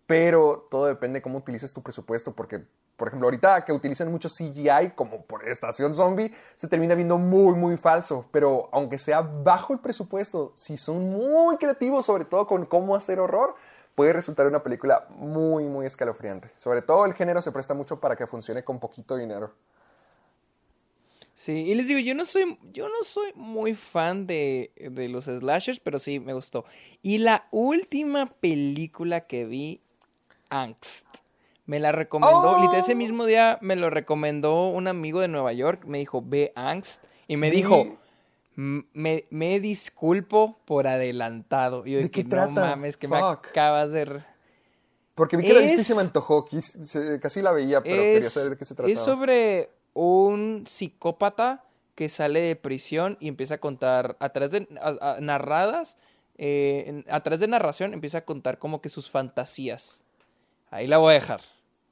[0.07, 2.63] pero todo depende de cómo utilices tu presupuesto, porque,
[2.99, 7.55] por ejemplo, ahorita que utilizan mucho CGI, como por Estación Zombie, se termina viendo muy,
[7.55, 12.67] muy falso, pero aunque sea bajo el presupuesto, si son muy creativos, sobre todo con
[12.67, 13.55] cómo hacer horror,
[13.99, 16.53] puede resultar una película muy, muy escalofriante.
[16.59, 19.53] Sobre todo el género se presta mucho para que funcione con poquito dinero.
[21.35, 25.25] Sí, y les digo, yo no soy, yo no soy muy fan de, de los
[25.25, 26.65] slashers, pero sí me gustó.
[27.03, 29.81] Y la última película que vi,
[30.49, 31.07] Angst.
[31.67, 32.59] Me la recomendó, ¡Oh!
[32.59, 36.53] literal ese mismo día me lo recomendó un amigo de Nueva York, me dijo, ve
[36.55, 37.03] Angst.
[37.27, 37.99] Y me dijo, "M-
[38.93, 41.85] me, me disculpo por adelantado.
[41.87, 42.51] Yo ¿De de qué que, trata?
[42.61, 43.47] no mames, que me Fuck.
[43.49, 44.21] acabas de...
[45.15, 46.49] Porque vi que la viste y se me antojó,
[47.21, 48.93] casi la veía, pero quería saber de qué se trataba.
[48.93, 54.69] es sobre un psicópata que sale de prisión y empieza a contar, a través de
[54.81, 55.97] a- a- narradas,
[56.37, 60.03] eh, a través de narración, empieza a contar como que sus fantasías.
[60.71, 61.41] Ahí la voy a dejar.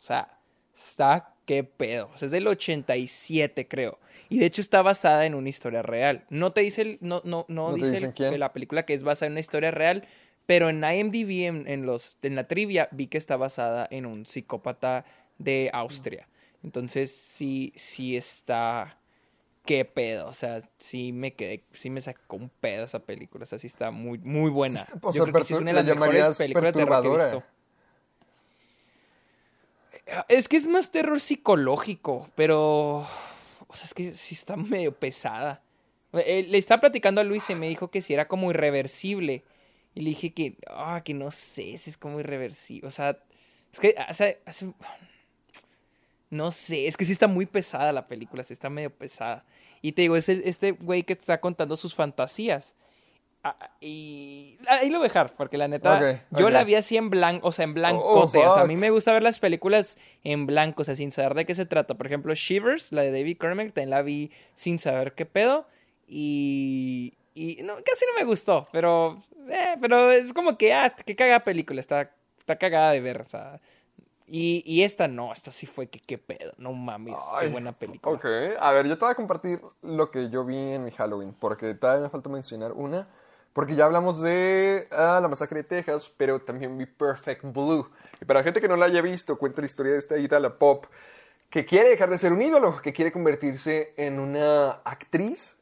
[0.00, 0.38] O sea,
[0.76, 2.10] está qué pedo.
[2.14, 3.98] O sea, es del 87, creo.
[4.28, 6.24] Y de hecho está basada en una historia real.
[6.28, 9.02] No te dice, el- no, no, no, ¿No te dice el- la película que es
[9.04, 10.04] basada en una historia real,
[10.46, 14.26] pero en IMDb, en, en los, en la trivia, vi que está basada en un
[14.26, 15.04] psicópata
[15.38, 16.28] de Austria.
[16.62, 18.98] Entonces, sí, sí está...
[19.64, 20.28] ¿Qué pedo?
[20.28, 23.42] O sea, sí me quedé, sí me sacó un pedo esa película.
[23.42, 24.80] O sea, sí está muy, muy buena.
[25.02, 27.08] O Yo creo que sí es una de la las mejores películas de terror que
[27.08, 27.24] he perturbadora.
[27.24, 27.55] visto.
[30.28, 33.06] Es que es más terror psicológico, pero.
[33.68, 35.62] O sea, es que sí está medio pesada.
[36.12, 39.44] Eh, Le estaba platicando a Luis y me dijo que si era como irreversible.
[39.94, 40.58] Y le dije que.
[40.68, 42.88] Ah, que no sé si es como irreversible.
[42.88, 43.18] O sea.
[43.72, 43.94] Es que
[46.30, 49.44] No sé, es que sí está muy pesada la película, sí está medio pesada.
[49.82, 52.74] Y te digo, es este güey que está contando sus fantasías.
[53.48, 57.10] Ah, y ahí lo voy a dejar, porque la neta, yo la vi así en
[57.10, 58.38] blanco, o sea, en blancote.
[58.38, 61.12] Oh, o sea, a mí me gusta ver las películas en blanco, o sea, sin
[61.12, 61.94] saber de qué se trata.
[61.94, 65.68] Por ejemplo, Shivers, la de David Cormack, también la vi sin saber qué pedo.
[66.08, 71.14] Y, y no, casi no me gustó, pero, eh, pero es como que, ah, qué
[71.14, 73.60] cagada película, está, está cagada de ver, o sea.
[74.26, 78.16] Y, y esta no, esta sí fue que qué pedo, no mames, qué buena película.
[78.16, 78.26] Ok,
[78.58, 81.74] a ver, yo te voy a compartir lo que yo vi en mi Halloween, porque
[81.74, 83.06] todavía me falta mencionar una.
[83.56, 87.88] Porque ya hablamos de ah, la masacre de Texas, pero también vi Perfect Blue.
[88.20, 90.58] Y para la gente que no la haya visto, cuenta la historia de esta Itala
[90.58, 90.84] Pop
[91.48, 95.56] que quiere dejar de ser un ídolo, que quiere convertirse en una actriz.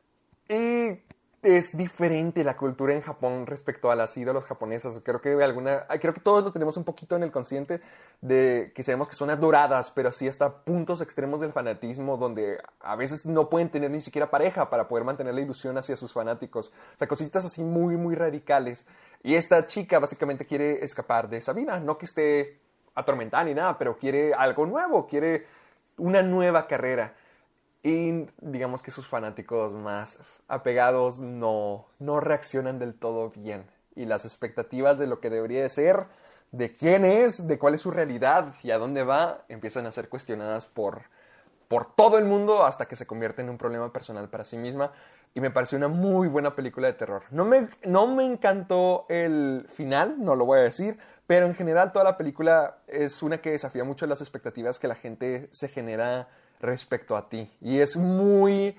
[0.49, 1.05] Y
[1.45, 5.01] es diferente la cultura en Japón respecto a las ídolos japonesas.
[5.05, 7.83] Creo que alguna, creo que todos lo tenemos un poquito en el consciente
[8.23, 12.97] de que sabemos que son adoradas, pero así hasta puntos extremos del fanatismo donde a
[12.97, 16.69] veces no pueden tener ni siquiera pareja para poder mantener la ilusión hacia sus fanáticos.
[16.95, 18.87] O sea, cositas así muy, muy radicales.
[19.23, 22.59] Y esta chica básicamente quiere escapar de Sabina, no que esté
[22.95, 25.47] atormentada ni nada, pero quiere algo nuevo, quiere
[25.99, 27.15] una nueva carrera.
[27.85, 33.67] Y digamos que sus fanáticos más apegados no, no reaccionan del todo bien.
[33.95, 36.07] Y las expectativas de lo que debería de ser,
[36.51, 40.09] de quién es, de cuál es su realidad y a dónde va, empiezan a ser
[40.09, 41.03] cuestionadas por,
[41.69, 44.91] por todo el mundo hasta que se convierte en un problema personal para sí misma.
[45.35, 47.25] Y me pareció una muy buena película de terror.
[47.33, 51.93] No me, no me encantó el final, no lo voy a decir, pero en general
[51.93, 56.29] toda la película es una que desafía mucho las expectativas que la gente se genera
[56.65, 57.51] respecto a ti.
[57.61, 58.77] Y es muy,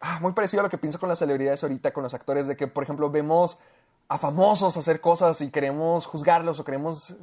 [0.00, 2.56] ah, muy parecido a lo que pienso con las celebridades ahorita, con los actores, de
[2.56, 3.58] que, por ejemplo, vemos
[4.08, 7.16] a famosos hacer cosas y queremos juzgarlos o queremos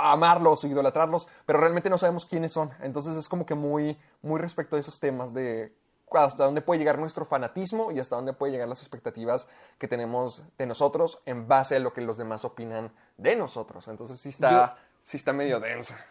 [0.00, 2.70] amarlos o idolatrarlos, pero realmente no sabemos quiénes son.
[2.80, 5.72] Entonces es como que muy, muy respecto a esos temas de
[6.12, 10.42] hasta dónde puede llegar nuestro fanatismo y hasta dónde puede llegar las expectativas que tenemos
[10.58, 13.88] de nosotros en base a lo que los demás opinan de nosotros.
[13.88, 16.04] Entonces sí está, sí está medio densa.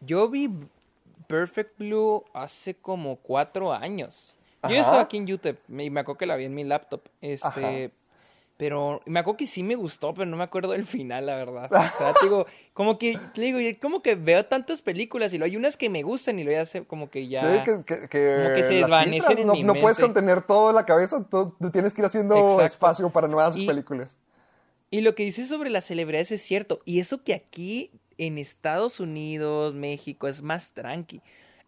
[0.00, 0.68] Yo vi
[1.26, 4.34] Perfect Blue hace como cuatro años.
[4.68, 7.02] Yo estaba aquí en YouTube y me acuerdo que la vi en mi laptop.
[7.20, 7.90] Este,
[8.56, 11.68] pero me acuerdo que sí me gustó, pero no me acuerdo del final, la verdad.
[11.94, 15.76] O sea, digo, como que, digo, como que veo tantas películas y lo hay unas
[15.76, 17.40] que me gustan y lo ya como que ya.
[17.40, 19.74] Sí, que, como que se desvanecen en no, mi mente.
[19.74, 23.56] no puedes contener todo en la cabeza, tú, tienes que ir haciendo espacio para nuevas
[23.56, 24.16] películas.
[24.90, 26.80] Y lo que dices sobre las celebridades es cierto.
[26.84, 31.22] Y eso que aquí en Estados Unidos, México, es más tranqui.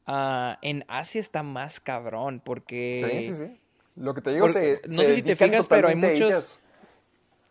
[0.07, 3.05] Ah, en Asia está más cabrón, porque...
[3.11, 3.61] Sí, sí, sí.
[3.97, 6.61] Lo que te digo, se, No sé si te fijas, pero hay muchos...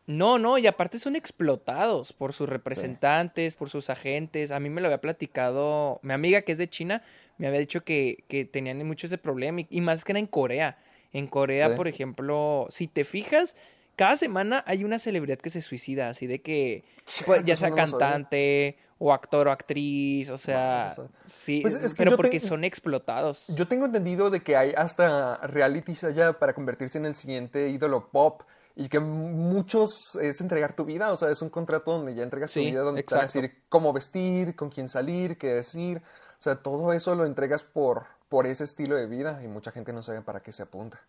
[0.07, 4.51] No, no, y aparte son explotados por sus representantes, por sus agentes.
[4.51, 7.01] A mí me lo había platicado mi amiga que es de China,
[7.39, 10.77] me había dicho que, que tenían mucho ese problema, y, más que era en Corea.
[11.11, 13.55] En Corea, por ejemplo, si te fijas,
[13.95, 16.83] cada semana hay una celebridad que se suicida, así de que,
[17.25, 20.95] pues, ya sea cantante o actor o actriz, o sea,
[21.27, 23.47] sí, pues pero porque son explotados.
[23.49, 28.09] Yo tengo entendido de que hay hasta realities allá para convertirse en el siguiente ídolo
[28.09, 28.43] pop
[28.75, 32.53] y que muchos es entregar tu vida, o sea, es un contrato donde ya entregas
[32.53, 36.01] tu vida, donde te van a decir cómo vestir, con quién salir, qué decir,
[36.37, 39.93] o sea, todo eso lo entregas por, por ese estilo de vida y mucha gente
[39.93, 41.01] no sabe para qué se apunta.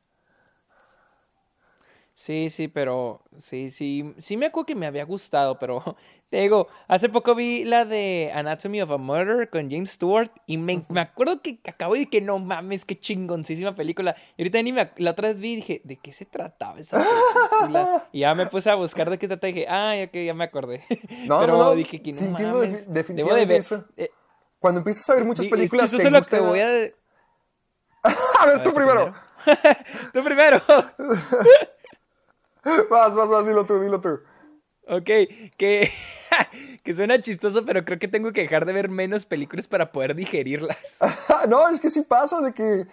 [2.17, 5.83] Sí, sí, pero sí, sí, sí me acuerdo que me había gustado, pero
[6.31, 10.57] te digo, hace poco vi la de Anatomy of a Murder con James Stewart y
[10.57, 14.17] me, me acuerdo que acabo de que no mames, qué chingoncísima película.
[14.39, 17.05] Y ahorita ni me, la otra vez vi y dije, ¿de qué se trataba esa
[17.61, 18.09] película?
[18.13, 20.33] y ya me puse a buscar de qué trataba y dije, ah, ya que ya
[20.33, 20.85] me acordé.
[21.27, 22.91] No, pero no, dije que no sí, mames.
[22.91, 23.85] Definitivamente de Eso.
[23.95, 24.09] Eh,
[24.59, 26.67] Cuando empiezas a ver muchas películas, te lo que voy a...
[28.41, 29.15] a ver, tú primero.
[30.15, 30.63] tú primero.
[32.91, 34.21] Vas, vas, vas, dilo tú, dilo tú.
[34.89, 35.11] Ok,
[35.57, 35.91] que,
[36.83, 40.15] que suena chistoso, pero creo que tengo que dejar de ver menos películas para poder
[40.15, 40.99] digerirlas.
[41.49, 42.87] no, es que sí pasa de que...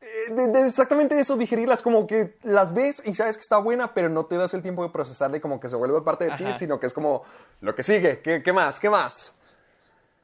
[0.00, 4.08] Eh, de, exactamente eso, digerirlas, como que las ves y sabes que está buena, pero
[4.08, 6.44] no te das el tiempo de procesarla y como que se vuelve parte de ti,
[6.58, 7.22] sino que es como
[7.60, 8.80] lo que sigue, ¿qué, qué más?
[8.80, 9.32] ¿Qué más?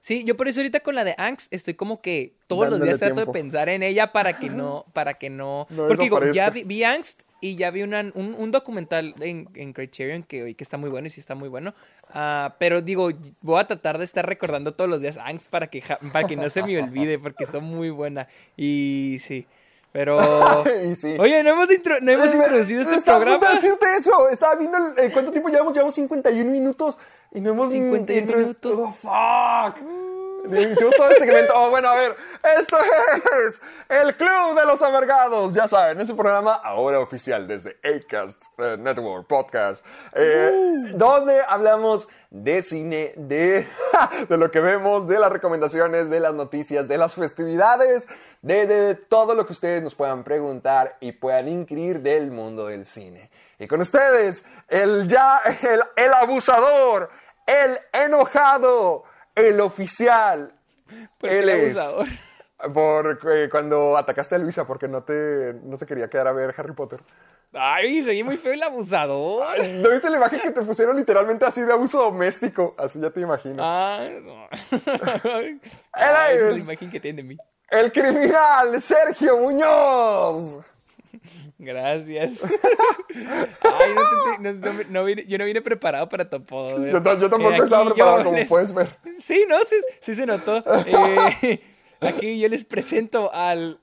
[0.01, 2.99] Sí, yo por eso ahorita con la de Angst estoy como que todos los días
[2.99, 6.85] trato de pensar en ella para que no, para que no, porque digo, ya vi,
[6.85, 10.91] Angst y ya vi una, un, un, documental en, en, Criterion que, que está muy
[10.91, 11.75] bueno y sí está muy bueno,
[12.15, 13.11] uh, pero digo,
[13.41, 15.83] voy a tratar de estar recordando todos los días Angst para que,
[16.13, 19.47] para que no se me olvide porque está muy buena y sí.
[19.91, 20.17] Pero.
[21.19, 21.69] Oye, no hemos,
[22.03, 23.55] no hemos introducido este programa.
[23.55, 24.29] decirte eso.
[24.29, 25.73] Estaba viendo el, cuánto tiempo llevamos.
[25.73, 26.99] Llevamos 51 minutos.
[27.33, 28.75] Y no hemos 51 minutos.
[28.77, 30.18] Oh, fuck.
[30.53, 31.53] Hicimos todo el segmento.
[31.55, 32.17] Oh, bueno, a ver.
[32.59, 32.77] Esto
[33.47, 35.53] es el Club de los Amargados.
[35.53, 39.85] Ya saben, es un programa ahora oficial desde Acast eh, Network Podcast.
[40.15, 40.97] Eh, uh.
[40.97, 43.67] Donde hablamos de cine, de,
[44.29, 48.07] de lo que vemos, de las recomendaciones, de las noticias, de las festividades,
[48.43, 52.87] de, de todo lo que ustedes nos puedan preguntar y puedan inquirir del mundo del
[52.87, 53.31] cine.
[53.59, 57.11] Y con ustedes, el ya, el, el abusador,
[57.47, 59.05] el enojado,
[59.39, 60.53] el oficial.
[61.19, 62.09] ¿Por él es abusador?
[62.73, 66.55] Por eh, cuando atacaste a Luisa porque no te no se quería quedar a ver
[66.57, 67.01] Harry Potter.
[67.53, 69.47] Ay, seguí muy feo el abusador.
[69.59, 72.75] ¿No viste la imagen que te pusieron literalmente así de abuso doméstico?
[72.77, 73.63] Así ya te imagino.
[73.65, 74.49] Ah, no.
[75.33, 75.61] Él
[76.33, 77.37] es la imagen que tiene de mí.
[77.71, 80.59] El criminal Sergio Muñoz.
[81.59, 82.41] Gracias.
[83.13, 86.85] Ay, no te- no- no- no vine- yo no vine preparado para tu apodo.
[86.87, 88.89] Yo, ta- yo tampoco Eh, estaba preparado, como les- puedes ver.
[89.21, 90.63] Sí, no, sí, sí se notó.
[90.87, 91.61] Eh,
[92.01, 93.81] aquí yo les presento al,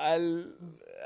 [0.00, 0.54] al,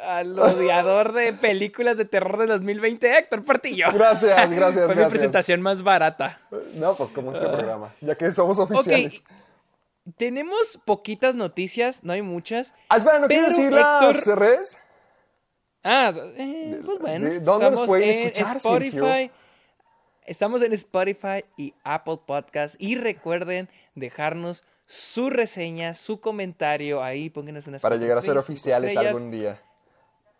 [0.07, 3.87] al odiador de películas de terror de 2020, Héctor Portillo.
[3.93, 6.41] Gracias, gracias, Fue mi presentación más barata.
[6.75, 9.23] No, pues como este programa, ya que somos oficiales.
[10.17, 12.75] Tenemos poquitas noticias, no hay muchas.
[12.89, 14.79] Ah, espera, ¿no quieres decir las Héctor- redes?
[15.85, 17.29] Ah, eh, pues bueno.
[17.29, 18.91] de- ¿dónde nos pueden en escuchar, Spotify.
[18.99, 19.31] Sergio?
[20.25, 22.77] Estamos en Spotify y Apple Podcast.
[22.79, 27.29] Y recuerden dejarnos su reseña, su comentario ahí.
[27.31, 29.61] Pónganos unas Para llegar a ser oficiales algún día.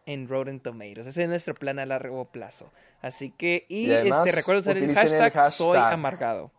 [0.07, 1.07] En Rotten Tomatoes.
[1.07, 2.71] Ese es nuestro plan a largo plazo.
[3.03, 5.93] Así que, y, Y además, este, recuerda usar el utilicen el hashtag, soy hashtag.
[5.95, 6.51] amargado.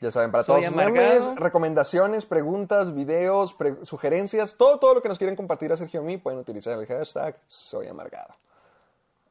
[0.00, 0.94] Ya saben, para Soy todos amargado.
[0.94, 6.00] memes, recomendaciones, preguntas, videos, pre- sugerencias, todo, todo lo que nos quieren compartir a Sergio
[6.00, 8.34] y a mí, pueden utilizar el hashtag Soy Amargado.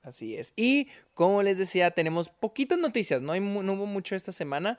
[0.04, 0.54] Así es.
[0.56, 3.22] Y como les decía, tenemos poquitas noticias.
[3.22, 4.78] No, hay, no hubo mucho esta semana.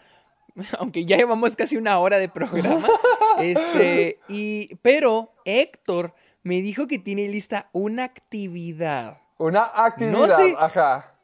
[0.79, 2.89] Aunque ya llevamos casi una hora de programa.
[3.41, 9.21] este, y, pero Héctor me dijo que tiene lista una actividad.
[9.39, 10.55] Una actividad, sé.
[10.59, 11.15] ajá.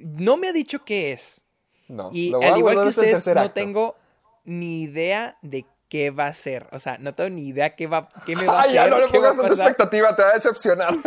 [0.00, 1.40] No me ha dicho qué es.
[1.88, 3.52] No, Y lo voy a al igual que ustedes, no acto.
[3.52, 3.96] tengo
[4.44, 6.68] ni idea de qué va a ser.
[6.72, 8.92] O sea, no tengo ni idea qué, va, qué me va a Ay, ya hacer.
[8.94, 10.94] no le pongas tanta expectativa, te va a decepcionar.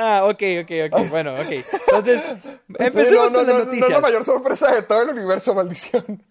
[0.00, 1.08] Ah, ok, ok, ok.
[1.10, 1.50] Bueno, ok.
[1.50, 3.90] Entonces, Sí, empecemos no, no, con las no, no es noticias.
[3.90, 6.22] la mayor sorpresa de todo el universo, maldición.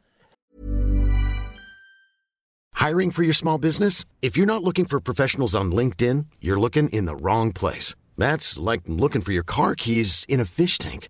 [2.75, 4.05] Hiring for your small business?
[4.21, 7.93] If you're not looking for professionals on LinkedIn, you're looking in the wrong place.
[8.17, 11.09] That's like looking for your car keys in a fish tank.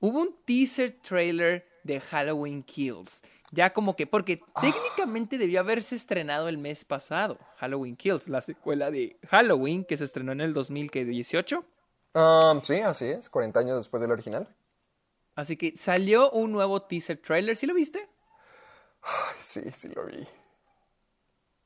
[0.00, 3.22] Hubo un teaser trailer de Halloween Kills.
[3.52, 8.90] Ya como que, porque técnicamente debió haberse estrenado el mes pasado, Halloween Kills, la secuela
[8.90, 11.64] de Halloween que se estrenó en el 2018.
[12.14, 14.48] Um, sí, así es, 40 años después del original.
[15.34, 18.08] Así que salió un nuevo teaser trailer, ¿sí lo viste?
[19.02, 20.26] Ay, sí, sí lo vi.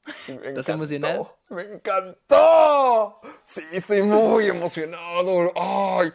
[0.29, 1.39] Me ¿Estás encantó, emocionado?
[1.51, 3.21] ¡Me encantó!
[3.45, 5.53] Sí, estoy muy emocionado.
[5.55, 6.13] ¡Ay!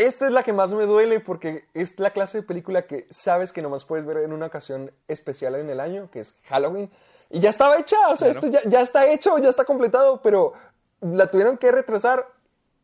[0.00, 3.52] Esta es la que más me duele porque es la clase de película que sabes
[3.52, 6.90] que nomás puedes ver en una ocasión especial en el año, que es Halloween.
[7.28, 8.46] Y ya estaba hecha, o sea, Claro.
[8.46, 10.54] esto ya, ya está hecho, ya está completado, pero
[11.02, 12.26] la tuvieron que retrasar.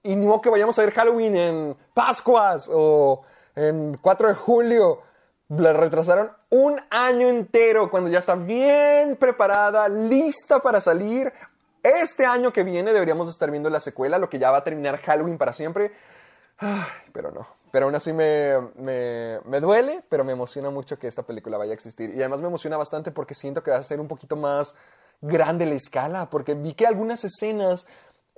[0.02, 3.22] Y ni modo que vayamos a ver Halloween en Pascuas o
[3.54, 5.00] en 4 de julio.
[5.48, 11.32] La retrasaron un año entero cuando ya está bien preparada, lista para salir.
[11.82, 14.98] Este año que viene deberíamos estar viendo la secuela, lo que ya va a terminar
[14.98, 15.92] Halloween para siempre.
[16.58, 17.46] Ay, pero no.
[17.70, 21.72] Pero aún así me, me, me duele, pero me emociona mucho que esta película vaya
[21.72, 22.14] a existir.
[22.14, 24.74] Y además me emociona bastante porque siento que va a ser un poquito más
[25.20, 27.86] grande la escala, porque vi que algunas escenas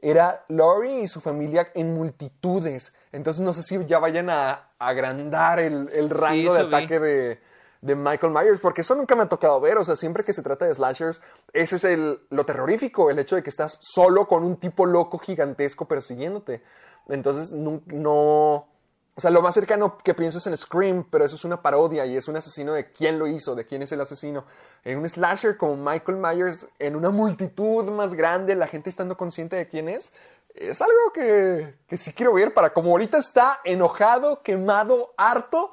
[0.01, 2.95] era Laurie y su familia en multitudes.
[3.13, 7.41] Entonces no sé si ya vayan a agrandar el, el rango de ataque de,
[7.81, 9.79] de Michael Myers, porque eso nunca me ha tocado ver.
[9.79, 11.21] O sea, siempre que se trata de slashers,
[11.53, 15.19] ese es el, lo terrorífico, el hecho de que estás solo con un tipo loco
[15.19, 16.63] gigantesco persiguiéndote.
[17.09, 18.67] Entonces, no, no-
[19.15, 22.07] O sea, lo más cercano que pienso es en Scream, pero eso es una parodia
[22.07, 24.45] y es un asesino de quién lo hizo, de quién es el asesino.
[24.85, 29.57] En un slasher como Michael Myers, en una multitud más grande, la gente estando consciente
[29.57, 30.13] de quién es,
[30.55, 35.73] es algo que, que sí quiero ver para como ahorita está enojado, quemado, harto.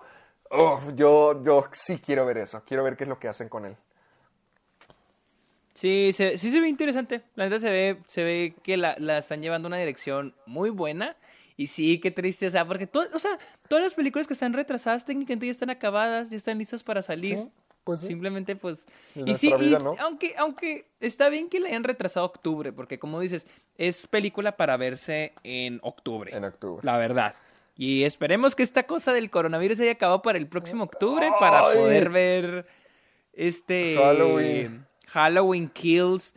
[0.50, 3.66] oh, yo, yo sí quiero ver eso, quiero ver qué es lo que hacen con
[3.66, 3.78] él.
[5.74, 7.22] Sí, se, sí se ve interesante.
[7.36, 11.16] La neta se ve, se ve que la, la están llevando una dirección muy buena.
[11.58, 13.38] Y sí, qué triste, o sea, porque to- o sea,
[13.70, 17.38] todas las películas que están retrasadas técnicamente ya están acabadas, ya están listas para salir.
[17.38, 17.48] Sí,
[17.86, 18.08] pues sí.
[18.08, 18.86] Simplemente, pues.
[19.16, 19.96] En Y sí, vida, y ¿no?
[20.00, 23.48] aunque, aunque está bien que le hayan retrasado octubre, porque como dices,
[23.78, 26.36] es película para verse en octubre.
[26.36, 26.82] En octubre.
[26.84, 27.36] La verdad.
[27.78, 32.10] Y esperemos que esta cosa del coronavirus haya acabado para el próximo octubre para poder
[32.10, 32.66] ver
[33.34, 34.86] este Halloween.
[35.08, 36.34] Halloween Kills.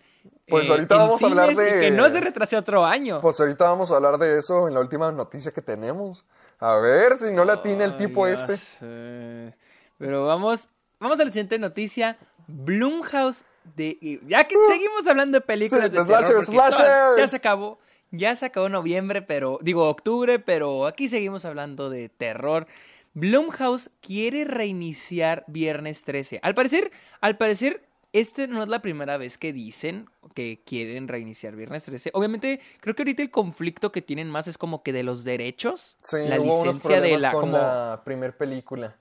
[0.49, 3.21] Pues eh, ahorita vamos a hablar y de- que no se retrase otro año.
[3.21, 6.25] Pues ahorita vamos a hablar de eso en la última noticia que tenemos.
[6.61, 8.57] A ver si no la tiene el tipo Ay, este.
[8.57, 9.55] sé.
[9.99, 10.69] Pero vamos,
[10.99, 12.17] vamos a la siguiente noticia.
[12.47, 13.45] Blumhouse
[13.77, 17.17] de ya que seguimos hablando de películas Sí, de de terror, slashers.
[17.19, 17.79] ya se acabó,
[18.11, 22.67] Ya se acabó noviembre, pero digo octubre, pero aquí seguimos hablando de terror.
[23.15, 26.41] Blumhouse quiere reiniciar Viernes 13.
[26.43, 26.91] Al parecer,
[27.21, 27.83] al parecer
[28.13, 32.11] este no es la primera vez que dicen que quieren reiniciar Viernes 13.
[32.15, 35.97] Obviamente, creo que ahorita el conflicto que tienen más es como que de los derechos,
[36.03, 38.97] Sí, la hubo unos licencia de problemas la con como la primer película.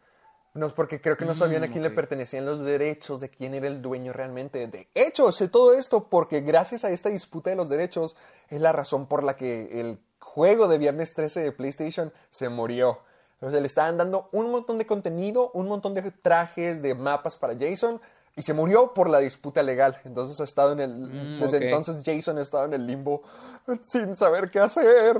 [0.53, 1.89] No, es porque creo que no sabían a Mm, quién ok.
[1.89, 4.65] le pertenecían los derechos, de quién era el dueño realmente.
[4.67, 8.15] De hecho, sé todo esto porque gracias a esta disputa de los derechos
[8.49, 12.99] es la razón por la que el juego de Viernes 13 de PlayStation se murió.
[13.39, 17.35] O sea, le estaban dando un montón de contenido, un montón de trajes, de mapas
[17.35, 18.01] para Jason,
[18.38, 19.99] y se murió por la disputa legal.
[20.05, 20.91] Entonces ha estado en el...
[20.95, 23.23] Mm, desde entonces Jason ha estado en el limbo
[23.83, 25.19] sin saber qué hacer.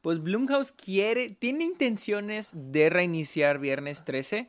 [0.00, 4.48] Pues Blumhouse quiere, tiene intenciones de reiniciar Viernes 13,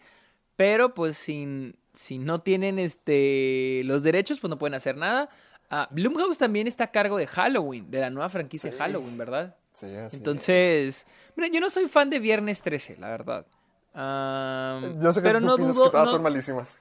[0.55, 5.30] pero pues sin, si no tienen este los derechos, pues no pueden hacer nada.
[5.70, 8.78] Ah, Blumhouse también está a cargo de Halloween, de la nueva franquicia Sí.
[8.78, 9.55] Halloween, ¿verdad?
[9.72, 10.13] Sí, así es.
[10.13, 13.45] Entonces, mira, yo no soy fan de Viernes 13, la verdad.
[13.93, 16.78] Am, Yo sé que pero tú no piensas dudo, que todas no- son malísimas.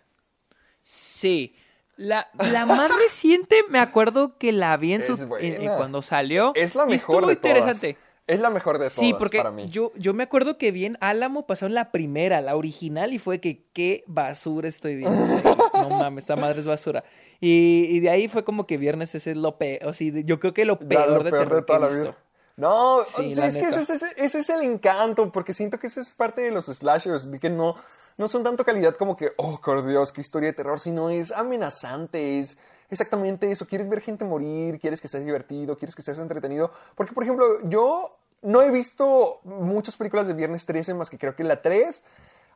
[0.84, 1.56] Sí.
[1.96, 6.52] La, la más reciente, me acuerdo que la vi en su, en- en cuando salió.
[6.54, 7.56] Es la mejor de todas.
[7.56, 7.96] interesante.
[8.26, 9.68] Es la mejor de todas Sí, porque para mí.
[9.68, 13.38] yo, yo me acuerdo que vi en Álamo pasaron la primera, la original, y fue
[13.40, 15.14] que qué basura estoy viendo.
[15.74, 17.04] no mames, esta madre es basura.
[17.40, 19.86] Y, y de ahí fue como que viernes ese es lo peor.
[19.88, 21.88] O sea, yo creo que lo peor, lo de peor terror de toda que la
[21.90, 22.02] visto.
[22.02, 22.18] vida.
[22.56, 24.06] No, Sí, es que ese, neta.
[24.06, 27.38] ese- ese es el encanto, porque siento que esa es parte de los slashers, de
[27.38, 27.74] que no,
[28.16, 31.32] no son tanto calidad como que, oh, por Dios, qué historia de terror, sino es
[31.32, 32.58] amenazante, es
[32.90, 37.12] exactamente eso, quieres ver gente morir, quieres que sea divertido, quieres que seas entretenido, porque
[37.12, 41.44] por ejemplo, yo no he visto muchas películas de Viernes 13 más que creo que
[41.44, 42.02] la 3,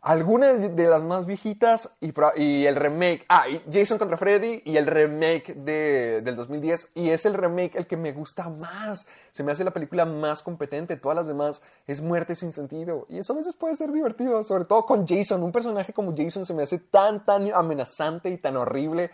[0.00, 3.24] algunas de- las más viejitas y, el remake.
[3.28, 6.92] Ah, Jason contra Freddy y el remake de, del 2010.
[6.94, 9.06] Y es el remake el que me gusta más.
[9.32, 10.96] Se me hace la película más competente.
[10.96, 13.06] Todas las demás es muerte sin sentido.
[13.08, 14.42] Y eso a veces puede ser divertido.
[14.44, 15.42] Sobre todo con Jason.
[15.42, 19.10] Un personaje como Jason se me hace tan, tan amenazante y tan horrible.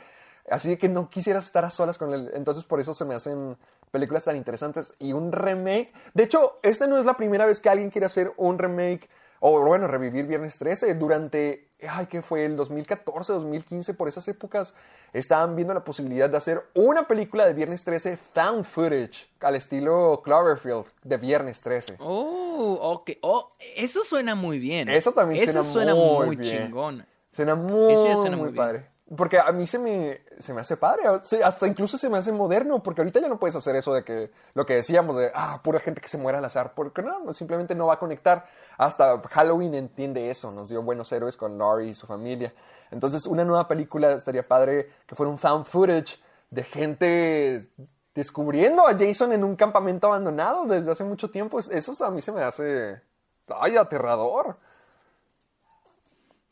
[0.51, 2.31] Así que no quisieras estar a solas con él.
[2.35, 3.57] Entonces por eso se me hacen
[3.91, 4.95] películas tan interesantes.
[4.99, 5.93] Y un remake.
[6.13, 9.09] De hecho, esta no es la primera vez que alguien quiere hacer un remake.
[9.47, 10.95] O bueno, revivir Viernes 13.
[10.95, 12.47] Durante, ay, ¿qué fue?
[12.47, 14.73] El 2014, 2015, por esas épocas,
[15.13, 20.23] estaban viendo la posibilidad de hacer una película de Viernes 13 found footage, al estilo
[20.25, 21.97] Cloverfield, de Viernes 13.
[21.99, 23.11] Oh, ok.
[23.21, 24.89] Oh, eso suena muy bien.
[24.89, 26.65] Eso también Eso suena suena muy muy bien.
[26.65, 27.07] chingón.
[27.29, 28.57] Suena muy, suena muy, muy bien.
[28.57, 28.87] padre.
[29.17, 31.03] Porque a mí se me, se me hace padre,
[31.45, 34.31] hasta incluso se me hace moderno, porque ahorita ya no puedes hacer eso de que
[34.55, 37.75] lo que decíamos de, ah, pura gente que se muera al azar, porque no, simplemente
[37.75, 38.47] no va a conectar.
[38.79, 42.55] Hasta Halloween entiende eso, nos dio buenos héroes con Laurie y su familia.
[42.91, 46.19] Entonces, una nueva película estaría padre que fuera un found footage
[46.51, 47.69] de gente
[48.15, 51.59] descubriendo a Jason en un campamento abandonado desde hace mucho tiempo.
[51.59, 53.03] Eso a mí se me hace,
[53.49, 54.57] ay, aterrador.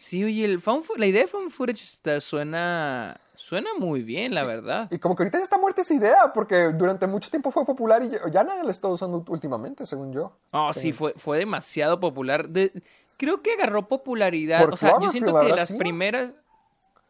[0.03, 4.35] Sí, oye, el found fo- la idea de found footage está- suena, suena muy bien,
[4.35, 4.89] la verdad.
[4.91, 8.03] Y como que ahorita ya está muerta esa idea, porque durante mucho tiempo fue popular
[8.03, 10.33] y ya, ya nadie la está usando últimamente, según yo.
[10.51, 12.49] Oh, sí, fue, fue demasiado popular.
[12.49, 12.73] De-
[13.17, 14.65] creo que agarró popularidad.
[14.65, 16.35] Por o sea, yo siento que ¿habrá las primeras.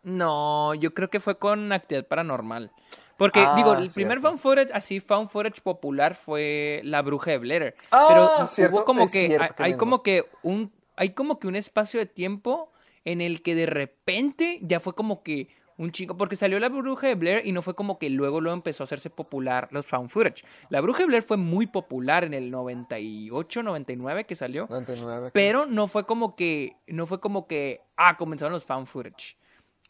[0.03, 2.73] No, yo creo que fue con actividad paranormal.
[3.17, 7.39] Porque, Ah, digo, el primer found footage, así, found footage popular fue La Bruja de
[7.39, 7.75] Blair.
[7.91, 11.57] Ah, Pero cierto, hubo como que, cierto, hay, como que un, hay como que un
[11.57, 12.69] espacio de tiempo
[13.05, 15.49] en el que de repente ya fue como que
[15.79, 18.55] un chico, porque salió La Bruja de Blair y no fue como que luego luego
[18.55, 20.45] empezó a hacerse popular los found footage.
[20.69, 24.67] La Bruja de Blair fue muy popular en el 98, 99 que salió.
[24.69, 25.31] 99.
[25.33, 29.37] Pero no fue como que, no fue como que, ah, comenzaron los found footage.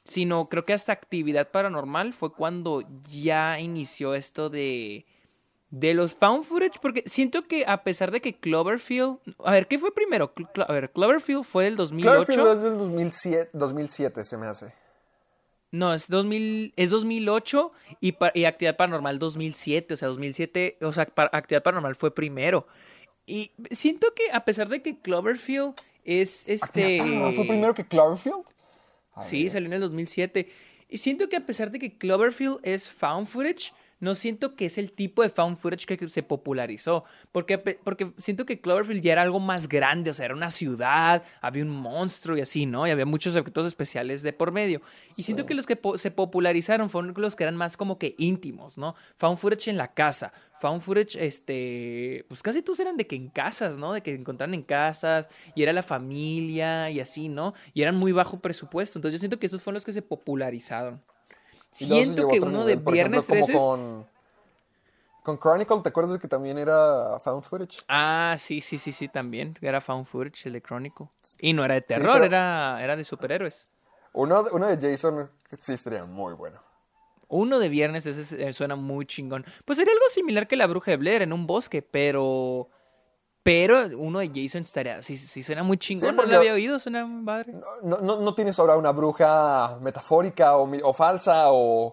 [0.04, 5.06] Sino creo que hasta actividad paranormal fue cuando ya inició esto de,
[5.72, 6.78] de los found footage.
[6.80, 10.32] Porque siento que a pesar de que Cloverfield, a ver, ¿qué fue primero?
[10.34, 12.32] Cl- a ver, Cloverfield fue del 2008.
[12.32, 14.72] Cloverfield es del 2007, 2007 se me hace.
[15.70, 21.06] No, es 2000, es 2008 y, y Actividad Paranormal 2007, o sea, 2007, o sea,
[21.06, 22.66] pa- Actividad Paranormal fue primero.
[23.24, 25.72] Y siento que a pesar de que Cloverfield
[26.04, 27.00] es este...
[27.34, 28.44] ¿Fue primero que Cloverfield?
[29.22, 30.50] Sí, salió en el 2007.
[30.90, 33.72] Y siento que a pesar de que Cloverfield es found footage,
[34.02, 37.04] no siento que es el tipo de found footage que se popularizó.
[37.30, 41.22] Porque, porque siento que Cloverfield ya era algo más grande, o sea, era una ciudad,
[41.40, 42.86] había un monstruo y así, ¿no?
[42.86, 44.82] Y había muchos efectos especiales de por medio.
[45.16, 48.14] Y siento que los que po- se popularizaron fueron los que eran más como que
[48.18, 48.94] íntimos, ¿no?
[49.18, 50.32] Found footage en la casa.
[50.60, 53.92] Found footage, este, pues casi todos eran de que en casas, ¿no?
[53.92, 57.54] De que encontraran en casas y era la familia y así, ¿no?
[57.72, 58.98] Y eran muy bajo presupuesto.
[58.98, 61.00] Entonces yo siento que esos fueron los que se popularizaron.
[61.72, 64.06] Siento que uno nivel, de por Viernes ejemplo, 13 como con
[65.22, 67.82] Con Chronicle, ¿te acuerdas de que también era found footage?
[67.88, 69.56] Ah, sí, sí, sí, sí, también.
[69.60, 71.06] Era found footage, el de Chronicle.
[71.38, 73.66] Y no era de terror, pero- era, era de superhéroes.
[74.14, 76.60] Uno, uno de Jason sí estaría muy bueno.
[77.28, 79.46] Uno de viernes, ese eh, suena muy chingón.
[79.64, 82.68] Pues sería algo similar que la bruja de Blair en un bosque, pero.
[83.42, 85.02] Pero uno de Jason estaría.
[85.02, 86.10] Sí, sí, suena muy chingón.
[86.10, 87.54] Sí, no lo había oído, suena muy padre.
[87.82, 91.92] No, no, no tienes ahora una bruja metafórica o, o falsa o,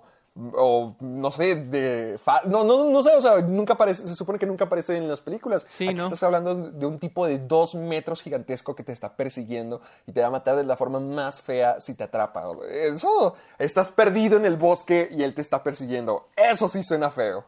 [0.54, 2.20] o no sé, de...
[2.24, 5.08] fa- no, no, no sé, o sea, nunca aparece, se supone que nunca aparece en
[5.08, 5.66] las películas.
[5.76, 6.04] Sí, Aquí ¿no?
[6.04, 10.22] estás hablando de un tipo de dos metros gigantesco que te está persiguiendo y te
[10.22, 12.46] va a matar de la forma más fea si te atrapa.
[12.72, 16.28] Eso, estás perdido en el bosque y él te está persiguiendo.
[16.36, 17.44] Eso sí suena feo.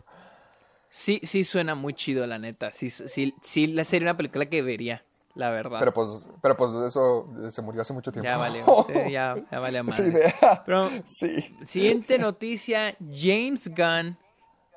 [0.91, 2.71] Sí, sí suena muy chido, la neta.
[2.71, 5.03] Sí, sí, sí, la sería una película que vería,
[5.35, 5.79] la verdad.
[5.79, 8.27] Pero pues, pero pues eso se murió hace mucho tiempo.
[8.29, 10.11] ya vale, sí, ya, ya vale a Sí, madre.
[10.11, 10.33] de-
[10.65, 11.57] Pero, sí.
[11.65, 14.17] siguiente noticia, James Gunn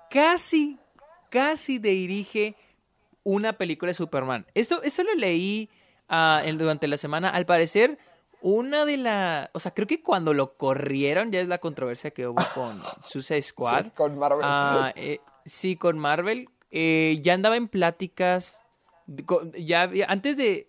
[0.09, 0.79] casi,
[1.31, 2.55] casi dirige
[3.25, 4.47] una película de Superman.
[4.55, 5.69] Esto, esto lo leí
[6.09, 7.31] ah, durante la semana.
[7.31, 7.99] Al parecer,
[8.41, 9.49] una de las...
[9.53, 12.77] O sea, creo que cuando lo corrieron, ya es la controversia que hubo con
[13.09, 13.85] Suicide Squad.
[13.87, 14.41] Sí, con Marvel.
[14.43, 16.49] Ah, eh, sí, con Marvel.
[16.71, 18.65] eh, ya andaba en pláticas.
[19.07, 19.25] de-
[19.65, 20.67] ya antes de,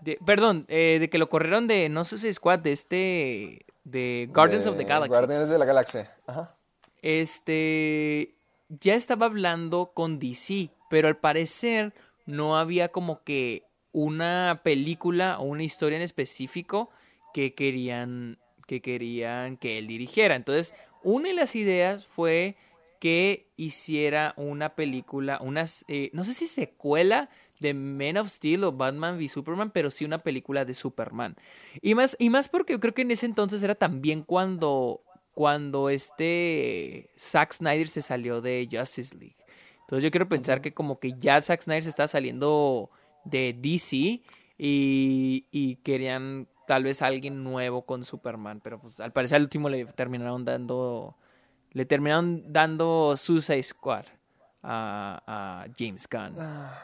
[0.00, 4.66] de- perdón, eh, de que lo corrieron de no Suicide Squad, de este, de Guardians
[4.66, 5.08] of the De Galaxy.
[5.10, 6.12] Guardianes de la Galaxia.
[6.26, 6.54] Ajá.
[7.00, 8.34] Este,
[8.68, 11.94] ya estaba hablando con DC, pero al parecer
[12.26, 13.62] no había como que
[13.92, 16.90] una película o una historia en específico
[17.32, 20.34] que querían que querían que él dirigiera.
[20.34, 20.74] Entonces,
[21.04, 22.56] una de las ideas fue
[22.98, 27.30] que hiciera una película, unas, eh, no sé si secuela
[27.60, 31.36] de Man of Steel o Batman v Superman, pero sí una película de Superman.
[31.80, 35.90] Y más, y más porque yo creo que en ese entonces era también cuando, cuando
[35.90, 39.36] este Zack Snyder se salió de Justice League.
[39.80, 42.90] Entonces yo quiero pensar que como que ya Zack Snyder se está saliendo
[43.24, 43.96] de DC
[44.58, 49.68] y, y querían tal vez alguien nuevo con Superman, pero pues al parecer al último
[49.68, 51.16] le terminaron dando
[51.76, 54.06] le terminaron dando Suicide Squad
[54.62, 56.34] a, a James Gunn.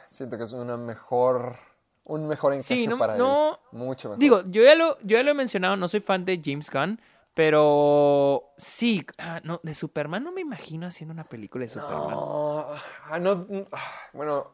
[0.09, 1.57] Siento que es una mejor,
[2.05, 3.78] un mejor encaje Sí, no, para no- él.
[3.78, 4.18] Mucho mejor.
[4.20, 7.01] Digo, yo ya lo, yo ya lo he mencionado, no soy fan de James Gunn,
[7.32, 12.11] pero sí, ah, no, de Superman no me imagino haciendo una película de Superman.
[12.11, 12.66] No,
[13.07, 13.78] ah, no, ah,
[14.12, 14.51] bueno,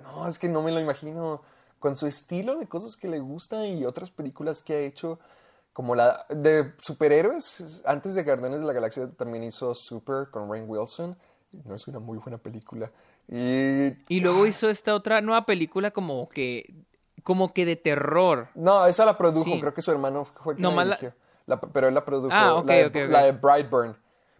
[0.00, 1.40] no, es que no me lo imagino
[1.78, 5.18] con su estilo de cosas que le gustan y otras películas que ha hecho,
[5.72, 7.82] como la de superhéroes.
[7.86, 11.16] Antes de Guardianes de la Galaxia también hizo Super con Rain Wilson.
[11.64, 12.90] No es una muy buena película.
[13.28, 16.74] Y Y luego hizo esta otra nueva película como que,
[17.22, 18.48] como que de terror.
[18.54, 19.60] No, esa la produjo, Sí.
[19.60, 21.14] creo que su hermano fue quien No, la dirigió.
[21.46, 23.10] La- pero él la produjo, Ah, ok, la, de, ok, ok.
[23.10, 23.96] la de Brightburn.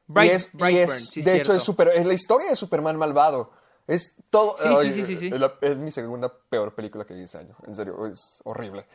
[0.09, 2.57] Bright- y es, y Brightburn, es- sí, de hecho, es, super, es la historia de
[2.57, 3.51] Superman malvado.
[3.87, 4.57] Es todo.
[4.59, 5.27] Sí, sí, ay, sí, sí.
[5.33, 7.57] Es, la- es mi segunda peor película que vi ese año.
[7.67, 8.87] En serio, es horrible.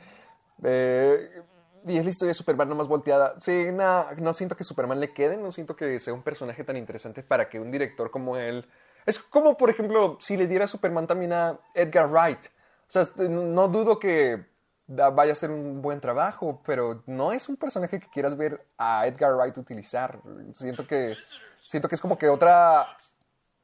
[0.63, 1.41] Eh,
[1.85, 3.39] y es la historia de Superman nomás volteada.
[3.39, 6.77] Sí, na- no siento que Superman le quede, no siento que sea un personaje tan
[6.77, 8.65] interesante para que un director como él.
[9.05, 12.45] Es como, por ejemplo, si le diera Superman también a Edgar Wright.
[12.47, 14.45] O sea, este, no dudo que
[14.87, 19.05] vaya a ser un buen trabajo, pero no es un personaje que quieras ver a
[19.07, 20.19] Edgar Wright utilizar.
[20.53, 21.15] Siento que,
[21.61, 22.87] siento que es como que otra,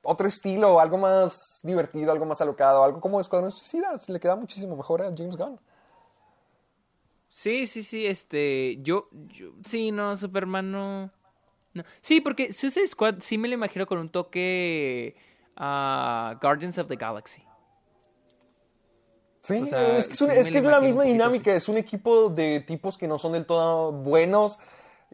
[0.04, 3.98] otro estilo, algo más divertido, algo más alocado, algo como Escuadrón Suicida.
[4.08, 5.60] Le queda muchísimo mejor a James Gunn.
[7.36, 11.12] Sí, sí, sí, este, yo, yo sí, no, Superman no,
[11.74, 11.84] no.
[12.00, 15.16] Sí, porque Suicide Squad sí me lo imagino con un toque
[15.56, 17.44] a Guardians of the Galaxy.
[19.42, 21.04] Sí, O sea, es que es, un- sí es me que lo es la misma
[21.06, 24.60] dinámica, es un equipo de tipos que no son del todo buenos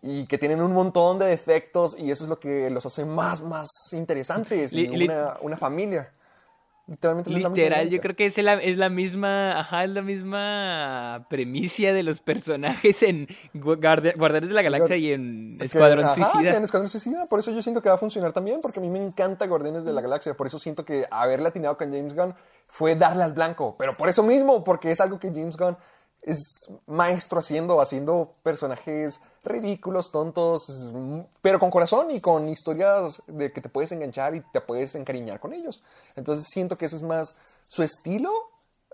[0.01, 3.39] y que tienen un montón de defectos y eso es lo que los hace más,
[3.41, 6.11] más interesantes y una, una familia.
[6.90, 9.92] Literalmente es la misma Literal, yo creo que es la, es la misma, ajá, es
[9.92, 15.58] la misma premicia de los personajes en Gu- Guardia- Guardianes de la Galaxia y en
[15.60, 16.58] Que- Escuadrón ajá, Suicida.
[16.58, 17.26] En Escuadrón Suicida.
[17.28, 19.84] Por eso yo siento que va a funcionar también, porque a mí me encanta Guardianes
[19.86, 20.34] de la Galaxia.
[20.34, 22.34] Por eso siento que haberle atinado con James Gunn
[22.68, 23.76] fue darle al blanco.
[23.78, 25.78] Pero por eso mismo, porque es algo que James Gunn
[26.22, 30.91] es maestro haciendo, haciendo personajes ridículos, tontos,
[31.41, 35.39] pero con corazón y con historias de que te puedes enganchar y te puedes encariñar
[35.39, 35.82] con ellos.
[36.15, 37.36] Entonces siento que ese es más
[37.70, 38.32] su estilo.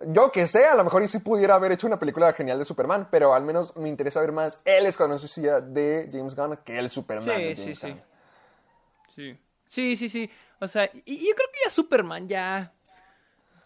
[0.08, 2.66] Yo que sé, a lo mejor y si pudiera haber hecho una película genial de
[2.66, 6.78] Superman, pero al menos me interesa ver más el Escuadrón Suicida de James Gunn que
[6.78, 7.88] el Superman de Sí, sí, James sí.
[7.88, 8.02] Gunn.
[9.16, 9.40] Sí.
[9.70, 10.30] Sí, sí, sí.
[10.60, 12.72] O sea, y, y yo creo que ya Superman ya.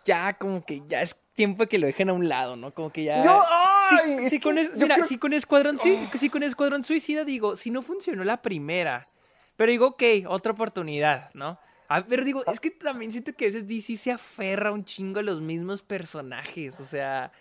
[0.06, 2.74] Ya como que ya es tiempo que lo dejen a un lado, ¿no?
[2.74, 3.24] Como que ya.
[3.24, 3.42] Yo-
[3.90, 4.30] Sí, ¡ay!
[4.30, 7.56] sí, Es con es- mira, creo- sí con Escuadrón, sí, sí con Escuadrón Suicida digo,
[7.56, 9.08] si no funcionó la primera,
[9.56, 11.58] pero digo, ok, otra oportunidad, ¿no?
[11.88, 15.20] A ver, digo, es que también siento que a veces DC se aferra un chingo
[15.20, 17.32] a los mismos personajes, o sea...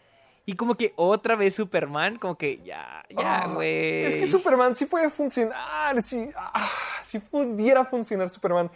[0.46, 4.04] Y como que otra vez Superman, como que ya, ya, Ah, güey.
[4.04, 6.02] Es que Superman sí puede funcionar.
[6.02, 6.70] Si, ah,
[7.04, 8.70] si pudiera funcionar Superman.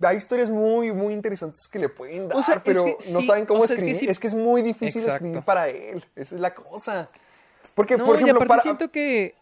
[0.00, 3.20] Hay historias muy, muy interesantes que le pueden dar, O sea, es pero que no
[3.20, 4.10] sí, saben cómo o sea, es que escribir.
[4.10, 5.24] Es que, es muy difícil Exacto.
[5.24, 6.04] escribir para él.
[6.14, 7.08] Esa es la cosa.
[7.74, 8.62] Porque, No, por ejemplo, para.
[8.62, 9.34] siento que...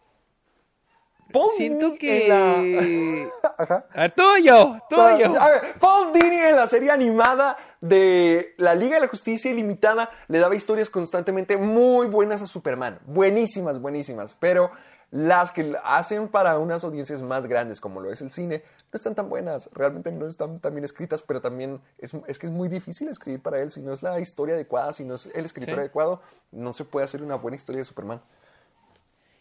[1.32, 2.22] Paul siento Dini que...
[2.28, 3.86] en la- Ajá.
[3.92, 5.40] A ver, tuyo, tuyo.
[5.40, 10.08] A ver, Paul Dini en la serie animada de la Liga de la Justicia Ilimitada
[10.28, 13.00] le daba historias constantemente muy buenas a Superman.
[13.06, 14.36] Buenísimas, buenísimas.
[14.38, 14.70] Pero
[15.10, 19.14] las que hacen para unas audiencias más grandes, como lo es el cine, no están
[19.14, 19.70] tan buenas.
[19.72, 23.40] Realmente no están tan bien escritas, pero también es, es que es muy difícil escribir
[23.40, 23.70] para él.
[23.70, 25.80] Si no es la historia adecuada, si no es el escritor Sí.
[25.80, 28.20] adecuado, no se puede hacer una buena historia de Superman.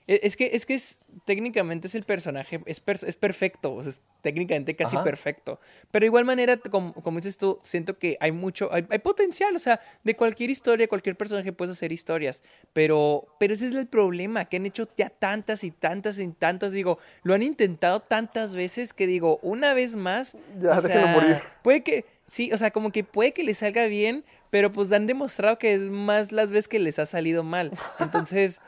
[0.07, 3.81] E- Es que, es que es, técnicamente es el personaje, es, per- es perfecto, o
[3.81, 5.03] sea, es técnicamente casi Ajá.
[5.03, 5.59] perfecto.
[5.91, 9.55] Pero de igual manera, como, como dices tú, siento que hay mucho, hay, hay potencial,
[9.55, 12.43] o sea, de cualquier historia, cualquier personaje puedes hacer historias.
[12.73, 16.71] Pero, pero ese es el problema, que han hecho ya tantas y tantas y tantas,
[16.71, 21.37] digo, lo han intentado tantas veces que digo, una vez más, Ya, déjenlo morir.
[21.63, 25.07] Puede que, sí, o sea, como que puede que les salga bien, pero pues han
[25.07, 27.71] demostrado que es más las veces que les ha salido mal.
[27.99, 28.61] Entonces,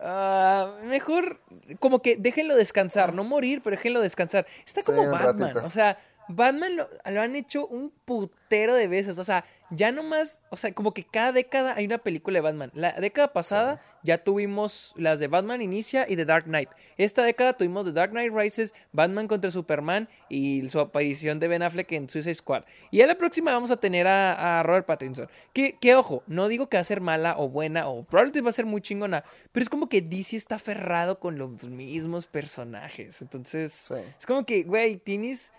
[0.00, 1.40] ah, mejor
[1.80, 4.46] como que déjenlo descansar, no morir, pero déjenlo descansar.
[4.66, 5.66] Está como Batman, ratito.
[5.66, 10.40] o sea, Batman lo, lo han hecho un putero de veces, o sea, ya nomás,
[10.50, 12.70] o sea, como que cada década hay una película de Batman.
[12.74, 16.70] La década pasada ya tuvimos las de Batman Inicia y The Dark Knight.
[16.96, 21.62] Esta década tuvimos The Dark Knight Rises, Batman contra Superman y su aparición de Ben
[21.62, 22.64] Affleck en Suicide Squad.
[22.90, 25.28] Y a la próxima vamos a tener a, a Robert Pattinson.
[25.52, 28.50] Que, que ojo, no digo que va a ser mala o buena o probablemente va
[28.50, 33.20] a ser muy chingona, pero es como que DC está aferrado con los mismos personajes.
[33.20, 33.94] Entonces, Sí.
[34.18, 35.52] es como que, güey, tienes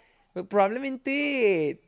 [0.48, 1.80] probablemente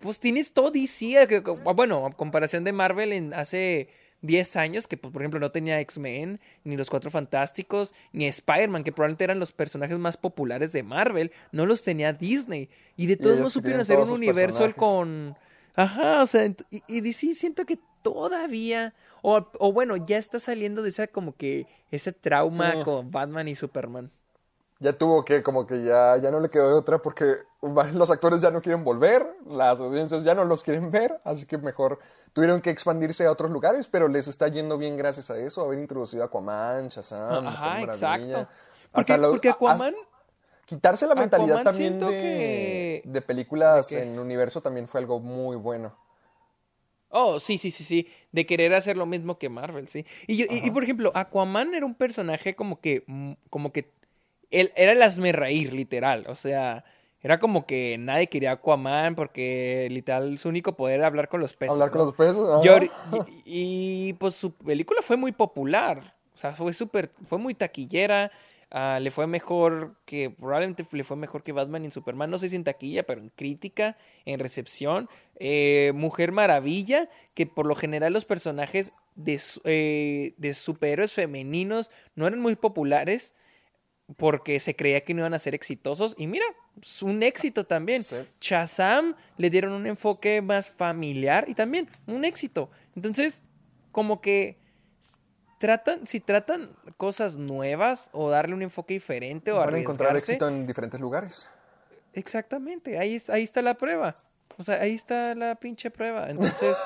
[0.00, 3.88] pues tienes todo DC, eh, que- que- bueno, a comparación de Marvel en hace
[4.22, 8.82] 10 años, que pues, por ejemplo no tenía X-Men, ni los Cuatro Fantásticos, ni Spider-Man,
[8.82, 12.68] que probablemente eran los personajes más populares de Marvel, no los tenía Disney.
[12.96, 14.74] Y de todos modos supieron hacer un universo personajes.
[14.74, 15.36] con...
[15.74, 20.82] Ajá, o sea, y, y DC siento que todavía, o, o bueno, ya está saliendo
[20.82, 22.78] de esa como que, ese trauma Sí.
[22.82, 24.10] con Batman y Superman.
[24.78, 28.40] Ya tuvo que, como que ya, ya no le quedó de otra porque los actores
[28.40, 31.98] ya no quieren volver, las audiencias ya no los quieren ver, así que mejor
[32.32, 35.78] tuvieron que expandirse a otros lugares, pero les está yendo bien gracias a eso, haber
[35.78, 38.48] introducido a Aquaman, Shazam, Ajá, exacto.
[38.92, 39.94] Porque, Hasta porque Aquaman...
[40.66, 45.96] quitarse la mentalidad también de, que- de películas en universo también fue algo muy bueno.
[47.08, 48.08] Oh, sí, sí, sí, sí.
[48.32, 50.04] De querer hacer lo mismo que Marvel, sí.
[50.26, 53.92] Y, yo, y, y, por ejemplo, Aquaman era un personaje como que, mm, como que,
[54.50, 56.24] él era el hazme reír, literal.
[56.28, 56.84] O sea,
[57.22, 61.54] era como que nadie quería Aquaman porque, literal, su único poder era hablar con los
[61.54, 61.72] peces.
[61.72, 62.36] Hablar con los peces.
[62.36, 62.90] Y, ahori-
[63.44, 66.14] y- y, pues su película fue muy popular.
[66.34, 68.30] O sea, fue súper, fue muy taquillera.
[68.70, 72.30] ah, le fue mejor que, probablemente le fue mejor que Batman y Superman.
[72.30, 75.08] No sé si en taquilla, pero en crítica, en recepción.
[75.38, 82.26] Eh, Mujer Maravilla, que por lo general los personajes de, eh, de superhéroes femeninos no
[82.26, 83.34] eran muy populares
[84.16, 86.14] porque se creía que no iban a ser exitosos.
[86.16, 86.44] Y mira,
[86.80, 88.04] es un éxito también.
[88.04, 88.16] Sí.
[88.40, 92.70] Shazam le dieron un enfoque más familiar y también un éxito.
[92.94, 93.42] Entonces,
[93.90, 94.58] como que
[95.58, 100.46] tratan, si tratan cosas nuevas o darle un enfoque diferente o Van a encontrar éxito
[100.48, 101.48] en diferentes lugares.
[102.12, 104.14] exactamente, ahí, ahí está la prueba.
[104.58, 106.30] O sea, ahí está la pinche prueba.
[106.30, 106.76] Entonces,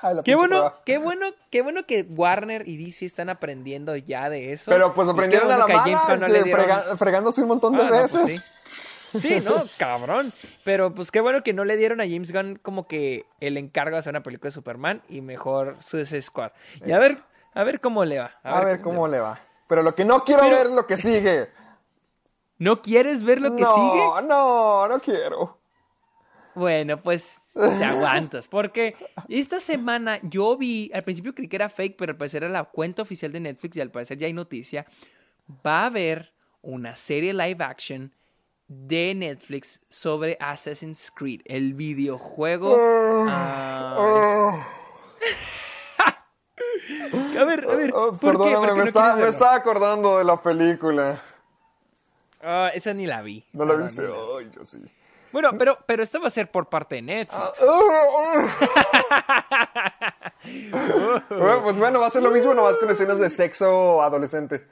[0.24, 4.70] qué bueno, qué bueno, qué bueno que Warner y DC están aprendiendo ya de eso.
[4.70, 7.76] Pero pues aprendieron a la mala, Gunn no le que dieron- frega- fregándose un montón
[7.76, 8.42] de Ah, no, pues veces.
[9.10, 9.18] sí.
[9.18, 10.32] Sí, no, cabrón.
[10.62, 13.96] Pero pues qué bueno que no le dieron a James Gunn como que el encargo
[13.96, 16.52] de hacer una película de Superman y mejor Suicide Squad.
[16.86, 17.18] Y a ver,
[17.54, 18.32] a ver cómo le va.
[18.44, 19.40] A, ver cómo le va.
[19.66, 21.48] Pero lo que no quiero Pero- ver es lo que sigue.
[22.58, 24.28] ¿No quieres ver lo que no, sigue?
[24.28, 25.59] no, no quiero.
[26.60, 28.46] Bueno, pues te aguantas.
[28.46, 28.94] Porque
[29.30, 32.64] esta semana yo vi, al principio creí que era fake, pero al parecer era la
[32.64, 34.84] cuenta oficial de Netflix y al parecer ya hay noticia.
[35.66, 38.14] Va a haber una serie live action
[38.68, 42.76] de Netflix sobre Assassin's Creed, el videojuego.
[43.26, 43.96] ah,
[47.40, 47.90] a ver, a ver.
[47.94, 48.26] Oh, ¿por qué?
[48.26, 51.22] ¿Por perdóname, me, no estaba, me estaba acordando de la película.
[52.42, 53.46] Ah, esa ni la vi.
[53.54, 54.02] ¿No la viste?
[54.02, 54.84] Ay, yo sí.
[55.32, 57.60] Bueno, pero, pero esta va a ser por parte de Netflix.
[61.28, 64.66] Bueno, pues bueno, va a ser lo mismo, nomás con escenas de sexo adolescente.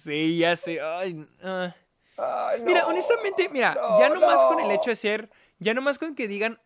[0.00, 0.80] Sí, ya sé.
[0.80, 1.74] Ay, ah.
[2.16, 2.66] Ay, no.
[2.66, 4.48] Mira, honestamente, mira, No, ya nomás no.
[4.48, 6.60] con el hecho de ser, Ya nomás con que digan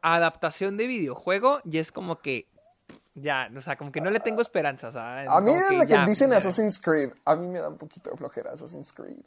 [0.00, 2.48] adaptación de videojuego, ya es como que.
[3.14, 4.88] Ya, o sea, como que no le tengo esperanza.
[4.88, 6.32] O sea, A mí desde que ya, dicen.
[6.32, 9.18] Assassin's Creed, a mí me da un poquito de flojera Assassin's Creed.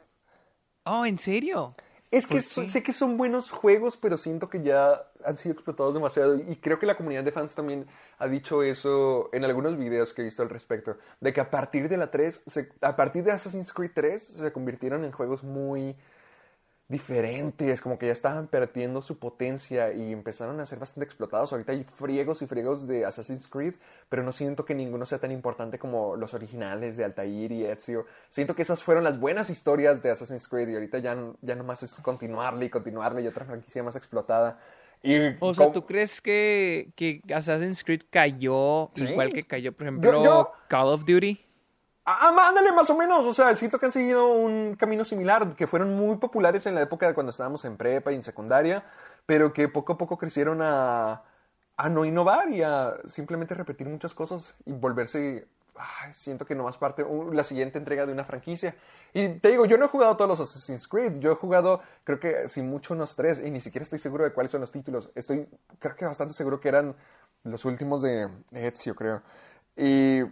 [0.84, 1.74] Oh, ¿en serio?
[2.10, 2.70] Es que ¿Por so- qué?
[2.70, 6.36] sé que son buenos juegos, pero siento que ya han sido explotados demasiado.
[6.36, 7.86] Y creo que la comunidad de fans también
[8.18, 10.96] ha dicho eso en algunos videos que he visto al respecto.
[11.20, 14.52] De que a partir de la 3, se- a partir de Assassin's Creed 3, se
[14.52, 15.96] convirtieron en juegos muy
[16.88, 21.52] diferentes, como que ya estaban perdiendo su potencia y empezaron a ser bastante explotados.
[21.52, 23.74] Ahorita hay friegos y friegos de Assassin's Creed,
[24.08, 28.06] pero no siento que ninguno sea tan importante como los originales de Altair y Ezio.
[28.28, 31.82] Siento que esas fueron las buenas historias de Assassin's Creed y ahorita ya, ya nomás
[31.82, 34.60] es continuarle y continuarle y otra franquicia más explotada.
[35.02, 39.04] Y O sea, ¿tú crees que, que Assassin's Creed cayó Sí.
[39.04, 41.45] igual que cayó, por ejemplo, yo- Call of Duty?
[42.08, 43.26] Ah, ah, ándale, más o menos.
[43.26, 46.82] O sea, siento que han seguido un camino similar, que fueron muy populares en la
[46.82, 48.84] época de cuando estábamos en prepa y en secundaria,
[49.26, 51.24] pero que poco a poco crecieron a,
[51.76, 55.48] a no innovar y a simplemente repetir muchas cosas y volverse.
[56.12, 58.76] siento que nomás parte uh, la siguiente entrega de una franquicia.
[59.12, 61.18] Y te digo, yo no he jugado todos los Assassin's Creed.
[61.18, 64.32] Yo he jugado, creo que sin mucho, unos tres, y ni siquiera estoy seguro de
[64.32, 65.10] cuáles son los títulos.
[65.16, 65.48] Estoy,
[65.80, 66.94] creo que bastante seguro que eran
[67.44, 69.22] los últimos de Ezio, creo.
[69.76, 70.22] Y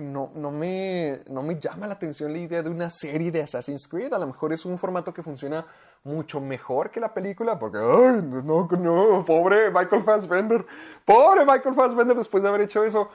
[0.00, 3.88] no, no, me, no me llama la atención la idea de una serie de Assassin's
[3.88, 4.12] Creed.
[4.12, 5.66] A lo mejor es un formato que funciona
[6.04, 10.64] mucho mejor que la película, porque, ay, no, no, pobre Michael Fassbender,
[11.04, 13.10] pobre Michael Fassbender después de haber hecho eso.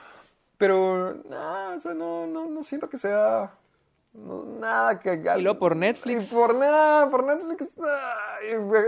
[0.57, 3.51] Pero, o sea, no, no, no siento que sea
[4.13, 5.21] no, nada que...
[5.37, 6.31] Y luego por Netflix.
[6.31, 7.71] Y por nada, por Netflix.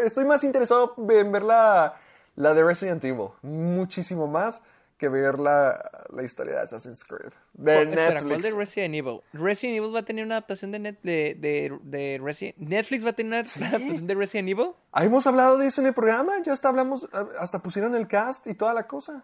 [0.05, 1.95] estoy más interesado en ver la,
[2.35, 4.61] la de Resident Evil, muchísimo más
[4.97, 7.31] que ver la, la historia de Assassin's Creed.
[7.53, 8.23] De espera, Netflix.
[8.27, 9.21] ¿cuál de Resident Evil?
[9.33, 13.09] Resident Evil va a tener una adaptación de, net, de, de, de Resident Netflix va
[13.11, 14.71] a tener una adaptación de Resident Evil.
[14.91, 17.07] Ah, Hemos hablado de eso en el programa, ya hasta hablamos,
[17.39, 19.23] hasta pusieron el cast y toda la cosa.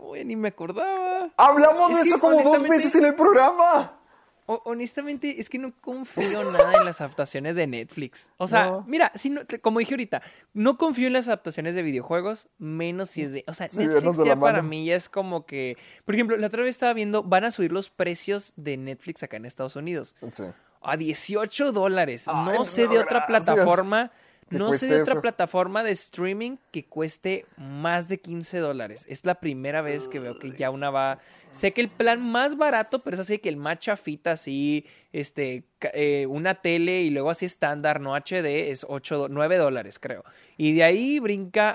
[0.00, 1.30] Uy, ni me acordaba.
[1.36, 3.98] Hablamos Es de eso como dos veces en el programa.
[4.46, 8.32] Honestamente, es que no confío nada en las adaptaciones de Netflix.
[8.38, 8.84] O sea, No.
[8.88, 13.22] mira, si no- como dije ahorita, no confío en las adaptaciones de videojuegos, menos si
[13.22, 13.44] es de...
[13.46, 15.76] O sea, Sí, Netflix ya para mí ya es como que...
[16.04, 19.36] Por ejemplo, la otra vez estaba viendo, van a subir los precios de Netflix acá
[19.36, 20.16] en Estados Unidos.
[20.32, 20.44] Sí.
[20.80, 22.26] A 18 dólares.
[22.26, 23.44] Ay, no sé no, de otra gracias.
[23.54, 24.10] plataforma...
[24.58, 25.20] No sé de otra eso.
[25.22, 29.04] plataforma de streaming que cueste más de 15 dólares.
[29.08, 31.18] Es la primera vez que veo que ya una va.
[31.50, 35.64] Sé que el plan más barato, pero es así que el más chafita, así, este,
[35.92, 40.24] eh, una tele y luego así estándar, no HD, es 8, do- 9 dólares, creo.
[40.56, 41.72] Y de ahí brinca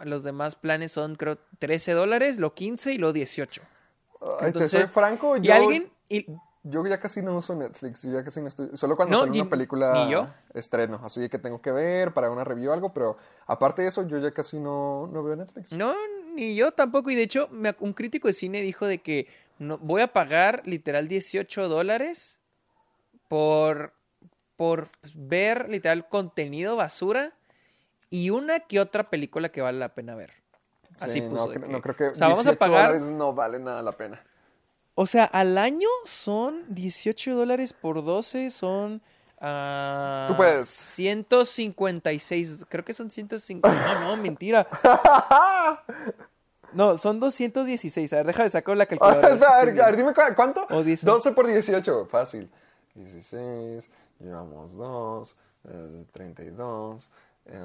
[0.00, 3.62] a los demás planes, son creo 13 dólares, lo 15 y lo 18.
[4.40, 5.90] Ay, te soy franco, y yo, alguien.
[6.08, 6.26] y-
[6.68, 9.40] yo ya casi no uso Netflix, yo ya casi no estoy, solo cuando No, sale
[9.40, 10.28] una película yo.
[10.54, 13.16] estreno, así que tengo que ver para una review o algo, pero
[13.46, 15.72] aparte de eso, yo ya casi no, no veo Netflix.
[15.72, 15.94] No,
[16.34, 17.10] ni yo tampoco.
[17.10, 19.28] Y de hecho, me un crítico de cine dijo de que
[19.58, 22.38] no, voy a pagar literal 18 dólares
[23.28, 23.92] por,
[24.56, 27.32] por ver literal contenido basura
[28.10, 30.32] y una que otra película que vale la pena ver.
[31.00, 31.46] Así Sí, puso.
[31.46, 32.86] no, de cre- que- no creo que o sea, vamos a 18 pagar.
[32.92, 34.22] dólares no vale nada la pena.
[34.98, 39.02] O sea, al año son 18 dólares por 12, son.
[39.40, 40.66] ah, Tú puedes.
[40.66, 43.68] 156, creo que son 150.
[44.00, 44.66] No, no, mentira.
[46.72, 48.12] No, son 216.
[48.12, 49.28] A ver, déjame sacar la calculadora.
[49.28, 50.66] a ver, a ver, dime cu- cuánto.
[50.70, 51.04] O 10.
[51.04, 52.50] 12 por 18, fácil.
[52.94, 53.84] 16,
[54.20, 55.36] llevamos 2,
[55.68, 57.10] eh, 32,
[57.46, 57.58] eh,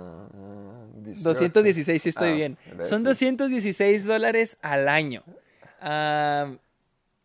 [0.97, 1.23] 18.
[1.23, 2.57] 216, sí estoy Ah, bien.
[2.87, 3.03] Son sí.
[3.05, 5.23] 216 dólares al año.
[5.81, 6.51] Ah,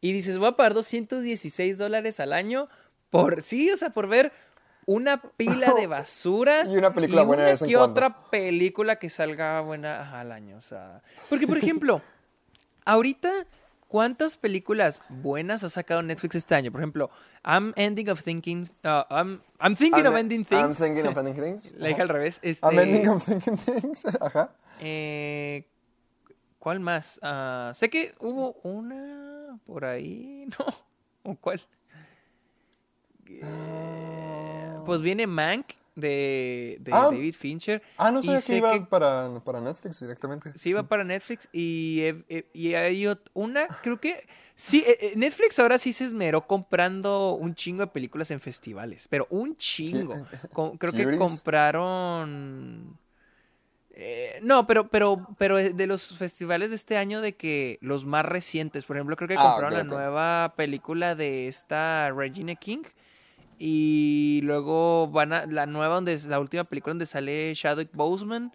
[0.00, 2.68] y dices, voy a pagar 216 dólares al año
[3.10, 4.32] por, sí, o sea, por ver
[4.86, 7.90] una pila de basura Y una película buena de una vez en que cuando.
[7.92, 10.56] otra película que salga buena al año.
[10.56, 12.02] O sea, porque, por ejemplo,
[12.84, 13.46] ahorita,
[13.88, 16.70] ¿cuántas películas buenas ha sacado Netflix este año?
[16.70, 17.10] Por ejemplo,
[17.44, 20.78] I'm ending of thinking, uh, I'm, I'm thinking I'm- of ending I'm things.
[20.78, 21.72] thinking of ending things.
[21.78, 22.38] La dije al revés.
[22.42, 24.04] Este, I'm ending of thinking things.
[24.20, 24.50] Ajá.
[24.80, 25.64] eh,
[26.58, 27.18] ¿Cuál más?
[27.22, 30.66] Ah, sé que hubo una por ahí, ¿no?
[31.22, 31.60] ¿O cuál?
[33.28, 37.08] Eh, pues viene Mank de, de Ah.
[37.10, 37.82] David Fincher.
[37.96, 40.52] Ah, no sabía que iba Para, para Netflix directamente.
[40.56, 44.26] Sí, iba para Netflix y, eh, y hay una, creo que...
[44.54, 49.26] Sí, eh, Netflix ahora sí se esmeró comprando un chingo de películas en festivales, pero
[49.30, 50.14] un chingo.
[50.78, 52.98] Creo que compraron...
[53.98, 58.24] eh, no, pero, pero, pero de los festivales de este año de que los más
[58.26, 62.82] recientes, por ejemplo, creo que Ah, compraron la nueva película de esta Regina King
[63.58, 68.52] y luego van a la nueva donde es la última película donde sale Chadwick Boseman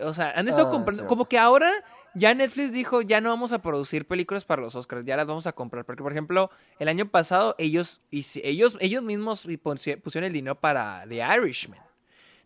[0.00, 1.06] O sea, han estado Ah, comprando.
[1.06, 1.70] Como que ahora
[2.14, 5.46] ya Netflix dijo, ya no vamos a producir películas para los Oscars, ya las vamos
[5.46, 5.84] a comprar.
[5.84, 11.04] Porque, por ejemplo, el año pasado ellos, ellos, ellos mismos pusi- pusieron el dinero para
[11.08, 11.78] The Irishman.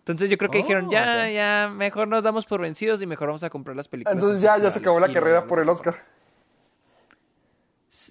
[0.09, 1.33] Entonces yo creo que Oh, dijeron, ya, ok.
[1.35, 4.15] ya, mejor nos damos por vencidos y mejor vamos a comprar las películas.
[4.15, 5.97] Entonces en ya, ya se acabó la carrera por el Oscar.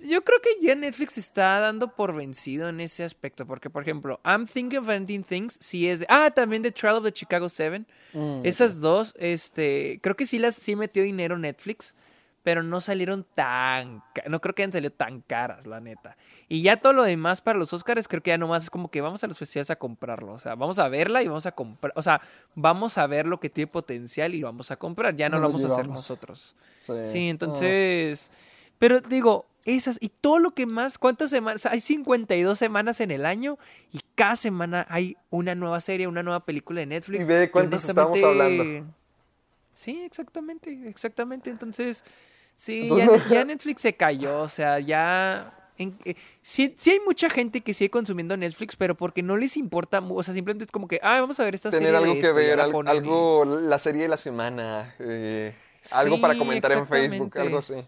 [0.04, 3.46] yo creo que ya Netflix está dando por vencido en ese aspecto.
[3.46, 6.00] Porque, por ejemplo, I'm Thinking of Ending Things, sí es.
[6.02, 7.86] de- ah, también The Trial of the Chicago Seven.
[8.14, 10.00] Mm, Esas dos, este.
[10.02, 11.96] Creo que sí las sí metió dinero Netflix.
[12.46, 14.04] Pero no salieron tan.
[14.28, 16.16] No creo que hayan salido tan caras, la neta.
[16.48, 19.02] Y ya todo lo demás para los Oscars, creo que ya nomás es como que
[19.02, 20.32] vamos a los festivales a comprarlo.
[20.32, 21.92] O sea, vamos a verla y vamos a comprar.
[21.96, 22.22] O sea,
[22.54, 25.16] vamos a ver lo que tiene potencial y lo vamos a comprar.
[25.16, 26.56] Ya no lo vamos a hacer nosotros.
[26.78, 28.30] Sí, Sí, entonces.
[28.78, 29.98] Pero digo, esas.
[30.00, 31.00] Y todo lo que más.
[31.00, 31.66] ¿Cuántas semanas?
[31.66, 33.58] Hay 52 semanas en el año.
[33.92, 37.24] Y cada semana hay una nueva serie, una nueva película de Netflix.
[37.24, 38.86] Y ve de cuántas estamos hablando.
[39.74, 40.88] Sí, exactamente.
[40.88, 41.50] Exactamente.
[41.50, 42.04] Entonces.
[42.56, 44.41] Sí, ya, ya Netflix se cayó.
[44.41, 45.53] O sea, ya.
[45.77, 49.57] en- eh, sí, sí hay mucha gente que sigue consumiendo Netflix, pero porque no les
[49.57, 52.14] importa, o sea, simplemente es como que, ah, vamos a ver esta Tener serie algo
[52.14, 55.53] de que esto", y ya ver, la algo, la serie de la semana, eh,
[55.91, 57.86] algo Sí, para comentar en Facebook, algo así.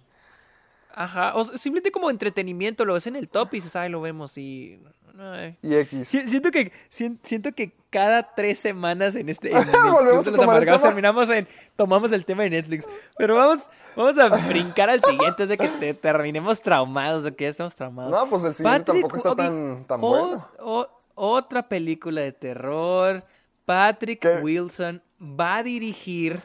[0.93, 4.37] Ajá, o simplemente como entretenimiento, lo ves en el top y dices, ay, lo vemos
[4.37, 4.79] y...
[5.19, 5.57] ay.
[5.61, 6.07] Y X.
[6.07, 10.41] Si- Siento que, sien- siento que cada tres semanas en este en Volvemos a los
[10.41, 12.85] Amargados terminamos en, tomamos el tema de Netflix.
[13.17, 13.59] Pero vamos,
[13.95, 17.75] vamos a brincar al siguiente antes de que te- terminemos traumados, de que ya estamos
[17.75, 18.11] traumados.
[18.11, 20.47] No, pues el siguiente Patrick, tampoco está tan, tan o- bueno.
[20.59, 23.23] o- otra película de terror.
[23.65, 24.37] Patrick ¿Qué?
[24.43, 26.39] Wilson va a dirigir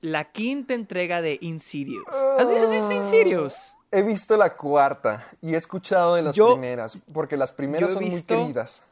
[0.00, 2.04] la quinta entrega de Insidious.
[2.38, 3.74] ¿Has, has visto Insidious?
[3.92, 8.02] He visto la cuarta y he escuchado de las Yo- primeras, porque las primeras son
[8.04, 8.82] visto- muy queridas.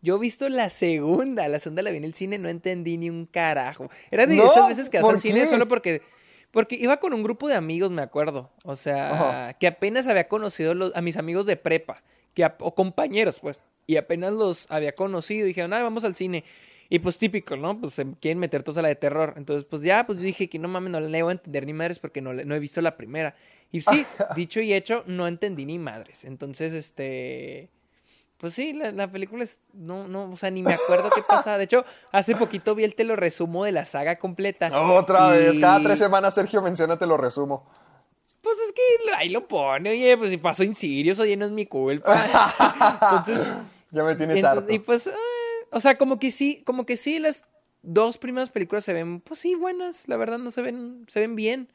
[0.00, 3.08] Yo he visto la segunda, la segunda la vi en el cine, no entendí ni
[3.10, 3.88] un carajo.
[4.10, 6.02] Era de No, esas veces que vas ¿por al cine solo porque
[6.50, 8.48] porque iba con un grupo de amigos, me acuerdo.
[8.64, 9.52] O sea, Ajá.
[9.54, 12.02] que apenas había conocido los- a mis amigos de prepa,
[12.32, 16.14] que ap- o compañeros, pues, y apenas los había conocido y dijeron, "Ah, vamos al
[16.14, 16.44] cine."
[16.88, 17.80] Y pues típico, ¿no?
[17.80, 19.34] Pues se quieren meter todos a la de terror.
[19.36, 21.72] Entonces, pues ya, pues yo dije que no mames, no le voy a entender ni
[21.72, 23.34] madres porque no, no he visto la primera.
[23.72, 24.06] Y sí,
[24.36, 26.24] dicho y hecho, no entendí ni madres.
[26.24, 27.70] Entonces, este...
[28.36, 29.58] Pues sí, la, la película es...
[29.72, 31.56] No, no, o sea, ni me acuerdo qué pasa.
[31.56, 34.70] De hecho, hace poquito vi el te lo resumo de la saga completa.
[34.78, 37.70] Otra vez, cada tres semanas, Sergio menciona, te lo resumo.
[38.42, 41.64] Pues es que ahí lo pone, oye, pues si pasó Insidious, oye, no es mi
[41.64, 42.14] culpa.
[43.00, 43.40] Entonces...
[43.90, 44.72] Ya me tienes Entonces, harto.
[44.72, 45.12] y pues, eh,
[45.74, 47.44] o sea, como que sí, como que sí, las
[47.82, 51.34] dos primeras películas se ven, pues sí, buenas, la verdad no se ven, se ven
[51.36, 51.68] bien,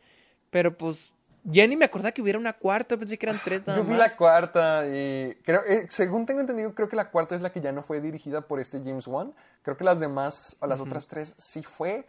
[0.49, 1.11] pero pues
[1.43, 3.91] ya ni me acordaba que hubiera una cuarta, pensé que eran tres nada Yo vi
[3.91, 3.99] más.
[3.99, 7.61] la cuarta y creo, eh, según tengo entendido, creo que la cuarta es la que
[7.61, 9.33] ya no fue dirigida por este James Wan.
[9.61, 12.05] Creo que las demás, o las otras tres, sí fue.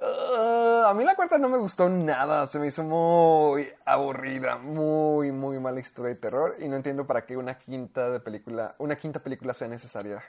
[0.00, 5.32] Ah, a mí la cuarta no me gustó nada, se me hizo muy aburrida, muy,
[5.32, 8.96] muy mala historia de terror y no entiendo para qué una quinta de película, una
[8.96, 10.22] quinta película sea necesaria.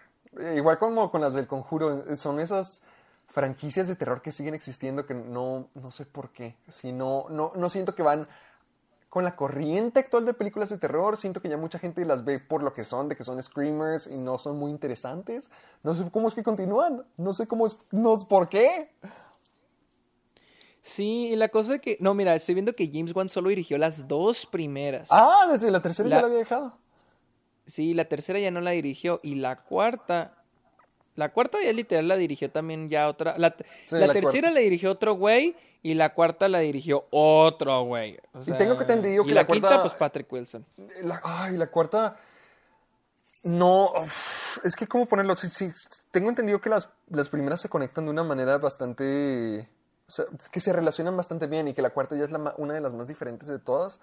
[0.56, 2.84] Igual como con las del Conjuro, son esas
[3.28, 7.52] franquicias de terror que siguen existiendo que no, no sé por qué, si no, no,
[7.56, 8.28] no siento que van
[9.10, 12.40] con la corriente actual de películas de terror, siento que ya mucha gente las ve
[12.40, 15.50] por lo que son, de que son screamers y no son muy interesantes.
[15.82, 18.94] No sé cómo es que continúan, no sé cómo es, no, ¿por qué?
[20.84, 23.78] Sí, y la cosa es que, no, mira, estoy viendo que James Wan solo dirigió
[23.80, 25.10] las dos primeras.
[25.12, 26.78] Ah, desde la tercera ya la había dejado.
[27.70, 30.34] Sí, la tercera ya no la dirigió y la cuarta,
[31.16, 33.56] la cuarta ya literal la dirigió también ya otra, la,
[33.86, 34.52] Sí, la la tercera cuarta.
[34.52, 38.18] la dirigió otro güey y la cuarta la dirigió otro güey.
[38.34, 40.66] O Y tengo que entendido y que la, la cuarta- quinta pues Patrick Wilson.
[41.24, 42.18] Ay, la cuarta.
[43.44, 45.36] No, uf, es que cómo ponerlo.
[45.38, 45.70] Sí, sí,
[46.12, 49.70] tengo entendido que las, las primeras se conectan de una manera bastante.
[50.08, 52.74] O sea, que se relacionan bastante bien y que la cuarta ya es la una
[52.74, 54.02] de las más diferentes de todas.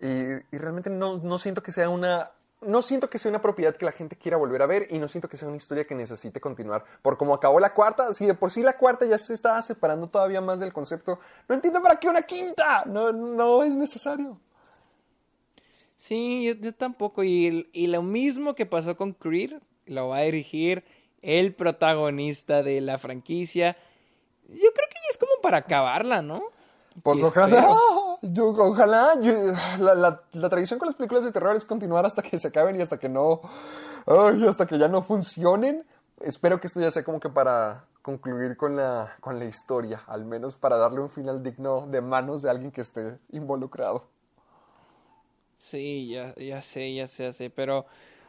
[0.00, 0.06] Y,
[0.50, 2.32] y realmente no, no siento que sea una.
[2.66, 5.08] No siento que sea una propiedad que la gente quiera volver a ver y no
[5.08, 6.84] siento que sea una historia que necesite continuar.
[7.02, 10.08] Por como acabó la cuarta, si de por sí la cuarta ya se estaba separando
[10.08, 11.18] todavía más del concepto,
[11.48, 12.84] no entiendo para qué una quinta.
[12.86, 14.38] No, no es necesario.
[15.96, 17.24] Sí, yo, yo tampoco.
[17.24, 19.54] Y, lo mismo que pasó con Creed,
[19.86, 20.84] lo va a dirigir
[21.22, 23.76] el protagonista de la franquicia.
[24.48, 26.42] Yo creo que ya es como para acabarla, ¿no?
[27.02, 27.78] Pues Y ojalá, espero.
[28.32, 29.32] Yo, ojalá, yo-
[29.80, 32.76] la, la- la tradición con las películas de terror es continuar hasta que se acaben
[32.76, 33.40] y hasta que no,
[34.48, 35.84] hasta que ya no funcionen.
[36.20, 40.24] Espero que esto ya sea como que para concluir con la, con la historia, al
[40.24, 44.06] menos para darle un final digno de manos de alguien que esté involucrado.
[45.58, 47.50] Sí, ya, ya sé, ya sé, ya sé.
[47.50, 47.86] Pero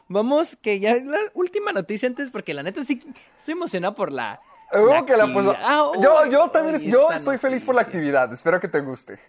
[0.07, 2.99] vamos, que ya es la última noticia antes, porque la neta sí
[3.37, 4.39] estoy emocionado por la,
[4.71, 5.57] Que la.
[5.61, 5.91] Ah,
[6.29, 8.31] yo, también yo estoy feliz por la actividad.
[8.33, 9.19] Espero que te guste.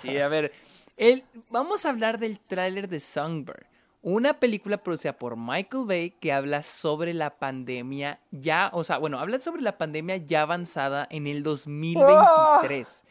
[0.00, 0.52] Sí, a ver.
[0.96, 3.66] el- vamos a hablar del tráiler de Songbird.
[4.02, 9.18] Una película producida por Michael Bay que habla sobre la pandemia ya, o sea, bueno,
[9.20, 13.02] habla sobre la pandemia ya avanzada en el 2023.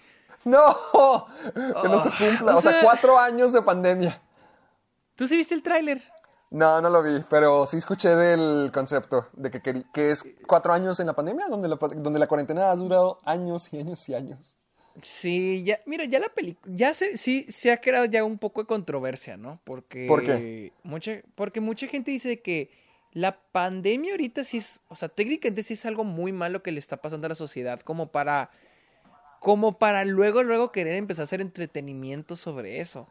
[0.44, 0.76] No,
[1.54, 2.56] que no se Oh, cumpla.
[2.58, 4.22] o sea- cuatro años de pandemia.
[5.16, 6.02] ¿Tú sí viste el tráiler?
[6.52, 9.62] No, no lo vi, pero sí escuché del concepto de que,
[9.94, 13.70] que es cuatro años en la pandemia, donde la, donde la cuarentena ha durado años
[13.72, 14.58] y años y años.
[15.02, 18.62] Sí, ya, mira, ya la película, ya se, sí, se ha creado ya un poco
[18.62, 19.62] de controversia, ¿no?
[19.64, 20.06] Porque...
[20.08, 20.74] ¿Por qué?
[20.84, 22.70] Mucha, porque mucha gente dice que
[23.14, 26.80] la pandemia ahorita sí es, o sea, técnicamente sí es algo muy malo que le
[26.80, 28.52] está pasando a la sociedad, como para,
[29.40, 33.08] como para luego, luego querer empezar a hacer entretenimiento sobre eso.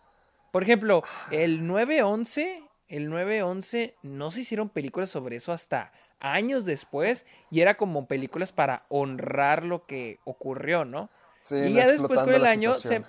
[0.52, 7.24] Por ejemplo, el 9-11, el 9-11 no se hicieron películas sobre eso hasta años después
[7.50, 11.08] y era como películas para honrar lo que ocurrió, ¿no?
[11.42, 13.02] Sí, y no ya después con el año se,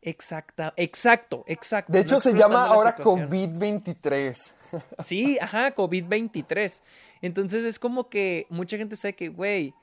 [0.00, 1.92] exacta, exacto, exacto.
[1.92, 3.30] De no hecho, se llama la ahora situación.
[3.30, 4.52] COVID-23.
[5.04, 6.80] Sí, ajá, COVID-23.
[7.20, 9.74] Entonces es como que mucha gente sabe que, güey,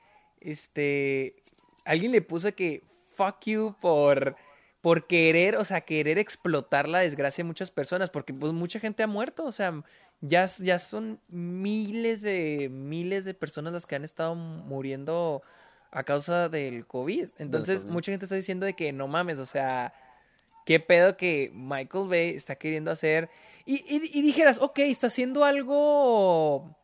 [0.42, 1.36] este,
[1.86, 2.82] alguien le puso que
[3.16, 4.36] fuck you por,
[4.82, 9.04] por querer, o sea, querer explotar la desgracia de muchas personas, porque pues mucha gente
[9.04, 9.84] ha muerto, o sea,
[10.22, 15.42] ya, ya son miles de, miles de personas las que han estado muriendo
[15.92, 17.28] a causa del COVID.
[17.40, 17.92] Entonces COVID.
[17.94, 19.94] mucha gente está diciendo de que no mames, o sea,
[20.66, 23.30] qué pedo que Michael Bay está queriendo hacer.
[23.66, 26.76] Y, y- y dijeras, ok, está haciendo algo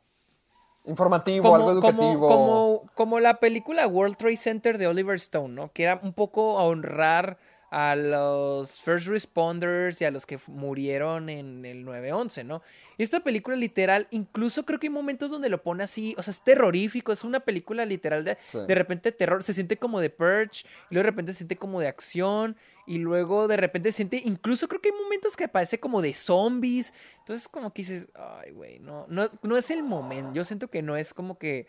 [0.85, 2.27] Informativo, algo educativo.
[2.27, 5.71] como, como la película World Trade Center de Oliver Stone, ¿no?
[5.71, 7.37] Que era un poco a honrar
[7.77, 12.61] a los first responders y a los que murieron en el 9-11, ¿no?
[12.97, 16.31] Y esta película literal, incluso creo que hay momentos donde lo pone así, o sea,
[16.31, 18.59] es terrorífico, es una película literal de, Sí.
[18.65, 21.81] de repente terror, se siente como de Purge, y luego de repente se siente como
[21.81, 22.55] de acción,
[22.87, 26.13] y luego de repente se siente, incluso creo que hay momentos que parece como de
[26.13, 30.69] zombies, entonces como que dices, ay, güey, no, no, no es el momento, yo siento
[30.69, 31.67] que no es como que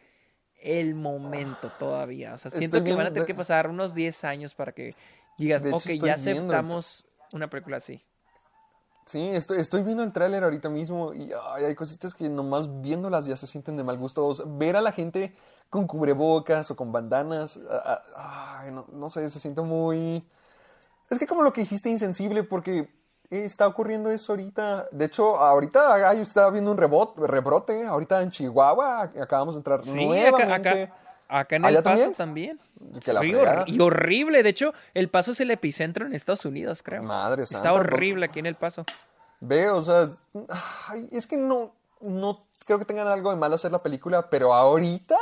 [0.62, 4.24] el momento todavía, o sea, siento Estoy que van a tener que pasar unos 10
[4.24, 4.90] años para que
[5.36, 8.02] digas, hecho, ok, ya viendo aceptamos una película así.
[9.06, 13.26] Sí, estoy, estoy viendo el tráiler ahorita mismo y ay, hay cositas que nomás viéndolas
[13.26, 14.26] ya se sienten de mal gusto.
[14.26, 15.32] O sea, ver a la gente
[15.70, 17.60] con cubrebocas o con bandanas,
[18.16, 20.26] ay, no, no sé, se siente muy...
[21.08, 22.92] Es que como lo que dijiste, insensible, porque
[23.30, 24.88] está ocurriendo eso ahorita.
[24.90, 29.84] De hecho, ahorita ay, está viendo un rebot, rebrote, ahorita en Chihuahua acabamos de entrar
[29.84, 30.42] Sí, nuevamente.
[30.42, 30.96] acá, acá
[31.28, 32.60] en El ¿Allá Paso también?
[33.02, 33.24] Que la
[33.66, 34.42] y horrible.
[34.42, 37.02] De hecho, El Paso es el epicentro en Estados Unidos, creo.
[37.02, 38.84] Madre Está santa, por- horrible aquí en El Paso.
[39.40, 40.08] Ve, o sea,
[40.88, 44.54] ay, es que no, no creo que tengan algo de malo hacer la película, pero
[44.54, 45.16] ahorita,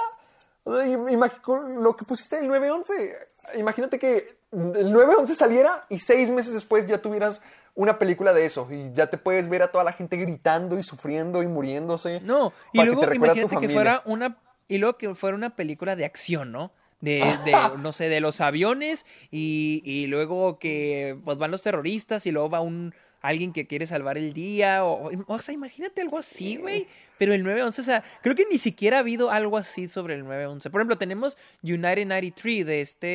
[0.65, 3.17] o sea, lo que pusiste del 9-11,
[3.57, 7.41] imagínate que el 9-11 saliera y seis meses después ya tuvieras
[7.75, 10.85] una película de eso y ya te puedes ver a toda la gente gritando y
[10.85, 12.21] sufriendo y muriéndose.
[12.21, 14.37] No, y que luego imagínate que fuera una
[14.69, 16.73] y luego que fuera una película de acción, ¿no?
[17.01, 22.27] De, de, no sé, de los aviones y, y luego que pues van los terroristas
[22.27, 26.19] y luego va un alguien que quiere salvar el día o, o sea, imagínate algo
[26.19, 26.87] así, güey.
[27.17, 30.25] Pero el 911, o sea, creo que ni siquiera ha habido algo así sobre el
[30.25, 30.69] 911.
[30.69, 33.09] Por ejemplo, tenemos United 93 de este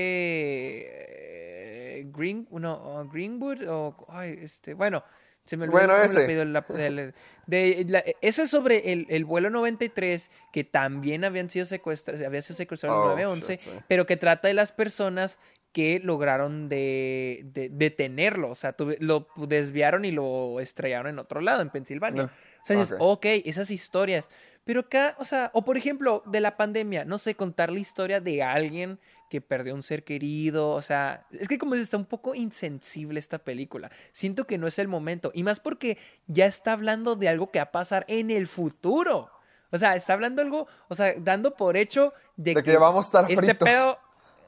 [2.00, 5.04] eh, Green, no, Greenwood o ay, este, bueno,
[5.50, 6.46] se me olvidó Bueno, ese.
[6.46, 7.14] la- del-
[7.48, 12.42] de, la- ese es sobre el, el vuelo 93 que también habían sido secuestrados, había
[12.42, 13.70] sido secuestrado Oh, el 911, shit, sí.
[13.88, 15.40] pero que trata de las personas
[15.72, 21.42] que lograron de, de- detenerlo, o sea, tuve- lo desviaron y lo estrellaron en otro
[21.42, 22.24] lado, en Pensilvania.
[22.24, 22.28] No.
[22.30, 23.26] O sea, dices, Ok.
[23.26, 24.30] ok, esas historias.
[24.66, 28.20] Pero acá, o sea, o por ejemplo, de la pandemia, no sé, contar la historia
[28.20, 29.00] de alguien
[29.30, 33.20] que perdió un ser querido, o sea, es que como dices, está un poco insensible
[33.20, 33.92] esta película.
[34.12, 35.98] Siento que no es el momento, y más porque
[36.28, 39.30] ya está hablando de algo que va a pasar en el futuro.
[39.72, 43.08] O sea, está hablando algo, o sea, dando por hecho de, De que vamos a
[43.08, 43.70] estar este fritos.
[43.70, 44.00] pedo,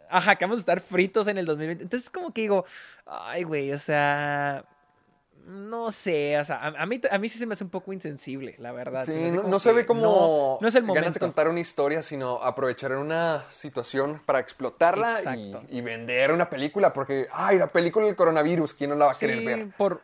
[0.10, 1.84] ajá, que vamos a estar fritos en el 2020.
[1.84, 2.66] Entonces, como que digo,
[3.06, 4.66] ay, güey, o sea,
[5.52, 7.91] no sé, o sea, a, a mí, a mí sí se me hace un poco
[7.94, 9.06] insensible, la verdad.
[9.06, 11.19] Sí, se no, se ve como No, no es el ganas de momento.
[11.19, 15.15] contar una historia, sino aprovechar una situación para explotarla y,
[15.49, 15.64] Exacto.
[15.69, 19.15] y vender una película, porque, ay, la película del coronavirus, ¿quién no la va a
[19.15, 19.69] querer ver?
[19.78, 20.02] por,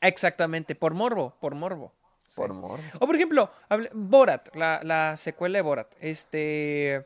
[0.00, 1.92] exactamente, por morbo, por morbo.
[2.34, 2.78] Por amor.
[3.00, 3.50] O por ejemplo,
[3.94, 7.04] Borat, la, la secuela de Borat, este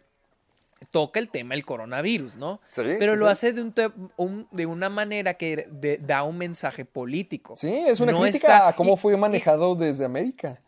[0.91, 2.61] toca el tema del coronavirus, ¿no?
[2.71, 3.33] Sí, Pero sí, lo sí.
[3.33, 3.73] hace de, un
[4.17, 7.57] un- de una manera que de- da un mensaje político.
[7.57, 10.61] Sí, es una No crítica está- a cómo y- fue y- manejado desde América.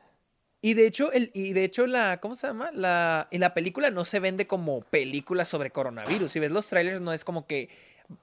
[0.60, 2.70] Y de hecho, el, y de hecho la, ¿cómo se llama?
[2.72, 6.32] La, y la película no se vende como película sobre coronavirus.
[6.32, 7.68] Si ves los trailers, no es como que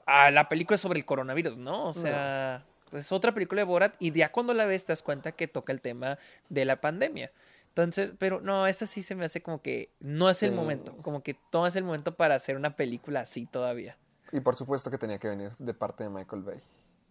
[0.07, 1.85] ah, la película es sobre el coronavirus, ¿no?
[1.87, 5.31] O sea, es otra película de Borat y ya cuando la ves te das cuenta
[5.33, 6.17] que toca el tema
[6.49, 7.31] de la pandemia.
[7.71, 10.55] Entonces, pero no, esta sí se me hace como que no es el Sí.
[10.55, 13.97] momento, como que no es el momento para hacer una película así todavía.
[14.33, 16.59] Y por supuesto que tenía que venir de parte de Michael Bay.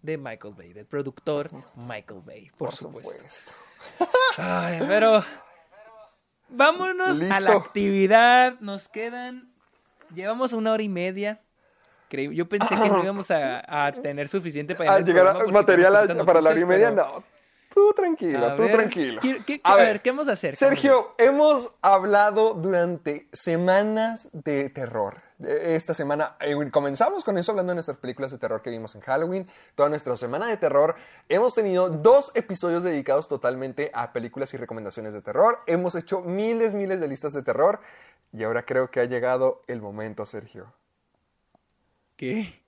[0.03, 3.13] De Michael Bay, del productor Michael Bay, por, Por, supuesto.
[3.13, 3.53] supuesto.
[4.37, 5.23] Ay, pero
[6.49, 8.59] vámonos a la actividad.
[8.61, 9.53] Nos quedan,
[10.15, 11.41] llevamos una hora y media.
[12.11, 15.45] Creí- Yo pensé que no íbamos a, a tener suficiente para Ah, el llegar a-
[15.47, 17.40] material a- para la hora y media, pero- no.
[17.81, 19.21] Tú tranquilo, A tú ver, tranquilo.
[19.23, 20.55] ¿qué- qué- a ver, ¿qué vamos a hacer?
[20.57, 25.23] ¿Qué vamos a Sergio, hemos hablado durante semanas de terror.
[25.43, 29.01] Esta semana eh, comenzamos con eso hablando de nuestras películas de terror que vimos en
[29.01, 29.49] Halloween.
[29.75, 30.95] Toda nuestra semana de terror.
[31.31, 35.61] Hemos tenido dos episodios dedicados totalmente a películas y recomendaciones de terror.
[35.67, 37.81] Hemos hecho miles, miles de listas de terror.
[38.35, 40.71] Y ahora creo que ha llegado el momento, Sergio.
[42.17, 42.61] ¿Qué?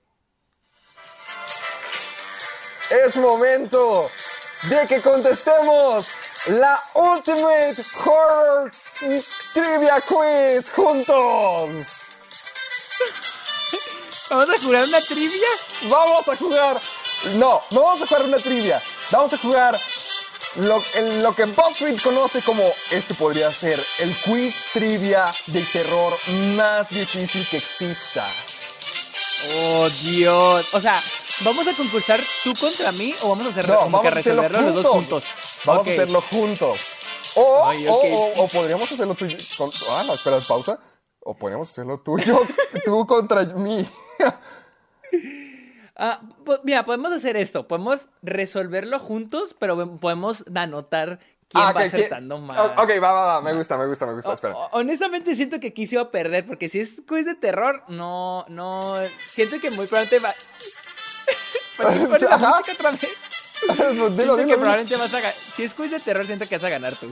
[3.05, 4.07] Es momento
[4.63, 6.07] de que contestemos
[6.47, 7.75] la Ultimate
[8.05, 8.71] Horror
[9.53, 11.69] Trivia Quiz juntos.
[14.29, 15.47] ¿Vamos a jugar una trivia?
[15.83, 16.81] Vamos a jugar.
[17.35, 18.81] No, no vamos a jugar una trivia.
[19.11, 19.79] Vamos a jugar
[20.55, 20.83] lo,
[21.21, 26.17] lo que BuzzFeed conoce como este podría ser el quiz trivia de terror
[26.55, 28.25] más difícil que exista.
[29.55, 30.73] Oh, Dios.
[30.73, 31.01] O sea,
[31.41, 34.19] ¿vamos a concursar tú contra mí o vamos a hacer No, como que vamos a
[34.19, 34.73] hacerlo resolverlo juntos.
[34.75, 35.25] los dos juntos?
[35.65, 36.81] Vamos a hacerlo juntos.
[37.35, 38.05] O, Ay, o- ok.
[38.13, 39.25] o- o podríamos hacerlo tú
[39.57, 40.79] con- Ah, no, espera, pausa.
[41.21, 42.41] O podríamos hacerlo tú y yo,
[42.85, 43.87] tú contra mí.
[45.95, 46.21] Ah,
[46.63, 47.67] mira, podemos hacer esto.
[47.67, 52.59] Podemos resolverlo juntos, pero podemos anotar quién Ah, va ok, ¿quién- acertando más.
[52.59, 53.41] O- Ok, va, va, va.
[53.41, 54.31] Me gusta, me gusta, me gusta.
[54.31, 54.55] O- Espera.
[54.71, 58.43] honestamente siento que aquí se iba a perder, porque si es quiz de terror, no,
[58.49, 58.81] no,
[59.21, 60.33] siento que muy probablemente va...
[61.77, 63.01] Pon- pon la música otra vez.
[63.65, 64.55] Pues dilo, que dilo, dilo.
[64.57, 65.35] probablemente vas a ganar.
[65.55, 67.09] Si es quiz de terror, siento que vas a ganar tú.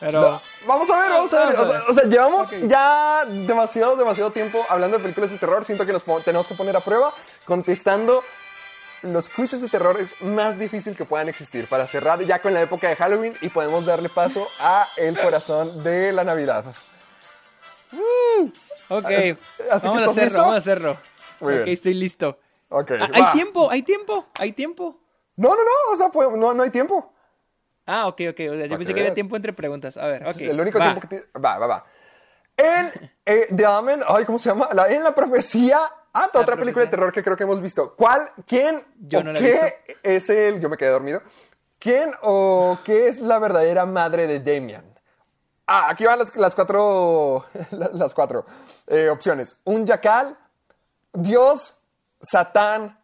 [0.00, 0.20] Pero...
[0.22, 1.54] No, Vamos a ver, vamos a ver.
[1.56, 2.54] Vamos a O sea, o sea, llevamos Ok.
[2.66, 5.64] ya demasiado, demasiado tiempo hablando de películas de terror.
[5.66, 7.12] Siento que nos tenemos que poner a prueba
[7.44, 8.24] contestando
[9.02, 12.62] los quizzes de terror es más difícil que puedan existir para cerrar ya con la
[12.62, 16.64] época de Halloween y podemos darle paso a el corazón de la Navidad.
[18.88, 19.36] Ok, Así que
[19.88, 20.96] vamos a hacerlo, vamos a hacerlo.
[21.40, 21.68] Ok, bien.
[21.68, 22.38] estoy listo.
[22.72, 23.32] Ok, Ah, hay va.
[23.32, 24.98] tiempo, hay tiempo, hay tiempo.
[25.36, 27.12] No, no, no, o sea, pues, no, no hay tiempo.
[27.86, 28.40] Ah, ok, ok.
[28.50, 29.96] o sea, yo pensé que que había tiempo entre preguntas.
[29.96, 30.36] A ver, ok.
[30.40, 30.84] el único va.
[30.84, 31.24] tiempo que tiene.
[31.34, 31.84] Va, va, va.
[32.56, 32.92] En
[33.24, 34.68] eh, The Omen, ay, ¿cómo se llama?
[34.72, 35.80] La- en la profecía.
[36.14, 37.94] Ah, La otra película de terror que creo que hemos visto.
[37.96, 38.30] ¿Cuál?
[38.46, 38.84] ¿Quién?
[39.00, 40.60] Yo o no la he qué es el.
[40.60, 41.22] Yo me quedé dormido.
[41.78, 44.84] ¿Quién o qué es la verdadera madre de Damian?
[45.66, 47.46] Ah, aquí van las, las cuatro.
[47.70, 48.44] las las cuatro
[48.86, 50.36] eh, opciones: un yacal,
[51.14, 51.81] Dios,
[52.22, 52.98] Satán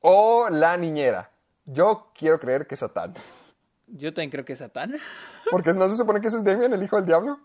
[0.00, 1.30] o la niñera.
[1.64, 3.14] Yo quiero creer que Satán.
[3.86, 4.96] Yo también creo que es Satán.
[5.50, 7.38] Porque no se supone que ese es Damian, el hijo del diablo.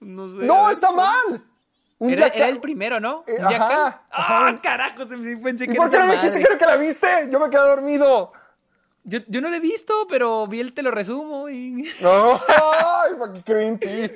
[0.00, 0.44] No sé.
[0.44, 1.42] ¡No, está mal!
[1.98, 3.22] Un Era, era el primero, ¿no?
[3.26, 4.02] Eh, ¿Un ajá?
[4.10, 5.06] ¡Ah, carajo!
[5.08, 7.06] Se me- Pensé que ¿Y por qué no me dijiste que que la viste?
[7.30, 8.32] Yo me quedé dormido.
[9.04, 11.88] Yo, yo no lo he visto, pero vi el te lo resumo y...
[12.02, 14.12] No, ay, ¿para qué creí en ti?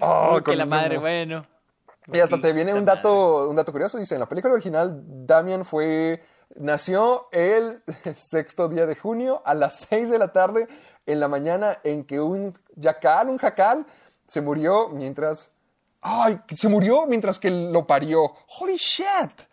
[0.00, 1.46] Oh, que la madre, bueno.
[2.12, 3.98] Y hasta te viene un dato, un dato curioso.
[3.98, 6.22] Dice, en la película original, Damian fue...
[6.56, 7.80] Nació el
[8.16, 10.66] sexto día de junio a las 6 de la tarde
[11.06, 13.86] en la mañana en que un yacal, un jacal,
[14.26, 15.52] se murió mientras...
[16.02, 16.40] ¡Ay!
[16.48, 18.34] Se murió mientras que lo parió.
[18.58, 19.50] ¡Holy shit!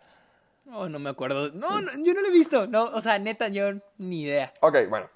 [0.72, 1.50] Oh, no me acuerdo.
[1.52, 2.66] No, no, yo no lo he visto.
[2.66, 4.52] No, o sea, neta, yo ni idea.
[4.60, 5.08] Ok, bueno.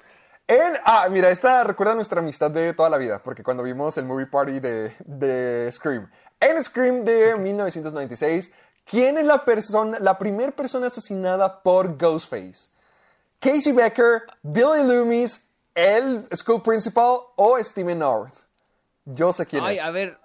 [0.46, 4.04] En, ah, mira, esta recuerda nuestra amistad de toda la vida, porque cuando vimos el
[4.04, 6.10] movie party de, de Scream.
[6.42, 8.50] En Scream de 1996,
[8.84, 12.68] ¿quién es la persona, la primera persona asesinada por Ghostface?
[13.38, 18.34] Casey Becker, Billy Loomis, el school principal o Steven North.
[19.04, 19.82] Yo sé quién Ay, es.
[19.82, 20.18] a ver.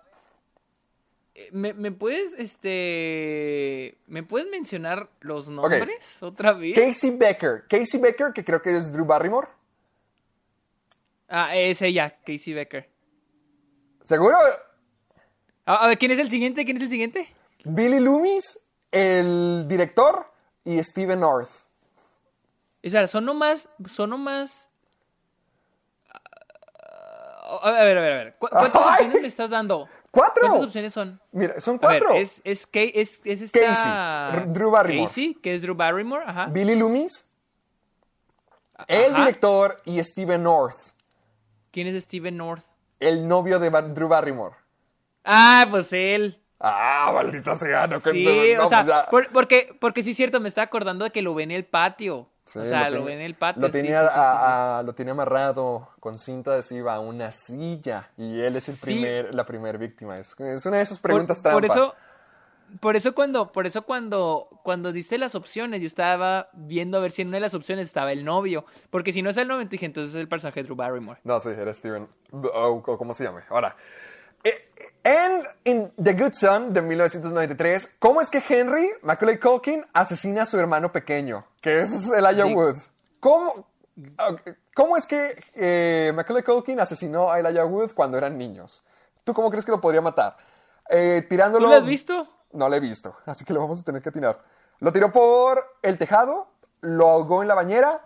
[1.36, 3.96] Eh, ¿Me, me puedes, este...
[4.08, 6.74] ¿Me puedes mencionar los nombres otra vez?
[6.74, 7.66] Casey Becker.
[7.70, 9.50] Casey Becker, que creo que es Drew Barrymore.
[11.30, 12.90] Ah, es ella, Casey Becker.
[14.04, 14.36] ¿Seguro?
[15.70, 16.64] A ver, ¿quién es el siguiente?
[16.64, 17.34] ¿Quién es el siguiente?
[17.66, 18.58] Billy Loomis,
[18.92, 20.26] el director,
[20.64, 21.50] y Steven North.
[22.86, 24.70] O sea, son nomás, son nomás...
[27.62, 28.36] A ver, a ver, a ver.
[28.38, 28.92] ¿Cu- ¿Cuántas Ay.
[29.06, 29.88] opciones me estás dando?
[30.12, 30.48] ¡Cuatro!
[30.48, 31.20] ¿Cuántas opciones son?
[31.32, 32.16] Mira, son A ver, cuatro.
[32.20, 33.60] es, es, es, es esta...
[34.32, 35.08] Casey, Drew Barrymore.
[35.08, 36.46] Casey, que es Drew Barrymore, ajá.
[36.48, 37.26] Billy Loomis,
[38.88, 40.78] el director y Steven North.
[41.72, 42.64] ¿Quién es Steven North?
[43.00, 44.56] El novio de Drew Barrymore.
[45.28, 46.42] Ah, pues él.
[46.60, 49.06] Ah, maldita sea, no Sí, no, o sea, pues ya.
[49.12, 51.66] por- porque, porque sí es cierto, me estaba acordando de que lo ve en el
[51.66, 52.30] patio.
[52.46, 53.62] Sí, o sea, lo, ve en el patio.
[53.62, 58.40] Lo tenía, sí, a- a- lo tenía amarrado con cinta adhesiva a una silla y
[58.40, 60.18] él es el primer, la primera víctima.
[60.18, 61.74] Es, es una de esas Por- preguntas por, trampa.
[61.74, 61.96] eso,
[62.80, 67.12] por eso cuando, por eso cuando, cuando diste las opciones, yo estaba viendo a ver
[67.12, 68.66] si en una de las opciones estaba el novio.
[68.90, 71.20] Porque si no es el novio, dije, entonces es el personaje de Drew Barrymore.
[71.26, 72.08] No, sí, era Steven.
[72.32, 73.42] O, o como se llame.
[73.50, 73.76] Ahora,
[74.44, 74.70] eh,
[75.08, 80.46] en, en The Good Son de 1993, ¿cómo es que Henry Macaulay Culkin asesina a
[80.46, 81.46] su hermano pequeño?
[81.62, 82.46] Que es Elijah.
[82.46, 82.76] Wood.
[83.22, 83.66] ¿Cómo,
[84.76, 88.84] ¿Cómo es que eh, Macaulay Culkin asesinó a Elijah Wood cuando eran niños?
[89.24, 90.36] ¿Tú cómo crees que lo podría matar?
[90.90, 91.70] Eh, ¿Tú tirándolo...
[91.70, 92.28] lo has visto?
[92.52, 94.42] No lo he visto, así que lo vamos a tener que atinar.
[94.80, 96.48] Lo tiró por el tejado,
[96.82, 98.02] lo ahogó en la bañera,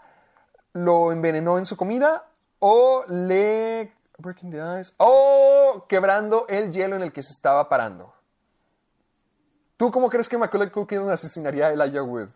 [0.73, 2.25] lo envenenó en su comida
[2.59, 3.91] o le...
[4.21, 4.93] Breaking the ice.
[4.97, 8.13] O quebrando el hielo en el que se estaba parando.
[9.77, 12.29] ¿Tú cómo crees que Macaulay Culkin asesinaría a Elijah Wood?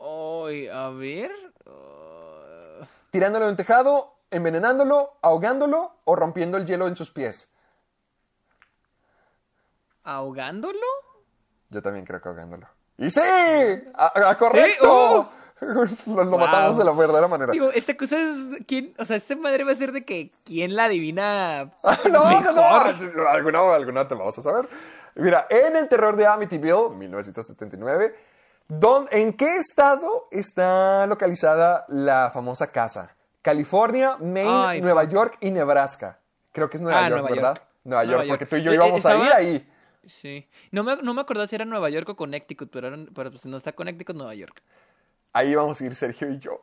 [0.00, 1.30] Ay, a ver.
[1.66, 7.50] uh, ¿Tirándolo en un tejado, envenenándolo, ahogándolo o rompiendo el hielo en sus pies?
[10.04, 10.78] ¿Ahogándolo?
[11.70, 12.68] Yo también creo que ahogándolo.
[12.98, 13.20] ¡Y sí!
[13.94, 14.84] ¡A, a- correcto!
[14.88, 15.28] ¡Oh!
[15.60, 15.84] lo
[16.24, 16.38] lo Wow.
[16.38, 17.52] matamos de la verdadera manera.
[17.52, 18.36] Digo, esta cosa es.
[18.66, 18.94] ¿quién?
[18.98, 20.30] O sea, esta madre va a ser de que.
[20.44, 21.70] ¿Quién la adivina
[22.10, 22.94] no, no, mejor?
[23.16, 23.28] no.
[23.28, 24.68] Alguna, alguna te vamos a saber.
[25.16, 28.14] Mira, en el terror de Amityville, 1979,
[28.68, 33.14] don- ¿en qué estado está localizada la famosa casa?
[33.42, 35.04] California, Maine, Ay, Nueva.
[35.04, 36.18] York y Nebraska.
[36.50, 37.54] Creo que es Nueva Ah, York, Nueva ¿verdad?
[37.56, 37.66] York.
[37.84, 39.70] Nueva York, porque tú y yo Eh, íbamos a ir ahí.
[40.06, 40.48] Sí.
[40.70, 43.44] No me, no me acordaba si era Nueva York o Connecticut, pero, era- pero pues
[43.46, 44.62] no está Connecticut, Nueva York.
[45.34, 46.60] Ahí íbamos a ir Sergio y yo.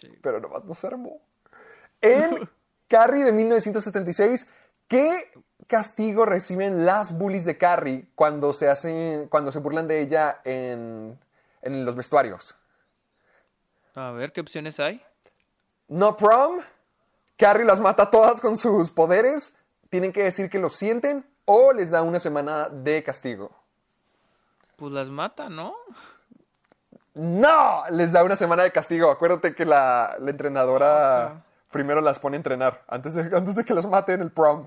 [0.00, 0.08] Sí.
[0.22, 1.20] Pero nomás nos armó.
[2.00, 2.48] En
[2.88, 4.48] Carrie de 1976,
[4.88, 5.32] ¿qué
[5.66, 11.18] castigo reciben las bullies de Carrie cuando se hacen, cuando se burlan de ella en,
[11.62, 12.54] en los vestuarios?
[13.94, 15.02] A ver, ¿qué opciones hay?
[15.88, 16.60] No prom,
[17.36, 19.56] Carrie las mata todas con sus poderes,
[19.90, 23.50] tienen que decir que lo sienten o les da una semana de castigo.
[24.76, 25.74] Pues las mata, ¿no?
[27.14, 29.10] No, les da una semana de castigo.
[29.10, 33.74] Acuérdate que la, la entrenadora primero las pone a entrenar antes de, antes de que
[33.74, 34.66] las mate en el prom.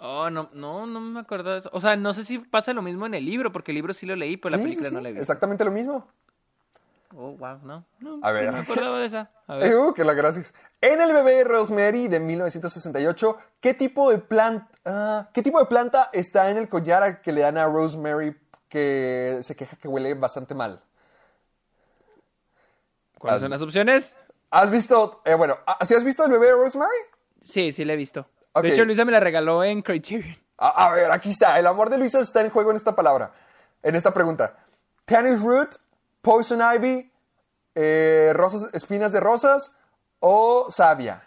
[0.00, 1.70] Oh, no, no, no me acuerdo de eso.
[1.72, 4.06] O sea, no sé si pasa lo mismo en el libro, porque el libro sí
[4.06, 5.22] lo leí, pero la película sí, no la visto.
[5.22, 6.06] Exactamente lo mismo.
[7.16, 7.84] Oh, wow, no.
[7.98, 8.46] no A ver.
[8.46, 9.30] No me acordaba de esa.
[9.48, 9.74] A ver.
[9.76, 10.54] uh, que la gracias.
[10.80, 16.50] En el bebé Rosemary de 1968, ¿qué tipo de planta, qué tipo de planta está
[16.50, 18.36] en el collar que le dan a Rosemary
[18.68, 20.80] que se queja que huele bastante mal?
[23.18, 24.16] ¿Cuáles son las opciones?
[24.50, 26.96] ¿Has visto, eh, bueno, ¿sí has visto el bebé Rosemary?
[27.42, 28.28] Sí, sí la he visto.
[28.62, 30.36] De hecho, Luisa me la regaló en Criterion.
[30.56, 31.58] A, a ver, aquí está.
[31.58, 33.32] El amor de Luisa está en juego en esta palabra,
[33.82, 34.56] en esta pregunta.
[35.04, 35.76] Tannis root,
[36.22, 37.10] poison ivy,
[37.74, 39.78] eh, rosas, espinas de rosas
[40.20, 41.22] o savia.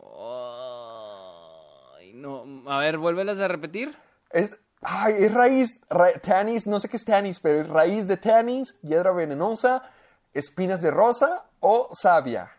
[0.00, 2.70] Ay, no.
[2.70, 3.96] A ver, vuélvelas a repetir.
[4.30, 8.16] Es, ay, es raíz, ra- tannis, no sé qué es tannis, pero es raíz de
[8.16, 9.82] tannis, hiedra venenosa,
[10.32, 12.50] espinas de rosa o savia.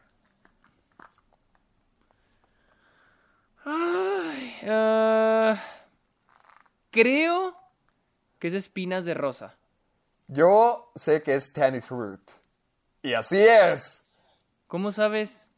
[4.67, 5.57] Ah,
[6.91, 7.55] creo
[8.39, 9.55] que es espinas de rosa.
[10.27, 12.21] Yo sé que es tannis root.
[13.01, 14.03] Y así es.
[14.67, 15.49] ¿Cómo sabes?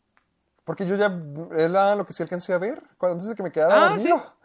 [0.65, 1.17] Porque yo ya
[1.57, 4.36] era lo que sí alcancé a ver cuando antes de que me quedara Ah, dormido.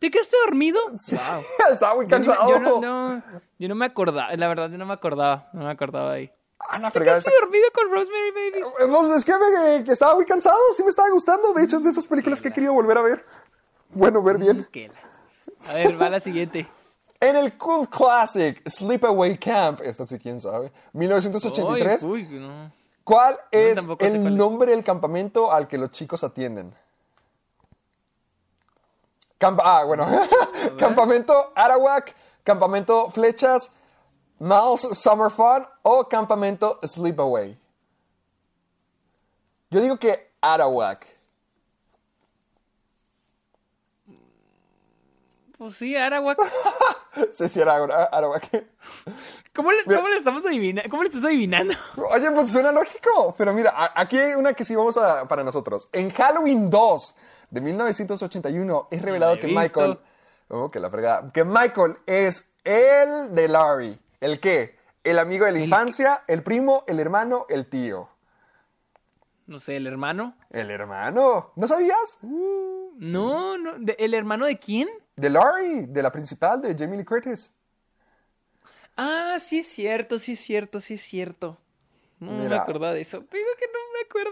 [0.00, 0.80] ¿Te quedaste dormido?
[0.98, 1.44] Sí, Wow.
[1.72, 2.50] Estaba muy Yo ni me- cansado.
[2.50, 3.22] Yo no, no-
[3.58, 6.32] yo no me acordaba, la verdad, yo no me acordaba, no me acordaba ahí.
[6.58, 7.20] Ah, la ¿Te fregada.
[7.20, 8.64] quedaste dormido con Rosemary Baby?
[8.80, 11.52] Eh, Pues es que, me- que estaba muy cansado, sí me estaba gustando.
[11.52, 13.24] De hecho, es de esas películas que he querido volver a ver.
[13.90, 14.66] Bueno, ver bien.
[14.72, 16.66] Que la- A ver, va la siguiente.
[17.22, 22.72] En el Cool Classic Sleepaway Camp, esta sí quién sabe, 1983, Ay, uy, no.
[23.04, 24.32] ¿cuál es sé el cuál es.
[24.32, 26.74] nombre del campamento al que los chicos atienden?
[29.40, 30.06] Ah, bueno.
[30.78, 32.14] campamento Arawak,
[32.44, 33.70] campamento Flechas,
[34.38, 37.58] Mal's Summer Fun o campamento Sleepaway.
[39.70, 41.06] Yo digo que Arawak.
[45.56, 46.38] Pues sí, Arawak.
[47.34, 48.48] Sí, sí, Arawak.
[49.52, 50.88] ¿Cómo le, cómo le estamos adivinando?
[50.88, 51.74] ¿Cómo le estás adivinando?
[52.12, 53.34] Oye, pues suena lógico.
[53.36, 55.88] Pero mira, aquí hay una que sí vamos a para nosotros.
[55.92, 57.14] En Halloween 2
[57.50, 59.60] de 1981 es revelado que visto.
[59.60, 59.98] Michael.
[60.48, 61.30] Oh, que la fregada.
[61.32, 63.98] Que Michael es el de Larry.
[64.20, 64.76] ¿El qué?
[65.04, 68.08] El amigo de la infancia, el primo, el hermano, el tío.
[69.46, 70.36] No sé, el hermano.
[70.50, 71.52] El hermano.
[71.56, 72.18] ¿No sabías?
[72.22, 73.78] No, no.
[73.78, 74.88] ¿de- ¿El hermano de quién?
[75.16, 77.52] De Laurie, de la principal, de Jamie Lee Curtis.
[78.96, 81.58] Ah, sí es cierto, sí es cierto, sí es cierto.
[82.20, 83.18] No me acordaba de eso.
[83.18, 84.30] Digo que no me acuerdo.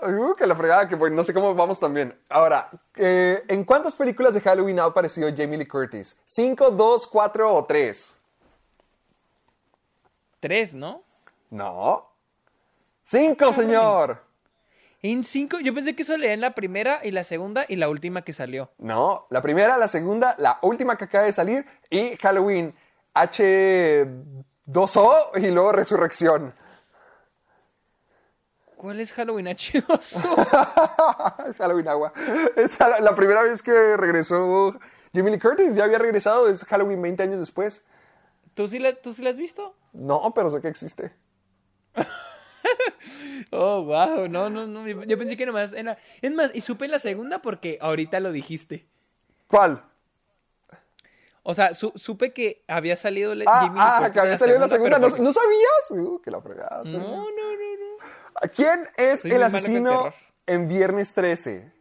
[0.02, 2.18] Uh, que la fregada, que pues, no sé cómo vamos también.
[2.28, 6.16] Ahora, eh, ¿en cuántas películas de Halloween ha aparecido Jamie Lee Curtis?
[6.24, 8.14] ¿Cinco, dos, cuatro o tres?
[10.38, 11.02] Tres, ¿no?
[11.50, 12.06] No.
[13.02, 14.22] ¡Cinco, señor!
[15.02, 17.88] En cinco, yo pensé que eso leía en la primera y la segunda y la
[17.88, 18.70] última que salió.
[18.78, 22.74] No, la primera, la segunda, la última que acaba de salir y Halloween
[23.14, 26.52] H2O y luego Resurrección.
[28.80, 31.54] ¿Cuál es Halloween H2O?
[31.58, 32.14] Halloween Agua.
[32.56, 34.74] Es la, primera vez que regresó
[35.12, 35.74] Jamie Lee Curtis.
[35.74, 37.84] Ya había regresado, es Halloween 20 años después.
[38.54, 39.76] ¿Tú sí, la, ¿Tú sí la has visto?
[39.92, 41.12] No, pero sé que existe.
[43.52, 44.86] Oh, wow, no, no, no.
[44.86, 45.98] Yo pensé que nomás era.
[46.22, 48.84] Es más, y supe la segunda porque ahorita lo dijiste.
[49.48, 49.82] ¿Cuál?
[51.42, 54.62] O sea, su- supe que había salido Ah, Lee ah, Curtis que había salido en
[54.62, 54.98] la segunda.
[54.98, 55.90] ¿No, porque- ¿no sabías?
[55.90, 56.82] Uh, que la fregada.
[56.84, 57.49] No, no.
[58.48, 60.12] ¿Quién es Soy el asesino
[60.46, 61.80] en Viernes 13?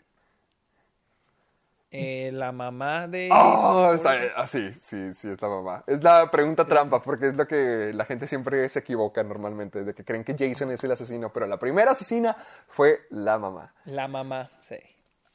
[1.91, 3.29] Eh, la mamá de.
[3.31, 5.83] Oh, está, ah, sí, sí, sí, es la mamá.
[5.87, 9.95] Es la pregunta trampa, porque es lo que la gente siempre se equivoca normalmente, de
[9.95, 12.37] que creen que Jason es el asesino, pero la primera asesina
[12.67, 13.73] fue la mamá.
[13.85, 14.77] La mamá, sí.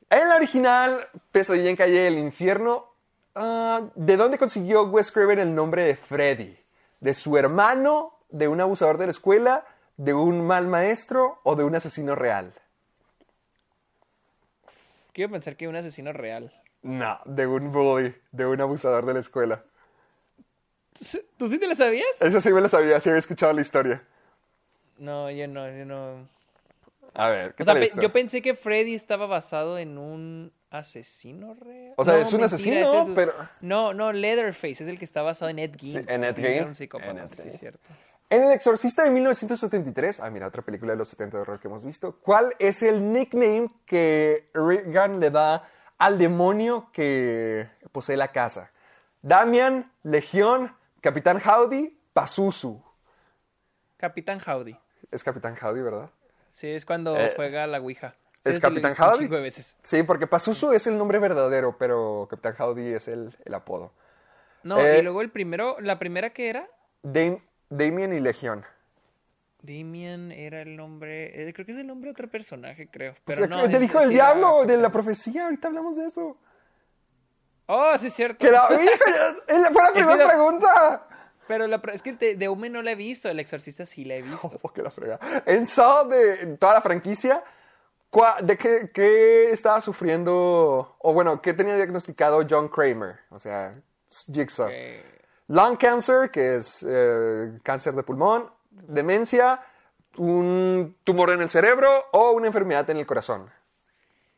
[0.08, 2.86] En la original, Pesadilla en Calle del Infierno,
[3.34, 6.56] ah, ¿de dónde consiguió Wes Craven el nombre de Freddy?
[7.00, 9.64] ¿De su hermano, de un abusador de la escuela,
[9.96, 12.52] de un mal maestro o de un asesino real?
[15.12, 16.52] Quiero pensar que un asesino real.
[16.82, 19.64] No, de un bully, de un abusador de la escuela.
[20.92, 22.20] ¿Tú sí- ¿Tú sí te la sabías?
[22.20, 24.02] Eso sí me lo sabía, sí había escuchado la historia.
[24.98, 26.28] No, yo no, yo no.
[27.14, 28.02] A ver, ¿qué O tal esto?
[28.02, 31.94] yo pensé que Freddy estaba basado en un asesino real.
[31.96, 35.22] O sea, No, es un mentira, asesino, pero- No, no, Leatherface es el que está
[35.22, 36.00] basado en Ed Gein.
[36.00, 36.46] Sí, en Ed Gein.
[36.46, 37.58] era un psicópata, En Ed sí, Gein.
[37.58, 37.88] cierto.
[38.34, 41.68] En El Exorcista de 1973, ah, mira, otra película de los 70 de horror que
[41.68, 48.28] hemos visto, ¿cuál es el nickname que Regan le da al demonio que posee la
[48.32, 48.72] casa?
[49.22, 52.82] Damian, Legión, Capitán Howdy, Pazuzu.
[53.96, 54.76] Capitán Howdy.
[55.12, 56.10] Es Capitán Howdy, ¿verdad?
[56.50, 58.16] Sí, es cuando Eh, juega la Ouija.
[58.42, 59.26] Sí, ¿Es Capitán Howdy?
[59.28, 59.76] veces.
[59.82, 63.92] Sí, porque Pazuzu es el nombre verdadero, pero Capitán Howdy es el, el apodo.
[64.64, 66.68] No, Eh, y luego el primero, la primera que era,
[67.04, 67.40] Dam-
[67.76, 68.64] Damien y Legión.
[69.62, 73.12] Damien era el nombre, eh, creo que es el nombre de otro personaje, creo.
[73.12, 75.96] O Pero sea, no, del hijo del sí era diablo, de la profecía, ahorita hablamos
[75.96, 76.36] de eso.
[77.66, 78.44] Oh, sí es cierto.
[78.44, 78.78] Que la, fue
[79.48, 81.08] la primera la- pregunta.
[81.48, 84.14] Pero la, es que de, de Ume no la he visto, el exorcista sí la
[84.16, 84.52] he visto.
[84.62, 85.18] Oh, que la frega.
[85.46, 87.42] En Saw, de toda la franquicia,
[88.10, 90.94] ¿cuá- ¿de qué, qué estaba sufriendo?
[90.98, 93.16] O bueno, ¿qué tenía diagnosticado John Kramer?
[93.30, 93.74] O sea,
[94.30, 94.68] Jigsaw.
[94.70, 95.13] Eh,
[95.48, 99.60] Lung cancer, que es eh, cáncer de pulmón, demencia,
[100.16, 103.50] un tumor en el cerebro o una enfermedad en el corazón.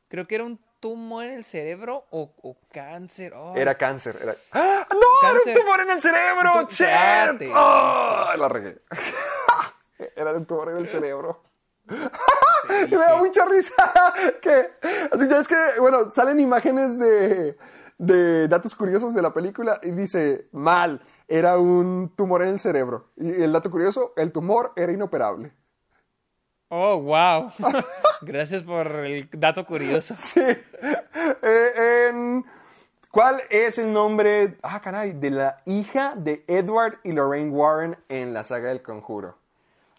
[0.08, 3.32] creo que era un tumor en el cerebro o, o cáncer.
[3.34, 3.54] oh.
[3.56, 4.18] Era cáncer.
[4.20, 4.34] Era...
[4.52, 4.86] ¡Ah!
[4.92, 5.30] ¡No!
[5.30, 6.68] ¡Era un tumor en el cerebro!
[6.68, 7.52] Espérate.
[7.54, 8.26] ¡Oh!
[8.36, 8.78] La regué.
[10.16, 11.42] Era un tumor en el cerebro.
[11.88, 13.92] Y me da mucha risa
[14.42, 14.72] que
[15.12, 17.56] así ya es que bueno salen imágenes de,
[17.98, 23.08] de datos curiosos de la película y dice mal era un tumor en el cerebro
[23.16, 25.52] y el dato curioso el tumor era inoperable
[26.68, 27.52] Oh, wow.
[28.22, 30.16] Gracias por el dato curioso.
[31.42, 32.44] Eh, en-
[33.10, 38.34] ¿cuál es el nombre ah caray de la hija de Edward y Lorraine Warren en
[38.34, 39.36] la saga del Conjuro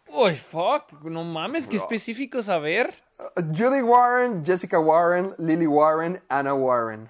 [0.09, 0.91] Uy, fuck.
[1.03, 2.93] No mames, qué específico saber.
[3.35, 7.09] Judy Warren Jessica Warren Lily Warren Anna Warren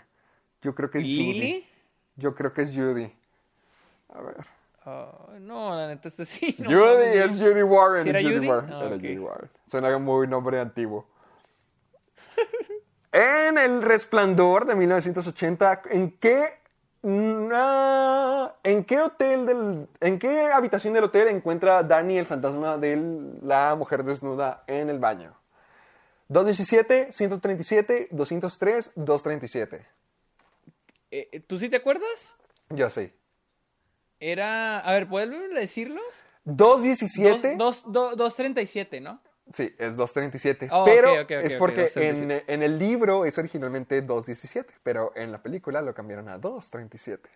[0.62, 1.68] yo creo que es Judy ¿Lily?
[2.16, 3.14] yo creo que es Judy
[4.14, 4.36] a ver
[4.90, 6.56] Oh, no, la neta, este sí.
[6.60, 8.04] no Judy es Judy Warren.
[8.04, 8.48] ¿Sí era Judy Judy?
[8.48, 8.72] Warren.
[8.74, 8.96] Ah, Era.
[8.96, 9.50] Judy Warren.
[9.70, 11.06] Suena muy nombre antiguo.
[13.12, 16.60] en El Resplandor de 1980, ¿en qué,
[17.04, 22.96] na- ¿en qué hotel del, en qué habitación del hotel encuentra Danny el fantasma de
[23.42, 25.34] la mujer desnuda en el baño?
[26.30, 29.86] 217, 137, 203, 237.
[31.12, 32.36] Eh, eh, ¿Tú sí te acuerdas?
[32.70, 33.12] Yo sí.
[34.20, 34.80] Era.
[34.80, 36.04] A ver, ¿puedes decirlos?
[36.46, 37.56] 217.
[37.56, 39.22] Dos- dos- do- 237, ¿no?
[39.54, 40.68] Sí, es 237.
[40.72, 42.44] Oh, pero ok, ok, ok, es porque 237.
[42.50, 47.30] en, en el libro es originalmente 217, pero en la película lo cambiaron a 237.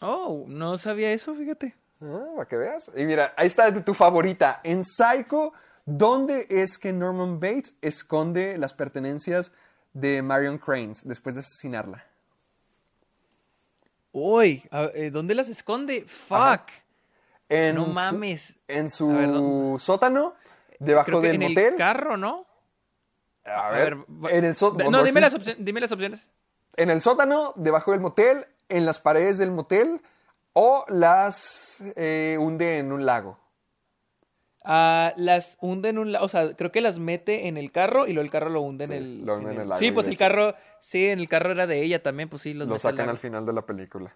[0.00, 1.74] Oh, no sabía eso, fíjate.
[2.00, 2.90] Ah, para que veas.
[2.96, 4.60] Y mira, ahí está tu favorita.
[4.64, 5.52] En Psycho,
[5.86, 9.52] ¿Dónde es que Norman Bates esconde las pertenencias
[9.92, 12.04] de Marion Cranes después de asesinarla?
[14.12, 16.04] Uy, a- eh, ¿dónde las esconde?
[16.06, 16.62] Fuck.
[17.48, 18.56] En No su- mames.
[18.68, 20.34] en su A sótano,
[20.78, 21.72] debajo Creo que del en motel.
[21.72, 22.46] el carro, ¿no?
[23.44, 24.90] A ver, va- en el sótano.
[24.90, 26.30] No, dime las, opciones, dime las opciones.
[26.76, 30.00] En el sótano, debajo del motel, en las paredes del motel
[30.52, 33.38] o las eh, hunde en un lago.
[34.72, 36.14] Ah, las hunde en un...
[36.14, 38.84] O sea, creo que las mete en el carro y luego el carro lo hunde
[38.84, 39.24] en el...
[39.26, 40.54] lo hunde en el lago Sí, pues el carro...
[40.78, 43.16] Sí, en el carro era de ella también, pues sí, los Lo al sacan al
[43.16, 44.14] final de la película.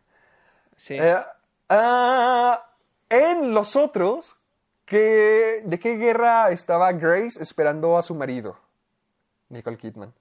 [0.77, 0.95] Sí.
[0.95, 1.17] Eh,
[1.71, 2.71] ah,
[3.09, 4.37] en los otros,
[4.85, 8.57] ¿qué- ¿de qué guerra estaba Grace esperando a su marido?
[9.49, 10.15] Nicole Kidman.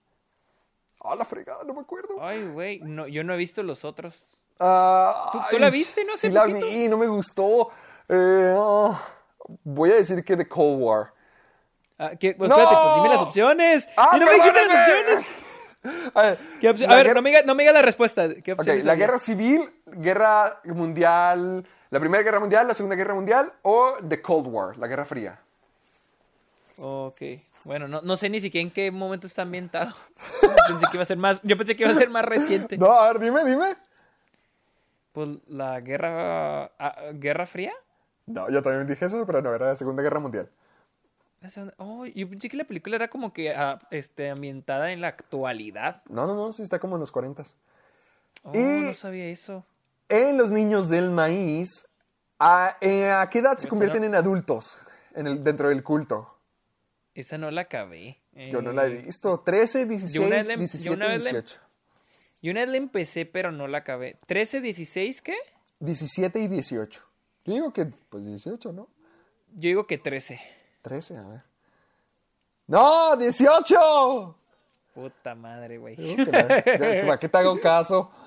[1.02, 2.16] Ah, la fregada, no me acuerdo.
[2.22, 4.36] Ay, güey, no, yo no he visto los otros.
[4.60, 6.16] Ah, ¿Tú- tú la viste, no?
[6.18, 7.70] Sí la vi, no me gustó.
[8.10, 8.56] Eh,
[9.64, 11.14] voy a decir que The Cold War.
[12.00, 12.12] Ah.
[12.20, 12.46] Pues ¡No!
[12.46, 13.88] espérate, pues dime las opciones.
[13.98, 15.26] ¡Ah, ¡Y no me dijiste las opciones!
[16.16, 17.82] A ver, ¿Qué opción- la A ver, guerra- no me, diga, no me diga la
[17.82, 18.28] respuesta.
[18.42, 23.14] ¿Qué Ok, opciones la guerra civil, guerra mundial, la primera guerra mundial, la segunda guerra
[23.14, 25.40] mundial o The Cold War, la guerra fría.
[26.78, 27.18] Ok,
[27.66, 29.94] bueno, no, no sé ni siquiera en qué momento está ambientado.
[30.68, 32.78] pensé que iba a ser más, yo pensé que iba a ser más reciente.
[32.80, 33.76] No, a ver, dime, dime.
[35.12, 37.74] Pues la guerra, ah, guerra fría.
[38.26, 40.50] No, yo también dije eso, pero no, era la segunda guerra mundial.
[41.78, 46.02] Oh, yo pensé que la película era como que ah, este, ambientada en la actualidad.
[46.08, 47.44] No, no, no, sí está como en los 40.
[48.44, 49.66] Oh, Y- no sabía eso.
[50.08, 51.86] En los niños del maíz,
[52.40, 54.78] ¿a, eh, ¿a qué edad se convierten en adultos
[55.16, 56.38] en el, dentro del culto?
[57.16, 58.20] Esa no la acabé.
[58.34, 59.40] Yo no la he Eh, visto.
[59.42, 61.60] 13, 16, yo una vez le- yo 17, una vez le- 18.
[62.42, 64.18] Yo una vez la empecé, pero no la acabé.
[64.28, 65.36] ¿13, 16 qué?
[65.80, 67.02] 17 y 18.
[67.46, 68.88] Yo digo que, pues 18, ¿no?
[69.56, 70.40] Yo digo que 13.
[70.82, 71.42] 13, a ver.
[72.68, 73.16] ¡No!
[73.16, 74.36] ¡18!
[74.94, 75.96] Puta madre, güey.
[76.26, 78.12] ¿Para qué te hago caso?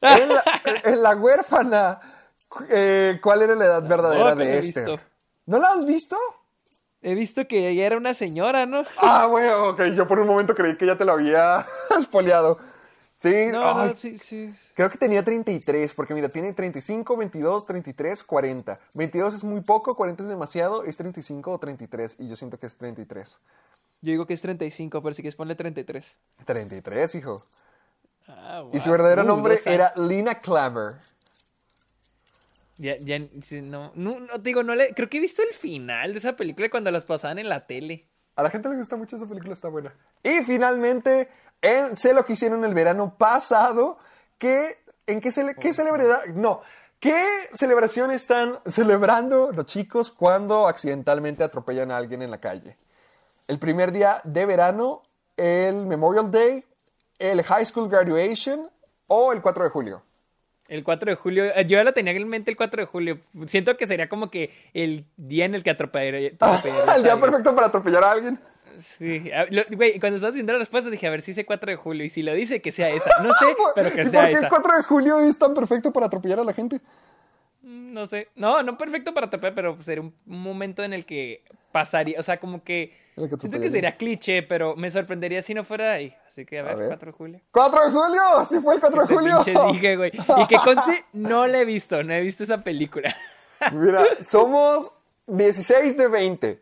[0.00, 0.44] En la,
[0.84, 2.00] en la huérfana,
[2.70, 4.84] eh, ¿cuál era la edad verdadera la de he Esther?
[4.86, 5.00] visto.
[5.46, 6.16] ¿No la has visto?
[7.02, 8.84] He visto que ella era una señora, ¿no?
[8.98, 9.82] Ah, bueno, ok.
[9.96, 11.66] Yo por un momento creí que ya te lo había
[11.98, 12.60] espoleado.
[13.18, 14.54] Sí, No, ay, no, sí, sí.
[14.74, 18.80] creo que tenía 33, porque mira, tiene 35, 22, 33, 40.
[18.94, 22.66] 22 es muy poco, 40 es demasiado, es 35 o 33, y yo siento que
[22.66, 23.40] es 33.
[24.00, 26.18] Yo digo que es 35, pero si quieres ponle 33.
[26.44, 27.42] 33, hijo.
[28.28, 28.92] Ah, Y su wow.
[28.92, 30.96] verdadero Uh, nombre era Lina Claver.
[32.76, 33.18] Ya, ya,
[33.62, 36.36] no, no, no, te digo, no le, creo que he visto el final de esa
[36.36, 38.06] película cuando las pasaban en la tele.
[38.36, 39.92] A la gente le gusta mucho esa película, está buena.
[40.22, 41.28] Y finalmente,
[41.62, 43.98] en, sé lo que hicieron el verano pasado,
[44.38, 46.24] que, ¿en qué, cele- qué celebridad?
[46.34, 46.62] No,
[47.00, 47.20] ¿qué
[47.52, 52.76] celebración están celebrando los chicos cuando accidentalmente atropellan a alguien en la calle?
[53.46, 55.02] El primer día de verano,
[55.36, 56.64] el Memorial Day,
[57.18, 58.70] el High School Graduation
[59.06, 60.02] o el 4 de julio.
[60.68, 63.18] El 4 de julio, eh, yo ya lo tenía en mente el 4 de julio.
[63.46, 66.32] Siento que sería como que el día en el que atropellaría.
[66.38, 68.38] atropellarías el día perfecto para atropellar a alguien.
[68.78, 71.76] Sí, a- güey, cuando estaba haciendo la respuesta dije, a ver si dice 4 de
[71.76, 72.04] julio.
[72.04, 73.10] Y si lo dice, que sea esa.
[73.22, 74.44] No sé, pero que ¿Y sea por qué esa.
[74.46, 76.80] el 4 de julio es tan perfecto para atropellar a la gente?
[77.62, 78.28] Mm, No sé.
[78.36, 81.42] No, no perfecto para atropellar, pero sería un, momento en el que
[81.72, 82.18] pasaría.
[82.20, 82.94] O sea, como que.
[83.16, 86.14] Que siento que sería cliché, pero me sorprendería si no fuera ahí.
[86.28, 86.86] Así que a ver, ver.
[86.88, 87.40] 4 de julio.
[87.52, 88.20] ¡4 de julio!
[88.48, 89.38] ¡Sí fue el 4 de Te julio!
[89.72, 90.12] dije, güey.
[90.14, 93.12] Y que conste, no la he visto, no he visto esa película.
[93.72, 94.94] Mira, somos
[95.26, 96.60] 16 de 20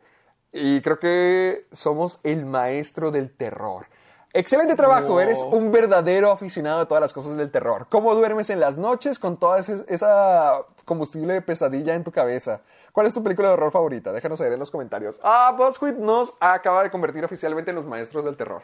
[0.56, 3.86] y creo que somos el maestro del terror.
[4.32, 5.20] Excelente trabajo, Wow.
[5.20, 7.86] eres un verdadero aficionado a todas las cosas del terror.
[7.88, 10.52] ¿Cómo duermes en las noches con toda esa
[10.84, 12.60] combustible de pesadilla en tu cabeza?
[12.92, 14.12] ¿Cuál es tu película de horror favorita?
[14.12, 15.18] Déjanos saber en los comentarios.
[15.22, 18.62] Ah, BuzzFeed nos acaba de convertir oficialmente en los maestros del terror.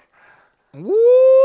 [0.75, 0.93] Uh,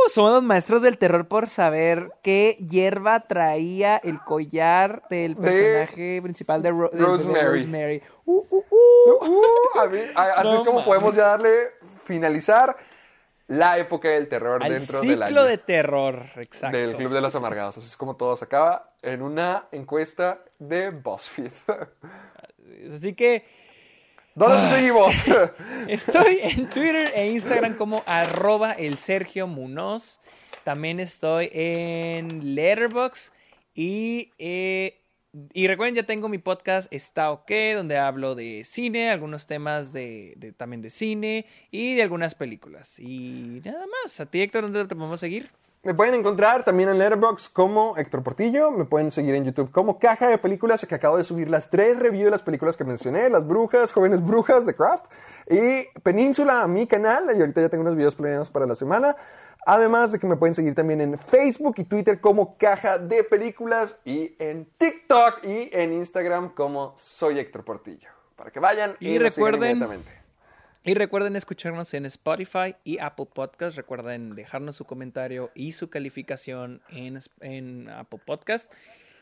[0.10, 6.22] somos los maestros del terror por saber qué hierba traía el collar del De personaje
[6.22, 8.02] principal de, Ro- Rosemary.
[8.26, 8.64] Uh, uh, uh.
[9.10, 11.49] Uh, a ver, a- así No es como podemos ya darle
[12.03, 12.76] finalizar
[13.48, 15.28] la época del terror Al dentro del año.
[15.28, 16.78] ciclo de terror, exacto.
[16.78, 17.78] del Club de los Amargados.
[17.78, 21.52] Así es como todo se acaba en una encuesta de BuzzFeed.
[22.94, 23.45] Así que
[24.38, 25.15] ¿Dónde te seguimos?
[25.88, 30.19] estoy en Twitter e Instagram como arroba el Sergio Munoz.
[30.64, 33.34] También estoy en Letterboxd
[33.73, 34.99] y, eh,
[35.53, 40.34] y recuerden, ya tengo mi podcast Está OK, donde hablo de cine, algunos temas de,
[40.38, 42.99] de- también de cine y de algunas películas.
[42.99, 44.19] Y nada más.
[44.19, 45.49] ¿A ti, Héctor, dónde te podemos seguir?
[45.88, 48.72] Me pueden encontrar también en Letterboxd como Héctor Portillo.
[48.72, 51.97] Me pueden seguir en YouTube como Caja de Películas, que acabo de subir las tres
[51.97, 55.05] reviews de las películas que mencioné: Las Brujas, Jóvenes Brujas de Craft
[55.49, 57.30] y Península a mi canal.
[57.34, 59.15] Y ahorita ya tengo unos videos planeados para la semana.
[59.65, 63.97] Además de que me pueden seguir también en Facebook y Twitter como Caja de Películas
[64.03, 68.09] y en TikTok y en Instagram como Soy Héctor Portillo.
[68.35, 70.03] Para que vayan y, Y recuerden-.
[70.88, 73.76] Y recuerden escucharnos en Spotify y Apple Podcast.
[73.76, 78.72] Recuerden dejarnos su comentario y su calificación en, en Apple Podcast.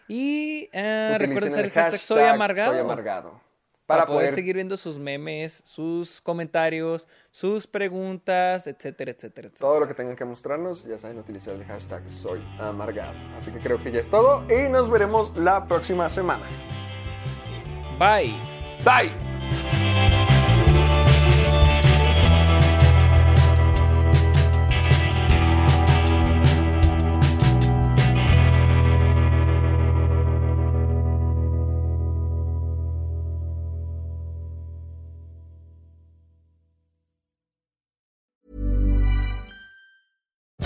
[0.07, 2.71] Y eh, recuerden usar el el hashtag Soy Amargado.
[2.71, 3.41] Soy amargado.
[3.87, 9.67] Para, poder, seguir viendo sus memes, sus comentarios, sus preguntas, etcétera, etcétera, etcétera.
[9.67, 13.17] Todo lo que tengan que mostrarnos, ya saben utilizar el hashtag Soy Amargado.
[13.37, 16.45] Así que creo que ya es todo y nos veremos la próxima semana.
[17.97, 18.35] Bye.
[18.83, 19.34] Bye.